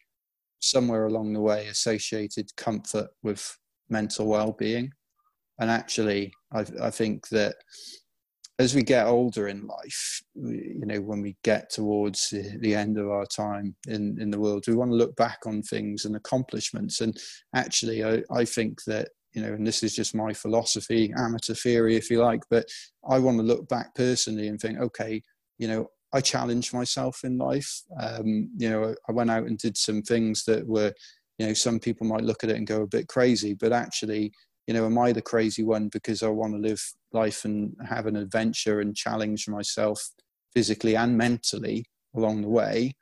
somewhere 0.60 1.06
along 1.06 1.32
the 1.32 1.40
way 1.40 1.68
associated 1.68 2.54
comfort 2.56 3.08
with 3.22 3.56
mental 3.88 4.26
well-being 4.26 4.92
and 5.58 5.70
actually 5.70 6.32
I, 6.52 6.66
I 6.82 6.90
think 6.90 7.28
that 7.28 7.56
as 8.58 8.74
we 8.74 8.82
get 8.82 9.06
older 9.06 9.46
in 9.48 9.66
life, 9.66 10.20
you 10.34 10.84
know, 10.84 11.00
when 11.00 11.22
we 11.22 11.36
get 11.44 11.70
towards 11.70 12.30
the 12.30 12.74
end 12.74 12.98
of 12.98 13.08
our 13.08 13.26
time 13.26 13.76
in, 13.86 14.20
in 14.20 14.30
the 14.30 14.40
world, 14.40 14.64
we 14.66 14.74
want 14.74 14.90
to 14.90 14.96
look 14.96 15.14
back 15.14 15.38
on 15.46 15.62
things 15.62 16.04
and 16.04 16.16
accomplishments. 16.16 17.00
And 17.00 17.16
actually, 17.54 18.04
I, 18.04 18.22
I 18.32 18.44
think 18.44 18.82
that, 18.84 19.10
you 19.32 19.42
know, 19.42 19.52
and 19.52 19.64
this 19.64 19.84
is 19.84 19.94
just 19.94 20.14
my 20.14 20.32
philosophy, 20.32 21.12
amateur 21.16 21.54
theory, 21.54 21.94
if 21.94 22.10
you 22.10 22.20
like, 22.20 22.42
but 22.50 22.66
I 23.08 23.20
want 23.20 23.38
to 23.38 23.44
look 23.44 23.68
back 23.68 23.94
personally 23.94 24.48
and 24.48 24.58
think, 24.60 24.80
okay, 24.80 25.22
you 25.58 25.68
know, 25.68 25.86
I 26.12 26.20
challenged 26.20 26.74
myself 26.74 27.20
in 27.22 27.38
life. 27.38 27.82
Um, 28.00 28.50
you 28.56 28.70
know, 28.70 28.94
I 29.08 29.12
went 29.12 29.30
out 29.30 29.44
and 29.44 29.58
did 29.58 29.76
some 29.76 30.02
things 30.02 30.44
that 30.46 30.66
were 30.66 30.92
you 31.38 31.46
know 31.46 31.52
some 31.54 31.78
people 31.78 32.06
might 32.06 32.24
look 32.24 32.44
at 32.44 32.50
it 32.50 32.56
and 32.56 32.66
go 32.66 32.82
a 32.82 32.86
bit 32.86 33.08
crazy 33.08 33.54
but 33.54 33.72
actually 33.72 34.32
you 34.68 34.74
know 34.74 34.86
am 34.86 34.98
i 34.98 35.10
the 35.10 35.20
crazy 35.20 35.64
one 35.64 35.88
because 35.88 36.22
i 36.22 36.28
want 36.28 36.52
to 36.52 36.60
live 36.60 36.80
life 37.12 37.44
and 37.44 37.74
have 37.84 38.06
an 38.06 38.16
adventure 38.16 38.80
and 38.80 38.94
challenge 38.94 39.48
myself 39.48 40.00
physically 40.54 40.96
and 40.96 41.16
mentally 41.16 41.84
along 42.14 42.42
the 42.42 42.48
way? 42.48 42.94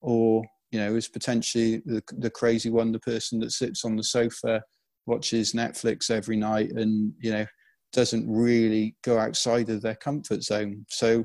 Or 0.00 0.44
you 0.70 0.78
know 0.78 0.94
is 0.94 1.08
potentially 1.08 1.82
the, 1.84 2.02
the 2.18 2.30
crazy 2.30 2.70
one 2.70 2.92
the 2.92 3.00
person 3.00 3.40
that 3.40 3.52
sits 3.52 3.84
on 3.84 3.96
the 3.96 4.04
sofa 4.04 4.62
watches 5.06 5.52
netflix 5.52 6.10
every 6.10 6.36
night 6.36 6.70
and 6.72 7.12
you 7.18 7.32
know 7.32 7.44
doesn't 7.92 8.30
really 8.30 8.94
go 9.02 9.18
outside 9.18 9.68
of 9.68 9.82
their 9.82 9.96
comfort 9.96 10.42
zone? 10.42 10.86
So 10.88 11.24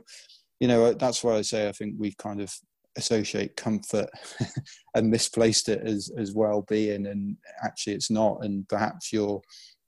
you 0.59 0.67
know 0.67 0.93
that's 0.93 1.23
why 1.23 1.35
i 1.35 1.41
say 1.41 1.69
i 1.69 1.71
think 1.71 1.95
we 1.97 2.13
kind 2.17 2.41
of 2.41 2.53
associate 2.97 3.55
comfort 3.57 4.09
and 4.95 5.11
misplaced 5.11 5.69
it 5.69 5.81
as 5.85 6.11
as 6.17 6.33
well-being 6.33 7.07
and 7.07 7.35
actually 7.63 7.93
it's 7.93 8.09
not. 8.09 8.43
And 8.43 8.67
perhaps 8.69 9.11
your 9.11 9.41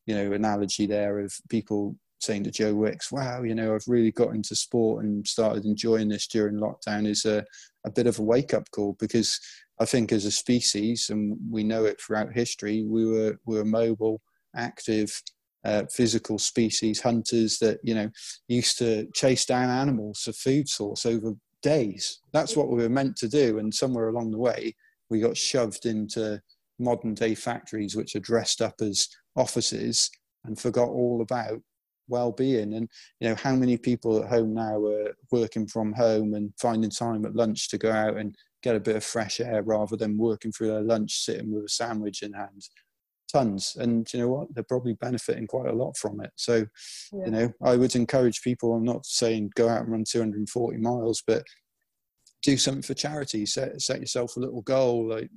you 0.08 0.16
know 0.16 0.34
analogy 0.34 0.88
there 0.88 1.20
of 1.20 1.34
people 1.50 1.96
saying 2.20 2.44
to 2.44 2.50
joe 2.50 2.74
wicks 2.74 3.12
wow 3.12 3.44
you 3.44 3.54
know 3.54 3.76
i've 3.76 3.88
really 3.88 4.12
got 4.12 4.34
into 4.34 4.56
sport 4.56 5.06
and 5.06 5.28
started 5.28 5.66
enjoying 5.66 6.10
this 6.10 6.26
during 6.26 6.56
lockdown 6.56 7.08
is 7.08 7.26
a, 7.26 7.46
a 7.86 7.92
bit 7.92 8.08
of 8.08 8.18
a 8.18 8.24
wake-up 8.24 8.70
call 8.72 8.96
because 9.00 9.40
i 9.80 9.86
think 9.86 10.12
as 10.12 10.26
a 10.26 10.32
species 10.32 11.12
and 11.12 11.38
we 11.52 11.64
know 11.64 11.86
it 11.86 12.02
throughout 12.02 12.34
history 12.34 12.84
we 12.88 13.06
were 13.06 13.38
we 13.46 13.56
were 13.56 13.66
mobile 13.66 14.20
active 14.56 15.22
uh, 15.64 15.84
physical 15.92 16.40
species 16.40 17.02
hunters 17.02 17.60
that 17.60 17.78
you 17.84 17.94
know 17.94 18.10
used 18.48 18.80
to 18.80 19.06
chase 19.14 19.46
down 19.46 19.70
animals 19.70 20.22
for 20.22 20.32
food 20.32 20.68
source 20.68 21.06
over 21.06 21.36
days. 21.62 22.22
That's 22.34 22.56
what 22.56 22.70
we 22.70 22.82
were 22.82 22.90
meant 22.90 23.16
to 23.18 23.28
do. 23.28 23.60
And 23.60 23.74
somewhere 23.74 24.10
along 24.10 24.32
the 24.32 24.38
way, 24.38 24.76
we 25.10 25.20
got 25.20 25.38
shoved 25.38 25.86
into 25.86 26.42
modern 26.80 27.14
day 27.14 27.36
factories, 27.36 27.96
which 27.96 28.16
are 28.16 28.20
dressed 28.20 28.62
up 28.62 28.76
as 28.82 29.08
offices 29.38 30.10
and 30.44 30.60
forgot 30.60 30.90
all 30.90 31.22
about 31.22 31.62
well-being. 32.10 32.74
And 32.74 32.90
you 33.20 33.30
know 33.30 33.36
how 33.36 33.56
many 33.56 33.78
people 33.78 34.22
at 34.22 34.30
home 34.30 34.54
now 34.54 34.84
are 34.86 35.16
working 35.32 35.68
from 35.68 35.94
home 35.94 36.34
and 36.34 36.54
finding 36.60 36.90
time 36.90 37.26
at 37.26 37.36
lunch 37.36 37.70
to 37.70 37.78
go 37.78 37.92
out 37.92 38.18
and 38.18 38.36
get 38.64 38.76
a 38.76 38.80
bit 38.80 38.96
of 38.96 39.04
fresh 39.04 39.40
air 39.40 39.62
rather 39.64 39.96
than 39.96 40.18
working 40.18 40.52
through 40.52 40.68
their 40.68 40.82
lunch 40.82 41.24
sitting 41.24 41.54
with 41.54 41.66
a 41.66 41.70
sandwich 41.70 42.24
in 42.24 42.34
hand? 42.34 42.64
Tons. 43.32 43.76
And 43.78 44.12
you 44.14 44.20
know 44.20 44.30
what? 44.30 44.54
They're 44.54 44.64
probably 44.64 44.94
benefiting 44.94 45.48
quite 45.48 45.68
a 45.68 45.76
lot 45.76 45.98
from 45.98 46.22
it. 46.22 46.32
So 46.36 46.66
yeah. 47.14 47.26
you 47.26 47.32
know 47.32 47.54
i 47.64 47.76
would 47.76 47.96
encourage 47.96 48.42
people 48.42 48.74
i'm 48.74 48.84
not 48.84 49.06
saying 49.06 49.52
go 49.56 49.70
out 49.70 49.82
and 49.82 49.92
run 49.92 50.04
240 50.08 50.78
miles 50.78 51.24
but 51.26 51.44
do 52.44 52.58
something 52.58 52.82
for 52.82 52.94
charity 52.94 53.46
set, 53.46 53.82
set 53.82 54.00
yourself 54.00 54.36
a 54.38 54.40
little 54.40 54.62
goal 54.62 55.10
like 55.10 55.30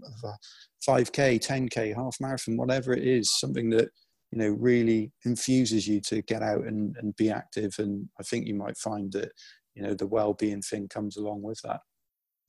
5k 0.87 1.45
10k 1.45 1.95
half 1.95 2.17
marathon 2.21 2.57
whatever 2.57 2.93
it 2.93 3.07
is 3.07 3.39
something 3.39 3.71
that 3.71 3.89
you 4.31 4.39
know 4.39 4.51
really 4.51 5.13
infuses 5.25 5.87
you 5.87 6.01
to 6.01 6.23
get 6.23 6.43
out 6.43 6.65
and, 6.65 6.97
and 6.99 7.17
be 7.17 7.31
active. 7.31 7.75
And 7.79 8.09
i 8.19 8.23
think 8.23 8.47
you 8.47 8.55
might 8.55 8.77
find 8.77 9.13
that 9.13 9.33
you 9.75 9.83
know 9.83 9.95
the 9.95 10.07
well-being 10.07 10.63
thing 10.63 10.89
comes 10.89 11.17
along 11.17 11.43
with 11.43 11.61
that. 11.65 11.81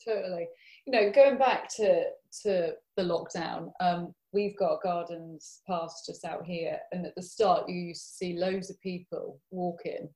Totally. 0.03 0.47
You 0.85 0.93
know 0.93 1.11
going 1.11 1.37
back 1.37 1.67
to 1.77 2.03
to 2.43 2.73
the 2.97 3.03
lockdown 3.03 3.71
um 3.81 4.13
we've 4.33 4.57
got 4.57 4.81
gardens 4.81 5.61
past 5.67 6.05
just 6.07 6.25
out 6.25 6.45
here 6.45 6.77
and 6.91 7.05
at 7.05 7.13
the 7.15 7.21
start 7.21 7.67
you 7.67 7.75
used 7.75 8.07
to 8.07 8.13
see 8.13 8.37
loads 8.37 8.69
of 8.69 8.79
people 8.81 9.39
walking 9.51 10.07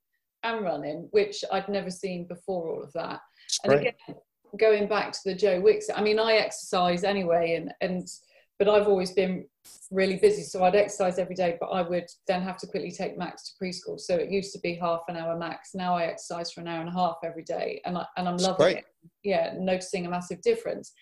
and 0.42 0.64
running 0.64 1.06
which 1.10 1.44
i'd 1.52 1.68
never 1.68 1.90
seen 1.90 2.26
before 2.26 2.68
all 2.68 2.82
of 2.82 2.92
that. 2.94 3.20
And 3.64 3.72
again 3.74 3.92
going 4.56 4.88
back 4.88 5.12
to 5.12 5.20
the 5.24 5.34
joe 5.34 5.60
wicks 5.60 5.88
i 5.94 6.02
mean 6.02 6.18
i 6.18 6.32
exercise 6.34 7.04
anyway 7.04 7.54
and 7.56 7.72
and 7.80 8.08
but 8.58 8.68
i've 8.68 8.88
always 8.88 9.12
been 9.12 9.44
really 9.90 10.16
busy 10.16 10.42
so 10.42 10.64
i'd 10.64 10.74
exercise 10.74 11.18
every 11.18 11.34
day 11.34 11.56
but 11.60 11.66
i 11.66 11.82
would 11.82 12.06
then 12.26 12.42
have 12.42 12.56
to 12.56 12.66
quickly 12.66 12.90
take 12.90 13.18
max 13.18 13.50
to 13.50 13.64
preschool 13.64 13.98
so 13.98 14.14
it 14.14 14.30
used 14.30 14.52
to 14.52 14.60
be 14.60 14.74
half 14.74 15.02
an 15.08 15.16
hour 15.16 15.36
max 15.36 15.74
now 15.74 15.94
i 15.94 16.04
exercise 16.04 16.50
for 16.50 16.60
an 16.60 16.68
hour 16.68 16.80
and 16.80 16.88
a 16.88 16.92
half 16.92 17.16
every 17.24 17.44
day 17.44 17.80
and, 17.84 17.98
I, 17.98 18.06
and 18.16 18.28
i'm 18.28 18.36
loving 18.36 18.56
great. 18.56 18.76
it 18.78 18.84
yeah 19.22 19.54
noticing 19.58 20.06
a 20.06 20.10
massive 20.10 20.40
difference 20.42 20.92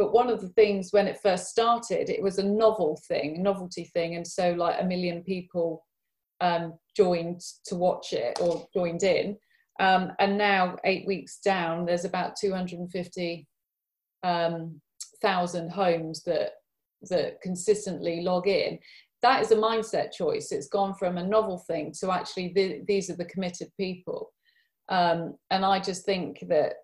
but 0.00 0.14
one 0.14 0.30
of 0.30 0.40
the 0.40 0.48
things 0.48 0.94
when 0.94 1.06
it 1.06 1.20
first 1.22 1.50
started, 1.50 2.08
it 2.08 2.22
was 2.22 2.38
a 2.38 2.42
novel 2.42 2.98
thing, 3.06 3.42
novelty 3.42 3.84
thing, 3.84 4.14
and 4.14 4.26
so 4.26 4.52
like 4.52 4.76
a 4.80 4.84
million 4.86 5.22
people 5.22 5.84
um, 6.40 6.78
joined 6.96 7.42
to 7.66 7.74
watch 7.74 8.14
it 8.14 8.38
or 8.40 8.66
joined 8.72 9.02
in. 9.02 9.36
Um, 9.80 10.12
and 10.18 10.38
now, 10.38 10.76
eight 10.84 11.06
weeks 11.06 11.40
down, 11.40 11.86
there's 11.86 12.04
about 12.04 12.36
250,000 12.36 13.46
um, 14.22 15.68
homes 15.70 16.22
that 16.24 16.50
that 17.08 17.40
consistently 17.40 18.20
log 18.20 18.46
in. 18.46 18.78
That 19.22 19.40
is 19.40 19.52
a 19.52 19.56
mindset 19.56 20.12
choice. 20.12 20.52
It's 20.52 20.68
gone 20.68 20.94
from 20.94 21.16
a 21.16 21.26
novel 21.26 21.58
thing 21.66 21.94
to 22.00 22.12
actually 22.12 22.52
the, 22.54 22.82
these 22.86 23.08
are 23.08 23.16
the 23.16 23.24
committed 23.24 23.68
people. 23.78 24.30
Um, 24.90 25.36
and 25.50 25.64
I 25.64 25.80
just 25.80 26.04
think 26.04 26.44
that 26.48 26.74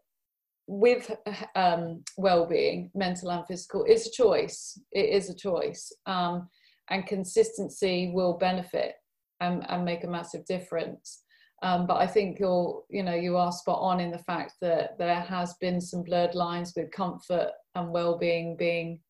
with 0.67 1.15
um, 1.55 2.03
well-being 2.17 2.91
mental 2.95 3.31
and 3.31 3.47
physical 3.47 3.85
it's 3.87 4.09
a 4.09 4.11
choice 4.11 4.81
it 4.91 5.11
is 5.11 5.31
a 5.31 5.35
choice 5.35 5.93
um, 6.07 6.49
and 6.91 7.07
consistency 7.07 8.11
will 8.13 8.37
benefit 8.37 8.95
and, 9.41 9.65
and 9.69 9.85
make 9.85 10.03
a 10.03 10.09
massive 10.09 10.45
difference 10.45 11.23
um, 11.62 11.87
but 11.87 11.97
i 11.97 12.07
think 12.07 12.38
you're 12.38 12.83
you 12.90 13.03
know 13.03 13.14
you 13.14 13.37
are 13.37 13.53
spot 13.53 13.79
on 13.81 14.01
in 14.01 14.11
the 14.11 14.19
fact 14.19 14.55
that 14.61 14.99
there 14.99 15.21
has 15.21 15.55
been 15.61 15.81
some 15.81 16.03
blurred 16.03 16.35
lines 16.35 16.73
with 16.77 16.90
comfort 16.90 17.51
and 17.75 17.90
well-being 17.90 18.57
being 18.57 19.01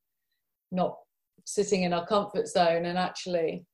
not 0.73 0.97
sitting 1.45 1.83
in 1.83 1.93
our 1.93 2.07
comfort 2.07 2.47
zone 2.49 2.87
and 2.87 2.99
actually 2.99 3.65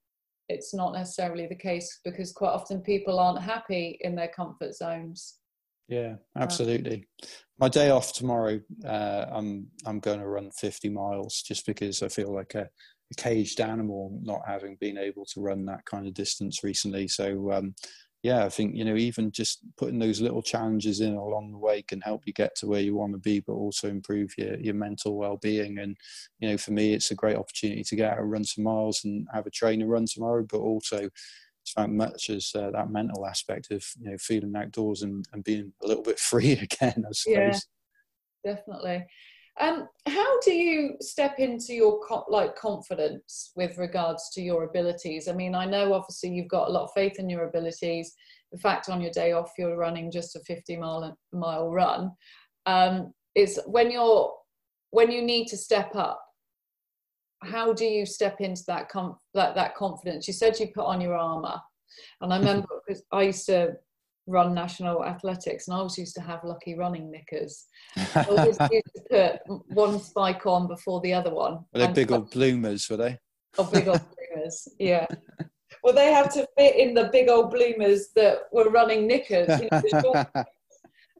it's 0.48 0.74
not 0.74 0.92
necessarily 0.92 1.46
the 1.46 1.54
case 1.54 2.00
because 2.04 2.32
quite 2.32 2.50
often 2.50 2.80
people 2.80 3.18
aren't 3.18 3.40
happy 3.40 3.98
in 4.02 4.14
their 4.14 4.28
comfort 4.28 4.74
zones 4.74 5.38
yeah, 5.92 6.14
absolutely. 6.36 7.04
My 7.58 7.68
day 7.68 7.90
off 7.90 8.14
tomorrow, 8.14 8.58
uh, 8.86 9.26
I'm 9.30 9.66
I'm 9.84 10.00
going 10.00 10.20
to 10.20 10.26
run 10.26 10.50
50 10.50 10.88
miles 10.88 11.42
just 11.42 11.66
because 11.66 12.02
I 12.02 12.08
feel 12.08 12.34
like 12.34 12.54
a, 12.54 12.62
a, 12.62 13.14
caged 13.16 13.60
animal, 13.60 14.18
not 14.22 14.40
having 14.46 14.76
been 14.80 14.96
able 14.96 15.26
to 15.26 15.42
run 15.42 15.66
that 15.66 15.84
kind 15.84 16.06
of 16.06 16.14
distance 16.14 16.64
recently. 16.64 17.08
So 17.08 17.52
um, 17.52 17.74
yeah, 18.22 18.44
I 18.44 18.48
think 18.48 18.76
you 18.76 18.84
know 18.84 18.96
even 18.96 19.32
just 19.32 19.60
putting 19.76 19.98
those 19.98 20.20
little 20.20 20.42
challenges 20.42 21.00
in 21.00 21.14
along 21.14 21.50
the 21.50 21.58
way 21.58 21.82
can 21.82 22.00
help 22.00 22.22
you 22.26 22.32
get 22.32 22.54
to 22.56 22.66
where 22.66 22.80
you 22.80 22.94
want 22.94 23.12
to 23.12 23.18
be, 23.18 23.40
but 23.40 23.54
also 23.54 23.88
improve 23.88 24.32
your 24.38 24.58
your 24.58 24.74
mental 24.74 25.16
well 25.16 25.36
being. 25.36 25.78
And 25.78 25.96
you 26.38 26.48
know, 26.48 26.56
for 26.56 26.70
me, 26.70 26.94
it's 26.94 27.10
a 27.10 27.16
great 27.16 27.36
opportunity 27.36 27.82
to 27.82 27.96
get 27.96 28.12
out 28.12 28.18
and 28.18 28.30
run 28.30 28.44
some 28.44 28.64
miles 28.64 29.04
and 29.04 29.26
have 29.32 29.46
a 29.46 29.50
trainer 29.50 29.86
run 29.86 30.06
tomorrow, 30.06 30.44
but 30.48 30.58
also 30.58 31.08
it's 31.62 31.74
as 31.76 31.88
much 31.88 32.30
as 32.30 32.52
uh, 32.54 32.70
that 32.70 32.90
mental 32.90 33.26
aspect 33.26 33.70
of 33.70 33.84
you 33.98 34.10
know 34.10 34.18
feeling 34.18 34.54
outdoors 34.56 35.02
and, 35.02 35.24
and 35.32 35.44
being 35.44 35.72
a 35.82 35.86
little 35.86 36.02
bit 36.02 36.18
free 36.30 36.52
again 36.52 37.04
i 37.08 37.12
suppose 37.12 37.66
yeah, 38.44 38.54
definitely 38.54 39.06
um, 39.60 39.88
how 40.06 40.40
do 40.40 40.52
you 40.52 40.96
step 41.00 41.38
into 41.38 41.74
your 41.74 42.00
co- 42.06 42.24
like 42.28 42.56
confidence 42.56 43.52
with 43.54 43.76
regards 43.76 44.30
to 44.30 44.42
your 44.42 44.64
abilities? 44.64 45.28
I 45.28 45.32
mean 45.32 45.54
i 45.54 45.66
know 45.66 45.92
obviously 45.92 46.30
you've 46.30 46.48
got 46.48 46.68
a 46.68 46.72
lot 46.72 46.84
of 46.84 46.92
faith 46.94 47.18
in 47.18 47.28
your 47.28 47.44
abilities. 47.44 48.14
The 48.50 48.58
fact 48.58 48.88
on 48.88 49.00
your 49.00 49.10
day 49.10 49.32
off 49.32 49.52
you're 49.58 49.76
running 49.76 50.10
just 50.10 50.36
a 50.36 50.40
50 50.40 50.76
mile 50.76 51.16
mile 51.32 51.70
run. 51.70 52.12
Um, 52.66 53.12
is 53.34 53.60
when 53.66 53.90
you're 53.90 54.32
when 54.90 55.10
you 55.10 55.22
need 55.22 55.46
to 55.48 55.56
step 55.56 55.94
up 55.94 56.22
how 57.42 57.72
do 57.72 57.84
you 57.84 58.06
step 58.06 58.40
into 58.40 58.62
that 58.68 58.88
com- 58.88 59.18
that, 59.34 59.54
that 59.54 59.74
confidence? 59.74 60.28
You 60.28 60.34
said 60.34 60.58
you 60.58 60.68
put 60.68 60.84
on 60.84 61.00
your 61.00 61.16
armor 61.16 61.60
and 62.20 62.32
i 62.32 62.38
remember 62.38 62.66
because 62.86 63.02
i 63.12 63.22
used 63.22 63.46
to 63.46 63.72
run 64.26 64.54
national 64.54 65.04
athletics 65.04 65.66
and 65.66 65.74
i 65.74 65.78
always 65.78 65.98
used 65.98 66.14
to 66.14 66.20
have 66.20 66.44
lucky 66.44 66.74
running 66.76 67.10
knickers. 67.10 67.66
I 67.96 68.24
always 68.24 68.56
used 68.70 69.06
to 69.10 69.40
put 69.46 69.62
one 69.68 69.98
spike 70.00 70.46
on 70.46 70.68
before 70.68 71.00
the 71.00 71.12
other 71.12 71.34
one 71.34 71.64
were 71.72 71.80
they 71.80 71.92
big 71.92 72.12
old 72.12 72.30
bloomers 72.32 72.88
were 72.88 72.96
they? 72.96 73.18
Oh 73.58 73.64
big 73.64 73.88
old 73.88 74.00
bloomers 74.30 74.68
yeah. 74.78 75.06
Well 75.82 75.94
they 75.94 76.12
had 76.12 76.30
to 76.32 76.46
fit 76.56 76.76
in 76.76 76.94
the 76.94 77.10
big 77.12 77.28
old 77.28 77.50
bloomers 77.50 78.08
that 78.14 78.42
were 78.52 78.70
running 78.70 79.06
knickers 79.06 79.60
you 79.60 79.68
know, 79.92 80.24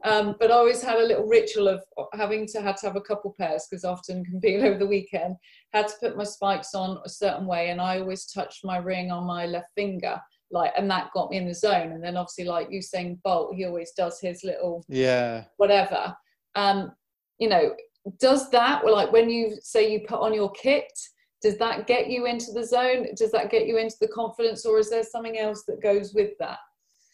um, 0.05 0.37
but 0.39 0.51
I 0.51 0.55
always 0.55 0.83
had 0.83 0.99
a 0.99 1.05
little 1.05 1.27
ritual 1.27 1.69
of 1.69 1.83
having 2.13 2.47
to 2.49 2.61
had 2.61 2.77
to 2.79 2.87
have 2.87 2.97
a 2.97 3.01
couple 3.01 3.35
pairs 3.39 3.67
because 3.69 3.85
often 3.85 4.25
can 4.25 4.41
be 4.41 4.57
over 4.57 4.79
the 4.79 4.87
weekend. 4.87 5.37
Had 5.73 5.89
to 5.89 5.95
put 6.01 6.17
my 6.17 6.25
spikes 6.25 6.75
on 6.75 6.99
a 7.05 7.09
certain 7.09 7.47
way, 7.47 7.71
and 7.71 7.81
I 7.81 8.01
always 8.01 8.27
touched 8.27 8.65
my 8.65 8.79
ring 8.79 9.11
on 9.11 9.25
my 9.25 9.47
left 9.47 9.71
finger, 9.75 10.21
like, 10.53 10.73
and 10.77 10.91
that 10.91 11.11
got 11.13 11.31
me 11.31 11.39
in 11.39 11.49
the 11.49 11.55
zone. 11.55 11.93
And 11.93 12.05
then 12.05 12.17
obviously, 12.17 12.45
like 12.45 12.69
Usain 12.69 13.19
Bolt, 13.25 13.55
he 13.55 13.65
always 13.65 13.93
does 13.93 14.21
his 14.21 14.45
little 14.45 14.85
yeah 14.89 15.45
whatever. 15.57 16.15
Um, 16.55 16.93
you 17.39 17.49
know, 17.49 17.75
does 18.21 18.51
that 18.51 18.85
like 18.87 19.11
when 19.13 19.31
you 19.31 19.57
say 19.61 19.91
you 19.91 20.01
put 20.07 20.21
on 20.21 20.35
your 20.35 20.51
kit? 20.53 20.93
Does 21.41 21.59
that 21.59 21.89
get 21.89 22.07
you 22.07 22.27
into 22.27 22.53
the 22.53 22.65
zone? 22.65 23.09
Does 23.17 23.33
that 23.33 23.51
get 23.51 23.67
you 23.67 23.79
into 23.79 23.97
the 24.01 24.09
confidence, 24.09 24.65
or 24.65 24.79
is 24.79 24.91
there 24.91 25.03
something 25.03 25.39
else 25.39 25.65
that 25.67 25.83
goes 25.83 26.15
with 26.15 26.31
that? 26.39 26.59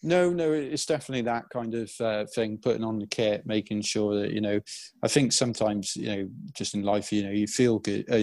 No, 0.02 0.30
no, 0.30 0.52
it's 0.52 0.86
definitely 0.86 1.22
that 1.22 1.48
kind 1.50 1.74
of 1.74 1.90
uh, 2.00 2.24
thing. 2.32 2.58
Putting 2.58 2.84
on 2.84 3.00
the 3.00 3.06
kit, 3.06 3.44
making 3.46 3.82
sure 3.82 4.20
that 4.20 4.32
you 4.32 4.40
know. 4.40 4.60
I 5.02 5.08
think 5.08 5.32
sometimes 5.32 5.96
you 5.96 6.06
know, 6.06 6.28
just 6.54 6.74
in 6.74 6.82
life, 6.82 7.12
you 7.12 7.24
know, 7.24 7.30
you 7.30 7.48
feel 7.48 7.80
good. 7.80 8.02
Uh, 8.10 8.16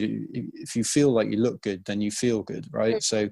if 0.53 0.75
you 0.75 0.85
feel 0.85 1.11
like 1.11 1.29
you 1.29 1.37
look 1.37 1.61
good, 1.61 1.83
then 1.85 1.99
you 1.99 2.11
feel 2.11 2.43
good, 2.43 2.65
right? 2.71 3.03
So, 3.03 3.27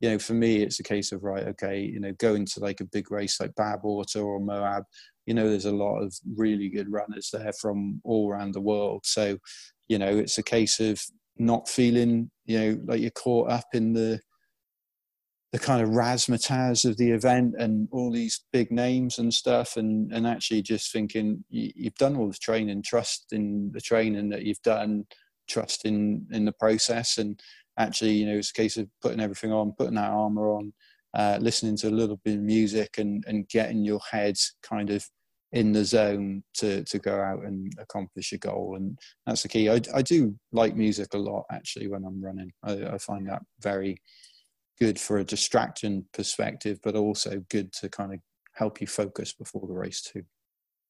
you 0.00 0.10
know, 0.10 0.18
for 0.18 0.34
me, 0.34 0.62
it's 0.62 0.78
a 0.78 0.84
case 0.84 1.10
of 1.10 1.24
right, 1.24 1.44
okay, 1.48 1.80
you 1.80 1.98
know, 1.98 2.12
going 2.18 2.46
to 2.46 2.60
like 2.60 2.80
a 2.80 2.84
big 2.84 3.10
race 3.10 3.40
like 3.40 3.54
Badwater 3.54 4.24
or 4.24 4.38
Moab. 4.38 4.84
You 5.26 5.34
know, 5.34 5.48
there's 5.48 5.66
a 5.66 5.72
lot 5.72 5.98
of 5.98 6.14
really 6.36 6.68
good 6.68 6.90
runners 6.90 7.30
there 7.32 7.52
from 7.60 8.00
all 8.04 8.30
around 8.30 8.54
the 8.54 8.60
world. 8.60 9.02
So, 9.04 9.38
you 9.88 9.98
know, 9.98 10.16
it's 10.16 10.38
a 10.38 10.42
case 10.42 10.78
of 10.78 11.00
not 11.36 11.68
feeling, 11.68 12.30
you 12.46 12.58
know, 12.58 12.80
like 12.86 13.00
you're 13.00 13.10
caught 13.10 13.50
up 13.50 13.66
in 13.74 13.92
the 13.92 14.20
the 15.52 15.58
kind 15.58 15.82
of 15.82 15.90
razzmatazz 15.90 16.84
of 16.84 16.96
the 16.98 17.10
event 17.10 17.54
and 17.58 17.88
all 17.90 18.12
these 18.12 18.44
big 18.52 18.70
names 18.70 19.18
and 19.18 19.32
stuff 19.32 19.76
and 19.76 20.12
and 20.12 20.26
actually 20.26 20.60
just 20.60 20.92
thinking 20.92 21.44
you, 21.48 21.72
have 21.84 21.94
done 21.94 22.16
all 22.16 22.28
the 22.28 22.34
training 22.34 22.82
trust 22.82 23.32
in 23.32 23.70
the 23.72 23.80
training 23.80 24.28
that 24.28 24.42
you've 24.42 24.62
done 24.62 25.04
trust 25.48 25.84
in 25.84 26.26
in 26.30 26.44
the 26.44 26.52
process. 26.52 27.18
And 27.18 27.40
actually 27.78 28.12
you 28.12 28.26
know 28.26 28.36
it's 28.36 28.50
a 28.50 28.54
case 28.54 28.76
of 28.76 28.88
putting 29.00 29.20
everything 29.20 29.52
on 29.52 29.72
putting 29.72 29.94
that 29.94 30.10
armor 30.10 30.50
on 30.50 30.72
uh, 31.14 31.38
listening 31.40 31.76
to 31.76 31.88
a 31.88 31.90
little 31.90 32.20
bit 32.24 32.34
of 32.34 32.42
music 32.42 32.98
and 32.98 33.24
and 33.26 33.48
getting 33.48 33.84
your 33.84 34.00
head 34.10 34.36
kind 34.62 34.90
of 34.90 35.08
in 35.52 35.72
the 35.72 35.84
zone 35.84 36.42
to 36.54 36.84
to 36.84 36.98
go 36.98 37.18
out 37.20 37.42
and 37.44 37.72
accomplish 37.78 38.32
a 38.32 38.38
goal. 38.38 38.74
And 38.76 38.98
that's 39.26 39.42
the 39.42 39.48
key. 39.48 39.70
I, 39.70 39.80
I 39.94 40.02
do 40.02 40.36
like 40.52 40.76
music 40.76 41.14
a 41.14 41.18
lot 41.18 41.44
actually 41.50 41.88
when 41.88 42.04
i'm 42.04 42.22
running. 42.22 42.52
I, 42.62 42.94
I 42.94 42.98
find 42.98 43.26
that 43.28 43.42
very 43.60 43.96
good 44.80 44.98
for 44.98 45.18
a 45.18 45.24
distraction 45.24 46.06
perspective, 46.12 46.78
but 46.82 46.94
also 46.94 47.42
good 47.50 47.72
to 47.74 47.88
kind 47.88 48.14
of 48.14 48.20
help 48.54 48.80
you 48.80 48.86
focus 48.86 49.32
before 49.32 49.66
the 49.66 49.74
race 49.74 50.02
too. 50.02 50.22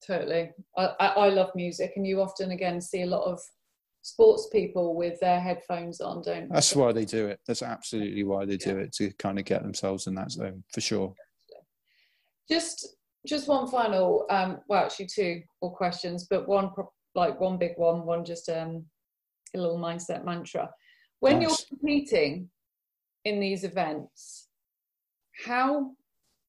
Totally. 0.06 0.50
I, 0.76 0.86
I 0.98 1.28
love 1.28 1.50
music, 1.54 1.92
and 1.96 2.06
you 2.06 2.20
often 2.20 2.52
again 2.52 2.80
see 2.80 3.02
a 3.02 3.06
lot 3.06 3.24
of 3.24 3.40
sports 4.02 4.48
people 4.52 4.94
with 4.94 5.18
their 5.20 5.40
headphones 5.40 6.00
on, 6.00 6.22
don't 6.22 6.48
That's 6.48 6.74
why 6.74 6.92
they 6.92 7.04
do 7.04 7.26
it. 7.26 7.40
That's 7.46 7.62
absolutely 7.62 8.24
why 8.24 8.44
they 8.44 8.56
do 8.56 8.78
it 8.78 8.92
to 8.94 9.12
kind 9.18 9.38
of 9.38 9.44
get 9.44 9.62
themselves 9.62 10.06
in 10.06 10.14
that 10.14 10.30
zone 10.30 10.62
for 10.72 10.80
sure. 10.80 11.14
Just 12.50 12.96
just 13.26 13.48
one 13.48 13.68
final, 13.68 14.24
um, 14.30 14.60
well, 14.68 14.84
actually 14.84 15.06
two 15.06 15.42
more 15.60 15.74
questions, 15.74 16.26
but 16.30 16.48
one 16.48 16.70
like 17.14 17.38
one 17.40 17.58
big 17.58 17.72
one, 17.76 18.06
one 18.06 18.24
just 18.24 18.48
um, 18.48 18.84
a 19.54 19.58
little 19.58 19.78
mindset 19.78 20.24
mantra. 20.24 20.70
When 21.20 21.40
nice. 21.40 21.42
you're 21.42 21.78
competing, 21.78 22.48
in 23.24 23.40
these 23.40 23.64
events. 23.64 24.48
How 25.44 25.92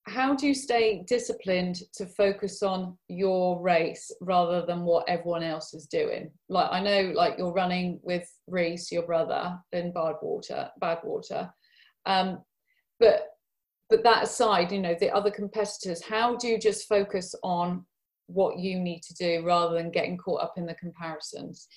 how 0.03 0.33
do 0.33 0.47
you 0.47 0.55
stay 0.55 1.03
disciplined 1.07 1.81
to 1.93 2.07
focus 2.07 2.63
on 2.63 2.97
your 3.09 3.61
race 3.61 4.09
rather 4.21 4.65
than 4.65 4.81
what 4.81 5.07
everyone 5.07 5.43
else 5.43 5.73
is 5.73 5.85
doing? 5.85 6.31
Like 6.47 6.69
i 6.71 6.81
know 6.81 7.11
like 7.15 7.35
you're 7.37 7.53
running 7.53 7.99
with 8.01 8.27
reese 8.47 8.91
your 8.91 9.03
brother 9.03 9.57
in 9.71 9.93
badwater 9.93 10.69
badwater. 10.81 11.51
Um, 12.05 12.39
but 12.99 13.27
but 13.89 14.03
that 14.03 14.23
aside 14.23 14.71
you 14.71 14.79
know 14.79 14.95
the 14.99 15.09
other 15.09 15.31
competitors 15.31 16.01
how 16.03 16.35
do 16.35 16.47
you 16.47 16.59
just 16.59 16.87
focus 16.87 17.33
on 17.43 17.85
what 18.27 18.59
you 18.59 18.79
need 18.79 19.01
to 19.01 19.13
do 19.15 19.43
rather 19.45 19.73
than 19.75 19.91
getting 19.91 20.17
caught 20.17 20.41
up 20.41 20.53
in 20.57 20.65
the 20.65 20.75
comparisons 20.75 21.67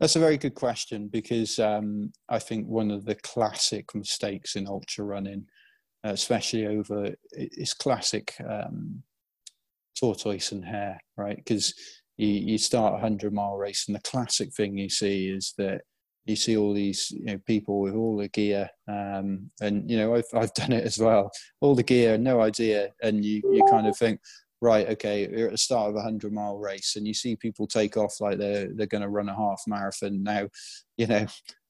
that's 0.00 0.16
a 0.16 0.20
very 0.20 0.38
good 0.38 0.54
question 0.54 1.08
because 1.08 1.58
um, 1.58 2.12
I 2.28 2.38
think 2.38 2.66
one 2.66 2.90
of 2.90 3.04
the 3.04 3.16
classic 3.16 3.94
mistakes 3.94 4.54
in 4.54 4.68
ultra 4.68 5.04
running, 5.04 5.46
uh, 6.04 6.10
especially 6.10 6.66
over 6.66 7.14
is 7.32 7.74
classic 7.74 8.34
um, 8.48 9.02
tortoise 9.98 10.52
and 10.52 10.64
hare, 10.64 11.00
right? 11.16 11.36
Because 11.36 11.74
you, 12.16 12.28
you 12.28 12.58
start 12.58 12.94
a 12.94 12.98
hundred 12.98 13.32
mile 13.32 13.56
race, 13.56 13.86
and 13.88 13.96
the 13.96 14.10
classic 14.10 14.54
thing 14.54 14.76
you 14.76 14.88
see 14.88 15.28
is 15.28 15.54
that 15.58 15.82
you 16.26 16.36
see 16.36 16.56
all 16.56 16.74
these 16.74 17.10
you 17.10 17.24
know 17.24 17.38
people 17.46 17.80
with 17.80 17.94
all 17.94 18.16
the 18.16 18.28
gear, 18.28 18.68
um, 18.86 19.50
and 19.60 19.90
you 19.90 19.96
know 19.96 20.14
I've 20.14 20.28
I've 20.34 20.54
done 20.54 20.72
it 20.72 20.84
as 20.84 20.98
well. 20.98 21.30
All 21.60 21.74
the 21.74 21.82
gear, 21.82 22.18
no 22.18 22.40
idea, 22.40 22.90
and 23.02 23.24
you 23.24 23.42
you 23.52 23.64
kind 23.70 23.86
of 23.86 23.96
think, 23.96 24.20
right, 24.60 24.88
okay, 24.88 25.28
you're 25.28 25.46
at 25.46 25.52
the 25.52 25.58
start 25.58 25.90
of 25.90 25.96
a 25.96 26.02
hundred 26.02 26.32
mile 26.32 26.58
race, 26.58 26.96
and 26.96 27.06
you 27.06 27.14
see 27.14 27.36
people 27.36 27.66
take 27.66 27.96
off 27.96 28.20
like 28.20 28.38
they're 28.38 28.68
they're 28.74 28.86
going 28.86 29.02
to 29.02 29.08
run 29.08 29.28
a 29.28 29.36
half 29.36 29.62
marathon. 29.66 30.22
Now, 30.22 30.48
you 30.96 31.06
know, 31.06 31.26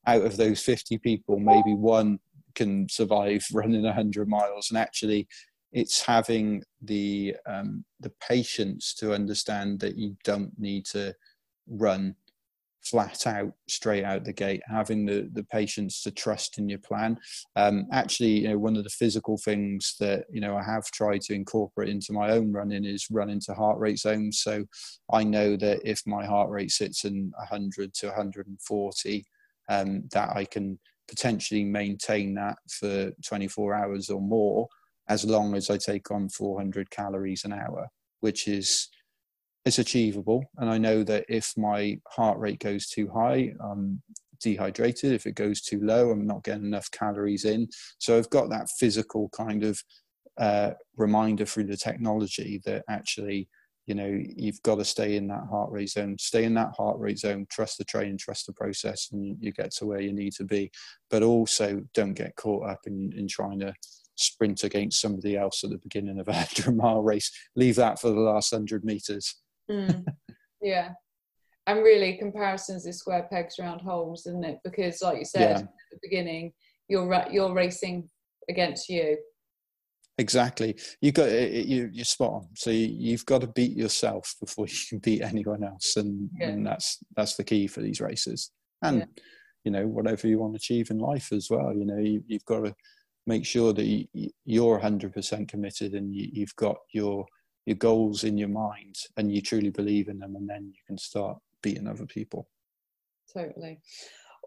out 0.06 0.22
of 0.22 0.36
those 0.36 0.62
fifty 0.62 0.98
people, 0.98 1.38
maybe 1.38 1.74
one 1.74 2.18
can 2.54 2.88
survive 2.88 3.46
running 3.52 3.84
a 3.84 3.92
hundred 3.92 4.28
miles, 4.28 4.70
and 4.70 4.78
actually, 4.78 5.28
it's 5.72 6.02
having 6.02 6.62
the 6.82 7.36
um, 7.46 7.84
the 8.00 8.12
patience 8.20 8.94
to 8.94 9.12
understand 9.12 9.80
that 9.80 9.96
you 9.96 10.16
don't 10.24 10.52
need 10.58 10.84
to 10.86 11.14
run 11.68 12.14
flat 12.90 13.26
out 13.26 13.52
straight 13.68 14.04
out 14.04 14.24
the 14.24 14.32
gate 14.32 14.62
having 14.68 15.04
the 15.04 15.28
the 15.32 15.44
patience 15.44 16.02
to 16.02 16.10
trust 16.10 16.58
in 16.58 16.68
your 16.68 16.78
plan. 16.78 17.18
Um, 17.56 17.86
actually 17.92 18.40
you 18.40 18.48
know 18.48 18.58
one 18.58 18.76
of 18.76 18.84
the 18.84 18.90
physical 18.90 19.38
things 19.38 19.96
that 20.00 20.24
you 20.30 20.40
know 20.40 20.56
i 20.56 20.62
have 20.62 20.84
tried 20.86 21.22
to 21.22 21.34
incorporate 21.34 21.88
into 21.88 22.12
my 22.12 22.30
own 22.30 22.52
running 22.52 22.84
is 22.84 23.06
run 23.10 23.30
into 23.30 23.54
heart 23.54 23.78
rate 23.78 23.98
zones. 23.98 24.40
So 24.42 24.64
i 25.12 25.22
know 25.22 25.56
that 25.56 25.80
if 25.84 26.02
my 26.06 26.24
heart 26.24 26.50
rate 26.50 26.70
sits 26.70 27.04
in 27.04 27.32
100 27.36 27.94
to 27.94 28.06
140 28.06 29.26
um, 29.68 30.04
that 30.12 30.30
i 30.36 30.44
can 30.44 30.78
potentially 31.08 31.64
maintain 31.64 32.34
that 32.34 32.58
for 32.70 33.10
24 33.26 33.74
hours 33.74 34.10
or 34.10 34.20
more 34.20 34.68
as 35.08 35.24
long 35.24 35.54
as 35.54 35.70
i 35.70 35.76
take 35.76 36.10
on 36.10 36.28
400 36.28 36.90
calories 36.90 37.44
an 37.44 37.52
hour 37.52 37.88
which 38.20 38.48
is 38.48 38.88
it's 39.64 39.78
achievable. 39.78 40.44
And 40.56 40.70
I 40.70 40.78
know 40.78 41.02
that 41.04 41.24
if 41.28 41.52
my 41.56 41.98
heart 42.08 42.38
rate 42.38 42.60
goes 42.60 42.88
too 42.88 43.08
high, 43.08 43.52
I'm 43.60 44.02
dehydrated. 44.40 45.12
If 45.12 45.26
it 45.26 45.34
goes 45.34 45.60
too 45.60 45.80
low, 45.80 46.10
I'm 46.10 46.26
not 46.26 46.44
getting 46.44 46.64
enough 46.64 46.90
calories 46.90 47.44
in. 47.44 47.68
So 47.98 48.16
I've 48.16 48.30
got 48.30 48.50
that 48.50 48.68
physical 48.78 49.28
kind 49.30 49.64
of 49.64 49.82
uh, 50.38 50.72
reminder 50.96 51.44
through 51.44 51.64
the 51.64 51.76
technology 51.76 52.60
that 52.64 52.84
actually, 52.88 53.48
you 53.86 53.94
know, 53.94 54.18
you've 54.36 54.62
got 54.62 54.76
to 54.76 54.84
stay 54.84 55.16
in 55.16 55.26
that 55.28 55.44
heart 55.50 55.70
rate 55.70 55.90
zone, 55.90 56.16
stay 56.18 56.44
in 56.44 56.54
that 56.54 56.74
heart 56.76 56.98
rate 56.98 57.18
zone, 57.18 57.46
trust 57.50 57.78
the 57.78 57.84
training, 57.84 58.18
trust 58.18 58.46
the 58.46 58.52
process, 58.52 59.08
and 59.12 59.36
you 59.40 59.52
get 59.52 59.72
to 59.72 59.86
where 59.86 60.00
you 60.00 60.12
need 60.12 60.32
to 60.34 60.44
be. 60.44 60.70
But 61.10 61.22
also 61.22 61.82
don't 61.94 62.14
get 62.14 62.36
caught 62.36 62.68
up 62.68 62.80
in, 62.86 63.12
in 63.16 63.26
trying 63.26 63.60
to 63.60 63.74
sprint 64.14 64.64
against 64.64 65.00
somebody 65.00 65.36
else 65.36 65.62
at 65.64 65.70
the 65.70 65.78
beginning 65.78 66.18
of 66.20 66.28
a 66.28 66.32
100 66.58 66.76
mile 66.76 67.02
race. 67.02 67.30
Leave 67.56 67.76
that 67.76 68.00
for 68.00 68.10
the 68.10 68.20
last 68.20 68.52
100 68.52 68.84
meters. 68.84 69.36
Mm. 69.70 70.04
yeah. 70.62 70.92
And 71.66 71.80
really, 71.80 72.16
comparisons 72.16 72.86
is 72.86 72.98
square 72.98 73.28
pegs 73.30 73.56
round 73.60 73.82
holes, 73.82 74.26
isn't 74.26 74.44
it? 74.44 74.58
Because, 74.64 75.02
like 75.02 75.18
you 75.18 75.24
said 75.24 75.50
yeah. 75.50 75.58
at 75.58 75.68
the 75.92 75.98
beginning, 76.02 76.52
you're 76.88 77.26
you're 77.30 77.52
racing 77.52 78.08
against 78.48 78.88
you. 78.88 79.18
Exactly. 80.18 80.76
You 81.00 81.12
got 81.12 81.30
you 81.30 81.90
you're 81.92 82.04
spot 82.04 82.32
on. 82.32 82.48
So 82.54 82.70
you, 82.70 83.12
have 83.12 83.26
got 83.26 83.42
to 83.42 83.46
beat 83.46 83.76
yourself 83.76 84.34
before 84.40 84.66
you 84.66 84.76
can 84.88 84.98
beat 84.98 85.22
anyone 85.22 85.62
else, 85.62 85.96
and, 85.96 86.28
yeah. 86.38 86.48
and 86.48 86.66
that's 86.66 86.98
that's 87.16 87.36
the 87.36 87.44
key 87.44 87.68
for 87.68 87.82
these 87.82 88.00
races. 88.00 88.50
And 88.82 88.98
yeah. 88.98 89.22
you 89.64 89.70
know 89.70 89.86
whatever 89.86 90.26
you 90.26 90.40
want 90.40 90.54
to 90.54 90.56
achieve 90.56 90.90
in 90.90 90.98
life 90.98 91.32
as 91.32 91.48
well. 91.50 91.72
You 91.72 91.84
know 91.84 91.98
you, 91.98 92.22
have 92.32 92.44
got 92.46 92.64
to 92.64 92.74
make 93.28 93.46
sure 93.46 93.72
that 93.72 93.84
you, 93.84 94.06
you're 94.44 94.80
100% 94.80 95.48
committed, 95.48 95.94
and 95.94 96.12
you, 96.12 96.28
you've 96.32 96.56
got 96.56 96.76
your 96.92 97.24
your 97.68 97.76
goals 97.76 98.24
in 98.24 98.38
your 98.38 98.48
mind 98.48 98.96
and 99.18 99.30
you 99.30 99.42
truly 99.42 99.68
believe 99.68 100.08
in 100.08 100.18
them 100.18 100.36
and 100.36 100.48
then 100.48 100.72
you 100.74 100.80
can 100.86 100.96
start 100.96 101.36
beating 101.62 101.86
other 101.86 102.06
people. 102.06 102.48
Totally. 103.32 103.78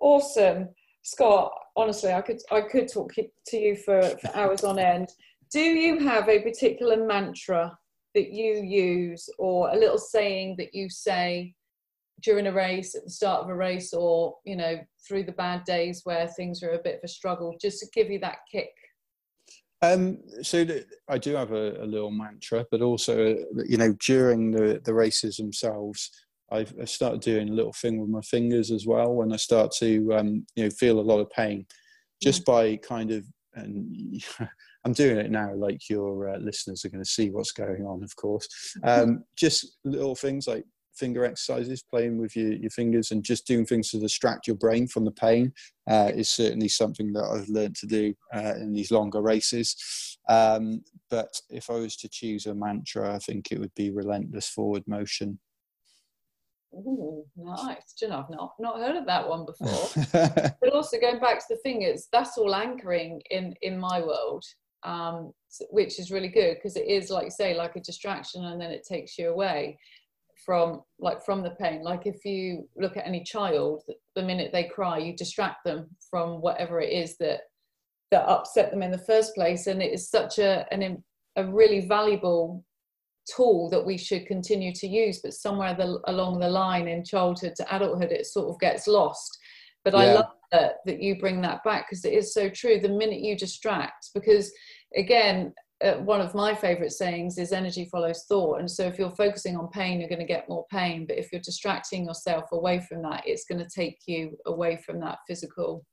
Awesome. 0.01 0.69
Scott 1.03 1.51
honestly 1.75 2.11
i 2.11 2.21
could 2.21 2.39
i 2.51 2.61
could 2.61 2.87
talk 2.91 3.13
to 3.15 3.57
you 3.57 3.75
for, 3.75 4.01
for 4.01 4.31
hours 4.35 4.63
on 4.63 4.79
end. 4.79 5.09
Do 5.51 5.61
you 5.61 5.99
have 5.99 6.29
a 6.29 6.41
particular 6.41 7.05
mantra 7.05 7.77
that 8.15 8.31
you 8.31 8.55
use 8.55 9.29
or 9.37 9.69
a 9.69 9.75
little 9.75 9.97
saying 9.97 10.55
that 10.57 10.73
you 10.73 10.89
say 10.89 11.53
during 12.23 12.47
a 12.47 12.53
race 12.53 12.95
at 12.95 13.03
the 13.03 13.09
start 13.09 13.43
of 13.43 13.49
a 13.49 13.55
race 13.55 13.93
or 13.93 14.35
you 14.45 14.55
know 14.55 14.79
through 15.07 15.23
the 15.23 15.31
bad 15.33 15.63
days 15.65 16.01
where 16.05 16.27
things 16.27 16.63
are 16.63 16.71
a 16.71 16.83
bit 16.83 16.95
of 16.95 17.01
a 17.03 17.07
struggle 17.07 17.55
just 17.61 17.79
to 17.79 17.87
give 17.93 18.09
you 18.09 18.19
that 18.19 18.37
kick 18.51 18.71
um, 19.81 20.19
so 20.41 20.65
I 21.09 21.17
do 21.17 21.35
have 21.35 21.51
a, 21.51 21.81
a, 21.81 21.85
little 21.85 22.11
mantra, 22.11 22.65
but 22.69 22.81
also, 22.81 23.35
you 23.67 23.77
know, 23.77 23.93
during 24.05 24.51
the, 24.51 24.79
the 24.83 24.93
races 24.93 25.37
themselves, 25.37 26.11
I've 26.51 26.73
I 26.79 26.85
started 26.85 27.21
doing 27.21 27.49
a 27.49 27.53
little 27.53 27.73
thing 27.73 27.99
with 27.99 28.09
my 28.09 28.21
fingers 28.21 28.71
as 28.71 28.85
well. 28.85 29.13
When 29.13 29.33
I 29.33 29.37
start 29.37 29.71
to, 29.79 30.13
um, 30.13 30.45
you 30.55 30.65
know, 30.65 30.69
feel 30.69 30.99
a 30.99 31.01
lot 31.01 31.19
of 31.19 31.31
pain, 31.31 31.65
just 32.21 32.45
by 32.45 32.75
kind 32.77 33.11
of, 33.11 33.25
and 33.55 34.23
I'm 34.85 34.93
doing 34.93 35.17
it 35.17 35.31
now, 35.31 35.53
like 35.55 35.89
your 35.89 36.29
uh, 36.29 36.37
listeners 36.37 36.85
are 36.85 36.89
going 36.89 37.03
to 37.03 37.09
see 37.09 37.29
what's 37.29 37.51
going 37.51 37.85
on, 37.85 38.03
of 38.03 38.15
course. 38.15 38.47
Um, 38.83 39.23
just 39.35 39.77
little 39.83 40.15
things 40.15 40.47
like 40.47 40.65
finger 40.95 41.25
exercises, 41.25 41.83
playing 41.83 42.17
with 42.17 42.35
your, 42.35 42.53
your 42.53 42.69
fingers 42.69 43.11
and 43.11 43.23
just 43.23 43.47
doing 43.47 43.65
things 43.65 43.89
to 43.91 43.99
distract 43.99 44.47
your 44.47 44.55
brain 44.55 44.87
from 44.87 45.05
the 45.05 45.11
pain 45.11 45.53
uh, 45.89 46.11
is 46.13 46.29
certainly 46.29 46.67
something 46.67 47.13
that 47.13 47.23
I've 47.23 47.49
learned 47.49 47.75
to 47.77 47.87
do 47.87 48.13
uh, 48.33 48.55
in 48.55 48.73
these 48.73 48.91
longer 48.91 49.21
races. 49.21 50.17
Um, 50.29 50.83
but 51.09 51.41
if 51.49 51.69
I 51.69 51.73
was 51.73 51.95
to 51.97 52.09
choose 52.09 52.45
a 52.45 52.53
mantra, 52.53 53.13
I 53.13 53.19
think 53.19 53.51
it 53.51 53.59
would 53.59 53.73
be 53.75 53.91
relentless 53.91 54.49
forward 54.49 54.83
motion. 54.87 55.39
Oh, 56.73 57.25
nice. 57.35 57.93
Do 57.99 58.05
you 58.05 58.11
know, 58.11 58.19
I've 58.19 58.29
not, 58.29 58.53
not 58.59 58.77
heard 58.77 58.95
of 58.95 59.05
that 59.05 59.27
one 59.27 59.45
before. 59.45 59.89
but 60.61 60.73
also 60.73 60.99
going 60.99 61.19
back 61.19 61.39
to 61.39 61.45
the 61.49 61.59
fingers, 61.63 62.07
that's 62.11 62.37
all 62.37 62.55
anchoring 62.55 63.21
in, 63.29 63.53
in 63.61 63.77
my 63.77 63.99
world, 63.99 64.45
um, 64.83 65.33
which 65.69 65.99
is 65.99 66.11
really 66.11 66.29
good 66.29 66.55
because 66.55 66.77
it 66.77 66.87
is, 66.87 67.09
like 67.09 67.25
you 67.25 67.31
say, 67.31 67.55
like 67.55 67.75
a 67.75 67.81
distraction 67.81 68.45
and 68.45 68.61
then 68.61 68.71
it 68.71 68.85
takes 68.87 69.17
you 69.17 69.29
away 69.29 69.77
from 70.45 70.81
like 70.99 71.23
from 71.23 71.43
the 71.43 71.51
pain. 71.51 71.83
Like 71.83 72.05
if 72.05 72.25
you 72.25 72.67
look 72.75 72.97
at 72.97 73.07
any 73.07 73.23
child 73.23 73.83
the 74.15 74.23
minute 74.23 74.51
they 74.51 74.65
cry 74.65 74.97
you 74.97 75.15
distract 75.15 75.63
them 75.65 75.87
from 76.09 76.41
whatever 76.41 76.79
it 76.79 76.91
is 76.91 77.17
that 77.17 77.41
that 78.11 78.27
upset 78.27 78.71
them 78.71 78.83
in 78.83 78.91
the 78.91 78.97
first 78.97 79.33
place. 79.35 79.67
And 79.67 79.81
it 79.81 79.93
is 79.93 80.09
such 80.09 80.39
a 80.39 80.65
an, 80.73 81.03
a 81.35 81.45
really 81.45 81.87
valuable 81.87 82.63
tool 83.35 83.69
that 83.69 83.85
we 83.85 83.97
should 83.97 84.25
continue 84.25 84.73
to 84.73 84.87
use. 84.87 85.19
But 85.23 85.33
somewhere 85.33 85.75
the, 85.75 85.99
along 86.05 86.39
the 86.39 86.49
line 86.49 86.87
in 86.87 87.05
childhood 87.05 87.55
to 87.57 87.75
adulthood 87.75 88.11
it 88.11 88.25
sort 88.25 88.49
of 88.49 88.59
gets 88.59 88.87
lost. 88.87 89.37
But 89.83 89.93
yeah. 89.93 89.99
i 89.99 90.13
love 90.13 90.25
that 90.51 90.75
that 90.85 91.01
you 91.01 91.17
bring 91.17 91.41
that 91.41 91.63
back 91.63 91.87
because 91.87 92.03
it 92.05 92.13
is 92.13 92.33
so 92.33 92.49
true. 92.49 92.79
The 92.79 92.89
minute 92.89 93.21
you 93.21 93.37
distract 93.37 94.09
because 94.13 94.51
again 94.95 95.53
uh, 95.83 95.95
one 95.95 96.21
of 96.21 96.35
my 96.35 96.53
favorite 96.53 96.91
sayings 96.91 97.37
is 97.37 97.51
energy 97.51 97.85
follows 97.85 98.25
thought. 98.27 98.59
And 98.59 98.69
so 98.69 98.85
if 98.85 98.99
you're 98.99 99.11
focusing 99.11 99.57
on 99.57 99.67
pain 99.69 99.99
you're 99.99 100.09
going 100.09 100.19
to 100.19 100.25
get 100.25 100.49
more 100.49 100.65
pain 100.71 101.05
but 101.05 101.17
if 101.17 101.31
you're 101.31 101.41
distracting 101.41 102.05
yourself 102.05 102.45
away 102.51 102.79
from 102.87 103.01
that 103.03 103.23
it's 103.25 103.45
going 103.45 103.59
to 103.59 103.69
take 103.69 103.99
you 104.05 104.37
away 104.45 104.77
from 104.85 104.99
that 104.99 105.19
physical 105.27 105.85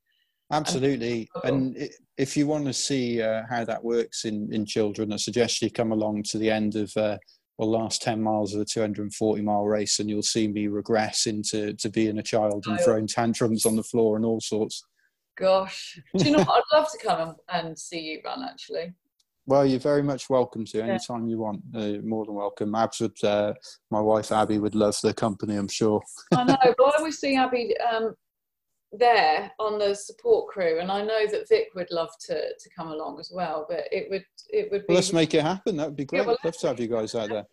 absolutely. 0.53 1.29
and, 1.45 1.77
and 1.77 1.91
if 2.17 2.37
you 2.37 2.47
want 2.47 2.67
to 2.67 2.73
see 2.73 3.23
uh, 3.23 3.43
how 3.49 3.65
that 3.65 3.83
works 3.83 4.25
in 4.25 4.49
in 4.53 4.65
children 4.65 5.13
i 5.13 5.17
suggest 5.17 5.63
you 5.63 5.71
come 5.71 5.93
along 5.93 6.23
to 6.23 6.39
the 6.39 6.51
end 6.51 6.77
of 6.77 6.95
uh, 6.97 7.17
well 7.59 7.71
last 7.71 8.03
10 8.03 8.23
miles 8.23 8.55
of 8.55 8.61
a 8.61 8.65
240 8.65 9.43
mile 9.43 9.65
race 9.65 9.99
and 9.99 10.09
you'll 10.09 10.23
see 10.23 10.49
me 10.49 10.67
regress 10.69 11.27
into 11.27 11.75
to 11.75 11.89
being 11.91 12.19
a 12.19 12.23
child 12.23 12.65
and 12.67 12.81
throwing 12.81 13.07
tantrums 13.07 13.67
on 13.67 13.77
the 13.77 13.83
floor 13.83 14.17
and 14.17 14.25
all 14.25 14.41
sorts. 14.41 14.83
Gosh. 15.37 16.01
Do 16.17 16.25
you 16.25 16.33
know 16.33 16.39
what? 16.39 16.63
I'd 16.73 16.77
love 16.77 16.91
to 16.91 16.99
come 16.99 17.37
and, 17.51 17.67
and 17.67 17.79
see 17.79 18.01
you 18.01 18.21
run 18.25 18.45
actually 18.45 18.93
well, 19.49 19.65
you're 19.65 19.81
very 19.81 20.03
much 20.03 20.29
welcome 20.29 20.67
to 20.67 20.83
anytime 20.83 21.25
yeah. 21.25 21.31
you 21.31 21.39
want. 21.39 21.63
Uh, 21.75 22.03
more 22.05 22.27
than 22.27 22.35
welcome. 22.35 22.75
Abs 22.75 23.01
would, 23.01 23.25
uh, 23.25 23.55
my 23.91 23.99
wife 23.99 24.31
Abby 24.31 24.59
would 24.59 24.75
love 24.75 24.95
the 25.03 25.15
company, 25.15 25.57
I'm 25.57 25.69
sure. 25.69 26.03
I 26.35 26.45
know, 26.45 26.57
but 26.63 26.85
I 26.85 26.99
always 26.99 27.19
see 27.19 27.35
Abby 27.35 27.75
um, 27.81 28.15
there 28.93 29.51
on 29.59 29.79
the 29.79 29.95
support 29.95 30.53
crew, 30.53 30.81
and 30.81 30.93
I 30.93 31.01
know 31.01 31.27
that 31.27 31.49
Vic 31.49 31.69
would 31.75 31.91
love 31.91 32.11
to 32.27 32.35
to 32.35 32.71
come 32.77 32.89
along 32.89 33.19
as 33.21 33.33
well. 33.35 33.65
But 33.67 33.85
it 33.91 34.11
would 34.11 34.25
it 34.51 34.71
would 34.71 34.83
be. 34.83 34.85
Well, 34.91 34.97
let's 34.97 35.15
make 35.15 35.33
it 35.33 35.43
happen. 35.43 35.79
That 35.79 35.87
would 35.87 35.97
be 35.97 36.05
great. 36.05 36.21
Yeah, 36.21 36.27
well, 36.27 36.39
love 36.45 36.59
to 36.59 36.67
have 36.69 36.81
you 36.81 36.89
guys 36.89 37.15
out 37.15 37.31
there. 37.31 37.47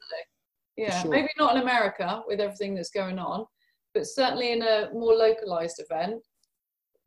Yeah, 0.76 1.02
sure. 1.02 1.12
maybe 1.12 1.30
not 1.40 1.56
in 1.56 1.62
America 1.62 2.24
with 2.28 2.42
everything 2.42 2.76
that's 2.76 2.90
going 2.90 3.20
on, 3.20 3.46
but 3.94 4.06
certainly 4.06 4.52
in 4.52 4.64
a 4.64 4.90
more 4.94 5.14
localized 5.14 5.82
event. 5.90 6.22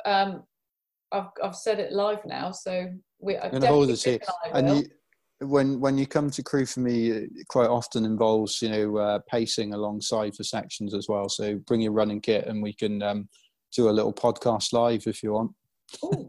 Um, 0.06 0.44
I've 1.12 1.28
I've 1.42 1.56
said 1.56 1.78
it 1.78 1.92
live 1.92 2.24
now, 2.24 2.52
so 2.52 2.88
we. 3.18 3.36
I'm 3.36 3.50
going 3.50 3.62
to 3.62 3.68
hold 3.68 3.90
it 3.90 4.02
here, 4.02 4.18
and 4.52 4.68
you, 4.68 4.84
when 5.40 5.80
when 5.80 5.96
you 5.96 6.06
come 6.06 6.30
to 6.30 6.42
crew 6.42 6.66
for 6.66 6.80
me, 6.80 7.10
it 7.10 7.30
quite 7.48 7.68
often 7.68 8.04
involves 8.04 8.60
you 8.60 8.68
know 8.68 8.96
uh, 8.96 9.18
pacing 9.30 9.74
alongside 9.74 10.34
for 10.34 10.44
sections 10.44 10.94
as 10.94 11.06
well. 11.08 11.28
So 11.28 11.56
bring 11.66 11.80
your 11.80 11.92
running 11.92 12.20
kit, 12.20 12.46
and 12.46 12.62
we 12.62 12.72
can 12.72 13.02
um, 13.02 13.28
do 13.74 13.88
a 13.88 13.92
little 13.92 14.12
podcast 14.12 14.72
live 14.72 15.06
if 15.06 15.22
you 15.22 15.32
want. 15.32 15.52
Oh, 16.02 16.28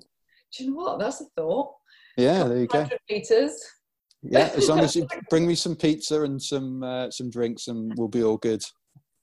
do 0.58 0.64
you 0.64 0.72
know 0.72 0.78
what? 0.78 1.00
That's 1.00 1.22
a 1.22 1.26
thought. 1.36 1.74
Yeah, 2.18 2.46
there 2.46 2.58
you 2.60 2.68
go. 2.68 2.88
Meters. 3.10 3.54
Yeah, 4.22 4.52
as 4.54 4.68
long 4.68 4.80
as 4.80 4.96
you 4.96 5.08
bring 5.30 5.48
me 5.48 5.56
some 5.56 5.76
pizza 5.76 6.24
and 6.24 6.42
some 6.42 6.84
uh, 6.84 7.10
some 7.12 7.30
drinks, 7.30 7.68
and 7.68 7.94
we'll 7.98 8.08
be 8.08 8.24
all 8.24 8.38
good. 8.38 8.64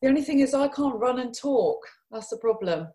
The 0.02 0.08
only 0.08 0.22
thing 0.22 0.40
is, 0.40 0.54
I 0.54 0.68
can't 0.68 0.96
run 0.96 1.20
and 1.20 1.34
talk. 1.34 1.78
That's 2.10 2.28
the 2.28 2.36
problem. 2.38 2.88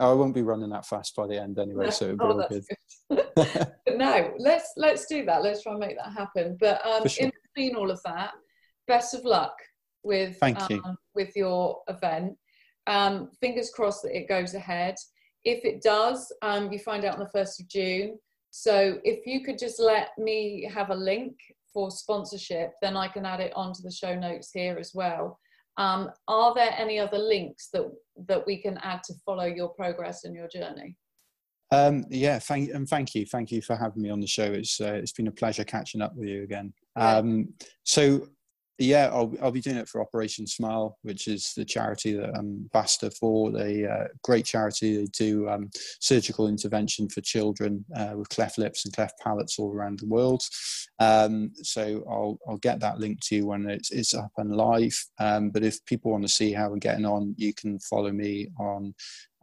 Oh, 0.00 0.10
I 0.10 0.14
won't 0.14 0.34
be 0.34 0.42
running 0.42 0.70
that 0.70 0.86
fast 0.86 1.14
by 1.14 1.26
the 1.26 1.40
end 1.40 1.58
anyway, 1.58 1.90
so 1.90 2.06
it'll 2.06 2.16
be 2.16 2.24
oh, 2.24 2.40
all 2.40 2.48
good. 2.48 2.64
good. 3.10 3.72
but 3.86 3.96
no, 3.96 4.34
let's 4.38 4.72
let's 4.76 5.06
do 5.06 5.24
that. 5.24 5.42
Let's 5.42 5.62
try 5.62 5.72
and 5.72 5.80
make 5.80 5.96
that 5.96 6.12
happen. 6.12 6.56
But 6.58 6.84
um, 6.84 7.06
sure. 7.06 7.26
in 7.26 7.32
between 7.54 7.76
all 7.76 7.90
of 7.90 8.00
that, 8.04 8.32
best 8.88 9.14
of 9.14 9.24
luck 9.24 9.54
with 10.02 10.36
Thank 10.38 10.60
um, 10.60 10.66
you. 10.70 10.82
with 11.14 11.34
your 11.36 11.80
event. 11.88 12.36
Um, 12.86 13.30
fingers 13.40 13.70
crossed 13.70 14.02
that 14.02 14.16
it 14.16 14.28
goes 14.28 14.54
ahead. 14.54 14.96
If 15.44 15.64
it 15.64 15.82
does, 15.82 16.32
um, 16.42 16.72
you 16.72 16.78
find 16.78 17.04
out 17.04 17.14
on 17.14 17.20
the 17.20 17.30
first 17.30 17.60
of 17.60 17.68
June. 17.68 18.18
So 18.50 18.98
if 19.04 19.26
you 19.26 19.44
could 19.44 19.58
just 19.58 19.80
let 19.80 20.10
me 20.18 20.68
have 20.72 20.90
a 20.90 20.94
link 20.94 21.36
for 21.72 21.90
sponsorship, 21.90 22.72
then 22.80 22.96
I 22.96 23.08
can 23.08 23.26
add 23.26 23.40
it 23.40 23.52
onto 23.56 23.82
the 23.82 23.90
show 23.90 24.14
notes 24.14 24.50
here 24.52 24.76
as 24.78 24.92
well. 24.94 25.38
Um, 25.76 26.10
are 26.28 26.54
there 26.54 26.74
any 26.76 26.98
other 26.98 27.18
links 27.18 27.68
that 27.72 27.90
that 28.28 28.46
we 28.46 28.58
can 28.62 28.78
add 28.78 29.02
to 29.04 29.14
follow 29.24 29.44
your 29.44 29.70
progress 29.70 30.24
and 30.24 30.34
your 30.34 30.48
journey? 30.48 30.96
Um, 31.70 32.04
yeah, 32.10 32.38
thank 32.38 32.70
and 32.70 32.88
thank 32.88 33.14
you, 33.14 33.26
thank 33.26 33.50
you 33.50 33.60
for 33.60 33.74
having 33.74 34.02
me 34.02 34.10
on 34.10 34.20
the 34.20 34.26
show. 34.26 34.44
It's 34.44 34.80
uh, 34.80 34.94
it's 34.94 35.12
been 35.12 35.26
a 35.26 35.32
pleasure 35.32 35.64
catching 35.64 36.00
up 36.00 36.14
with 36.14 36.28
you 36.28 36.44
again. 36.44 36.72
Um, 36.96 37.54
so 37.82 38.28
yeah, 38.78 39.10
I'll, 39.12 39.32
I'll 39.40 39.52
be 39.52 39.60
doing 39.60 39.76
it 39.76 39.88
for 39.88 40.00
Operation 40.00 40.46
Smile, 40.46 40.98
which 41.02 41.28
is 41.28 41.52
the 41.56 41.64
charity 41.64 42.12
that 42.14 42.30
I'm 42.36 42.64
ambassador 42.64 43.10
for. 43.10 43.52
They 43.52 43.84
uh, 43.86 44.08
great 44.22 44.44
charity. 44.44 44.96
They 44.96 45.06
do 45.06 45.48
um, 45.48 45.70
surgical 46.00 46.48
intervention 46.48 47.08
for 47.08 47.20
children 47.20 47.84
uh, 47.96 48.14
with 48.16 48.28
cleft 48.30 48.58
lips 48.58 48.84
and 48.84 48.94
cleft 48.94 49.20
palates 49.20 49.58
all 49.58 49.72
around 49.72 50.00
the 50.00 50.08
world. 50.08 50.42
Um, 50.98 51.52
so 51.62 52.04
I'll 52.08 52.38
I'll 52.48 52.58
get 52.58 52.80
that 52.80 52.98
link 52.98 53.20
to 53.24 53.36
you 53.36 53.46
when 53.46 53.68
it's 53.70 53.92
it's 53.92 54.14
up 54.14 54.32
and 54.38 54.56
live. 54.56 54.96
Um, 55.20 55.50
but 55.50 55.62
if 55.62 55.84
people 55.84 56.10
want 56.10 56.24
to 56.24 56.28
see 56.28 56.52
how 56.52 56.70
we're 56.70 56.76
getting 56.78 57.06
on, 57.06 57.34
you 57.36 57.54
can 57.54 57.78
follow 57.78 58.10
me 58.10 58.48
on 58.58 58.94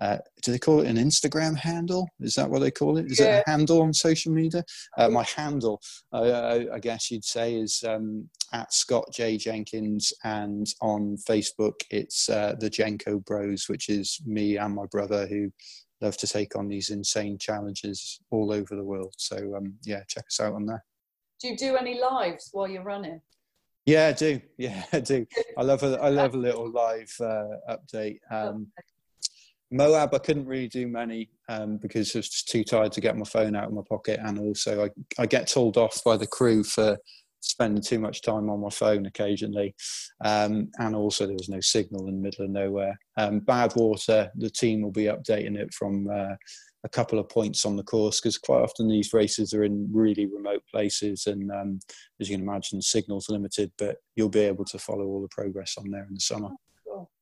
uh, 0.01 0.17
do 0.41 0.51
they 0.51 0.57
call 0.57 0.81
it 0.81 0.87
an 0.87 0.97
Instagram 0.97 1.55
handle? 1.55 2.09
Is 2.19 2.33
that 2.35 2.49
what 2.49 2.59
they 2.59 2.71
call 2.71 2.97
it? 2.97 3.11
Is 3.11 3.19
yeah. 3.19 3.37
it 3.37 3.43
a 3.45 3.49
handle 3.51 3.83
on 3.83 3.93
social 3.93 4.31
media? 4.31 4.63
Uh, 4.97 5.09
my 5.09 5.23
handle, 5.23 5.79
uh, 6.11 6.61
I 6.73 6.79
guess 6.79 7.11
you'd 7.11 7.23
say, 7.23 7.53
is 7.53 7.83
um, 7.87 8.27
at 8.51 8.73
Scott 8.73 9.05
J 9.13 9.37
Jenkins, 9.37 10.11
and 10.23 10.67
on 10.81 11.17
Facebook 11.29 11.81
it's 11.91 12.29
uh, 12.29 12.55
the 12.59 12.69
Jenko 12.69 13.23
Bros, 13.23 13.69
which 13.69 13.89
is 13.89 14.19
me 14.25 14.57
and 14.57 14.73
my 14.73 14.85
brother 14.91 15.27
who 15.27 15.51
love 16.01 16.17
to 16.17 16.27
take 16.27 16.55
on 16.55 16.67
these 16.67 16.89
insane 16.89 17.37
challenges 17.37 18.19
all 18.31 18.51
over 18.51 18.75
the 18.75 18.83
world. 18.83 19.13
So 19.17 19.55
um, 19.55 19.75
yeah, 19.83 20.01
check 20.07 20.25
us 20.25 20.39
out 20.39 20.53
on 20.53 20.65
there. 20.65 20.83
Do 21.39 21.47
you 21.49 21.57
do 21.57 21.75
any 21.75 21.99
lives 21.99 22.49
while 22.51 22.67
you're 22.67 22.83
running? 22.83 23.21
Yeah, 23.85 24.07
I 24.07 24.13
do. 24.13 24.41
Yeah, 24.57 24.83
I 24.93 24.99
do. 24.99 25.25
I 25.57 25.63
love 25.63 25.83
a 25.83 25.99
I 26.01 26.09
love 26.09 26.33
a 26.33 26.37
little 26.37 26.71
live 26.71 27.11
uh, 27.19 27.57
update. 27.69 28.19
Um, 28.31 28.67
Moab, 29.71 30.13
I 30.13 30.19
couldn't 30.19 30.45
really 30.45 30.67
do 30.67 30.87
many 30.87 31.29
um, 31.47 31.77
because 31.77 32.13
I 32.13 32.19
was 32.19 32.29
just 32.29 32.49
too 32.49 32.63
tired 32.63 32.91
to 32.91 33.01
get 33.01 33.17
my 33.17 33.23
phone 33.23 33.55
out 33.55 33.65
of 33.65 33.73
my 33.73 33.81
pocket, 33.87 34.19
and 34.21 34.37
also 34.37 34.85
I, 34.85 34.89
I 35.21 35.25
get 35.25 35.47
told 35.47 35.77
off 35.77 36.03
by 36.03 36.17
the 36.17 36.27
crew 36.27 36.63
for 36.63 36.97
spending 37.39 37.81
too 37.81 37.97
much 37.97 38.21
time 38.21 38.49
on 38.49 38.59
my 38.59 38.69
phone 38.69 39.05
occasionally, 39.05 39.73
um, 40.25 40.69
and 40.79 40.93
also 40.93 41.25
there 41.25 41.37
was 41.37 41.49
no 41.49 41.61
signal 41.61 42.07
in 42.07 42.15
the 42.15 42.21
middle 42.21 42.45
of 42.45 42.51
nowhere. 42.51 42.99
Um, 43.17 43.41
Badwater, 43.41 44.29
the 44.35 44.49
team 44.49 44.81
will 44.81 44.91
be 44.91 45.05
updating 45.05 45.55
it 45.55 45.73
from 45.73 46.09
uh, 46.09 46.35
a 46.83 46.89
couple 46.89 47.17
of 47.17 47.29
points 47.29 47.65
on 47.65 47.77
the 47.77 47.83
course 47.83 48.19
because 48.19 48.37
quite 48.37 48.61
often 48.61 48.87
these 48.87 49.13
races 49.13 49.53
are 49.53 49.63
in 49.63 49.87
really 49.91 50.25
remote 50.25 50.63
places, 50.69 51.27
and 51.27 51.49
um, 51.49 51.79
as 52.19 52.29
you 52.29 52.35
can 52.35 52.45
imagine, 52.45 52.81
signal's 52.81 53.29
limited, 53.29 53.71
but 53.77 53.97
you'll 54.17 54.27
be 54.27 54.41
able 54.41 54.65
to 54.65 54.77
follow 54.77 55.05
all 55.05 55.21
the 55.21 55.29
progress 55.29 55.75
on 55.77 55.89
there 55.89 56.05
in 56.09 56.15
the 56.15 56.19
summer. 56.19 56.49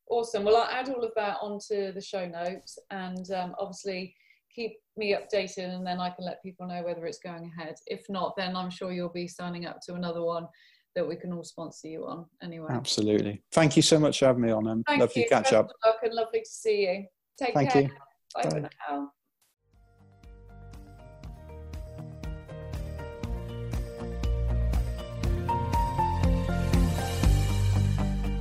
Awesome. 0.09 0.43
Well, 0.43 0.57
I'll 0.57 0.69
add 0.69 0.89
all 0.89 1.03
of 1.03 1.11
that 1.15 1.37
onto 1.41 1.91
the 1.91 2.01
show 2.01 2.27
notes 2.27 2.79
and 2.89 3.29
um, 3.31 3.55
obviously 3.59 4.15
keep 4.53 4.77
me 4.97 5.15
updated 5.15 5.75
and 5.75 5.85
then 5.85 5.99
I 5.99 6.09
can 6.09 6.25
let 6.25 6.41
people 6.41 6.67
know 6.67 6.81
whether 6.83 7.05
it's 7.05 7.19
going 7.19 7.51
ahead. 7.57 7.75
If 7.85 8.09
not, 8.09 8.35
then 8.35 8.55
I'm 8.55 8.71
sure 8.71 8.91
you'll 8.91 9.09
be 9.09 9.27
signing 9.27 9.65
up 9.67 9.79
to 9.85 9.93
another 9.93 10.23
one 10.23 10.47
that 10.95 11.07
we 11.07 11.15
can 11.15 11.31
all 11.31 11.43
sponsor 11.43 11.87
you 11.87 12.07
on 12.07 12.25
anyway. 12.41 12.69
Absolutely. 12.71 13.43
Thank 13.51 13.75
you 13.75 13.83
so 13.83 13.99
much 13.99 14.19
for 14.19 14.25
having 14.25 14.41
me 14.41 14.51
on. 14.51 14.67
Um, 14.67 14.83
lovely 14.89 15.23
to 15.23 15.29
catch 15.29 15.53
up. 15.53 15.69
And 16.03 16.13
lovely 16.13 16.39
to 16.39 16.49
see 16.49 16.81
you. 16.81 17.05
Take 17.37 17.53
Thank 17.53 17.71
care. 17.71 17.83
You. 17.83 17.89
Bye, 18.33 18.69
Bye. 18.89 19.05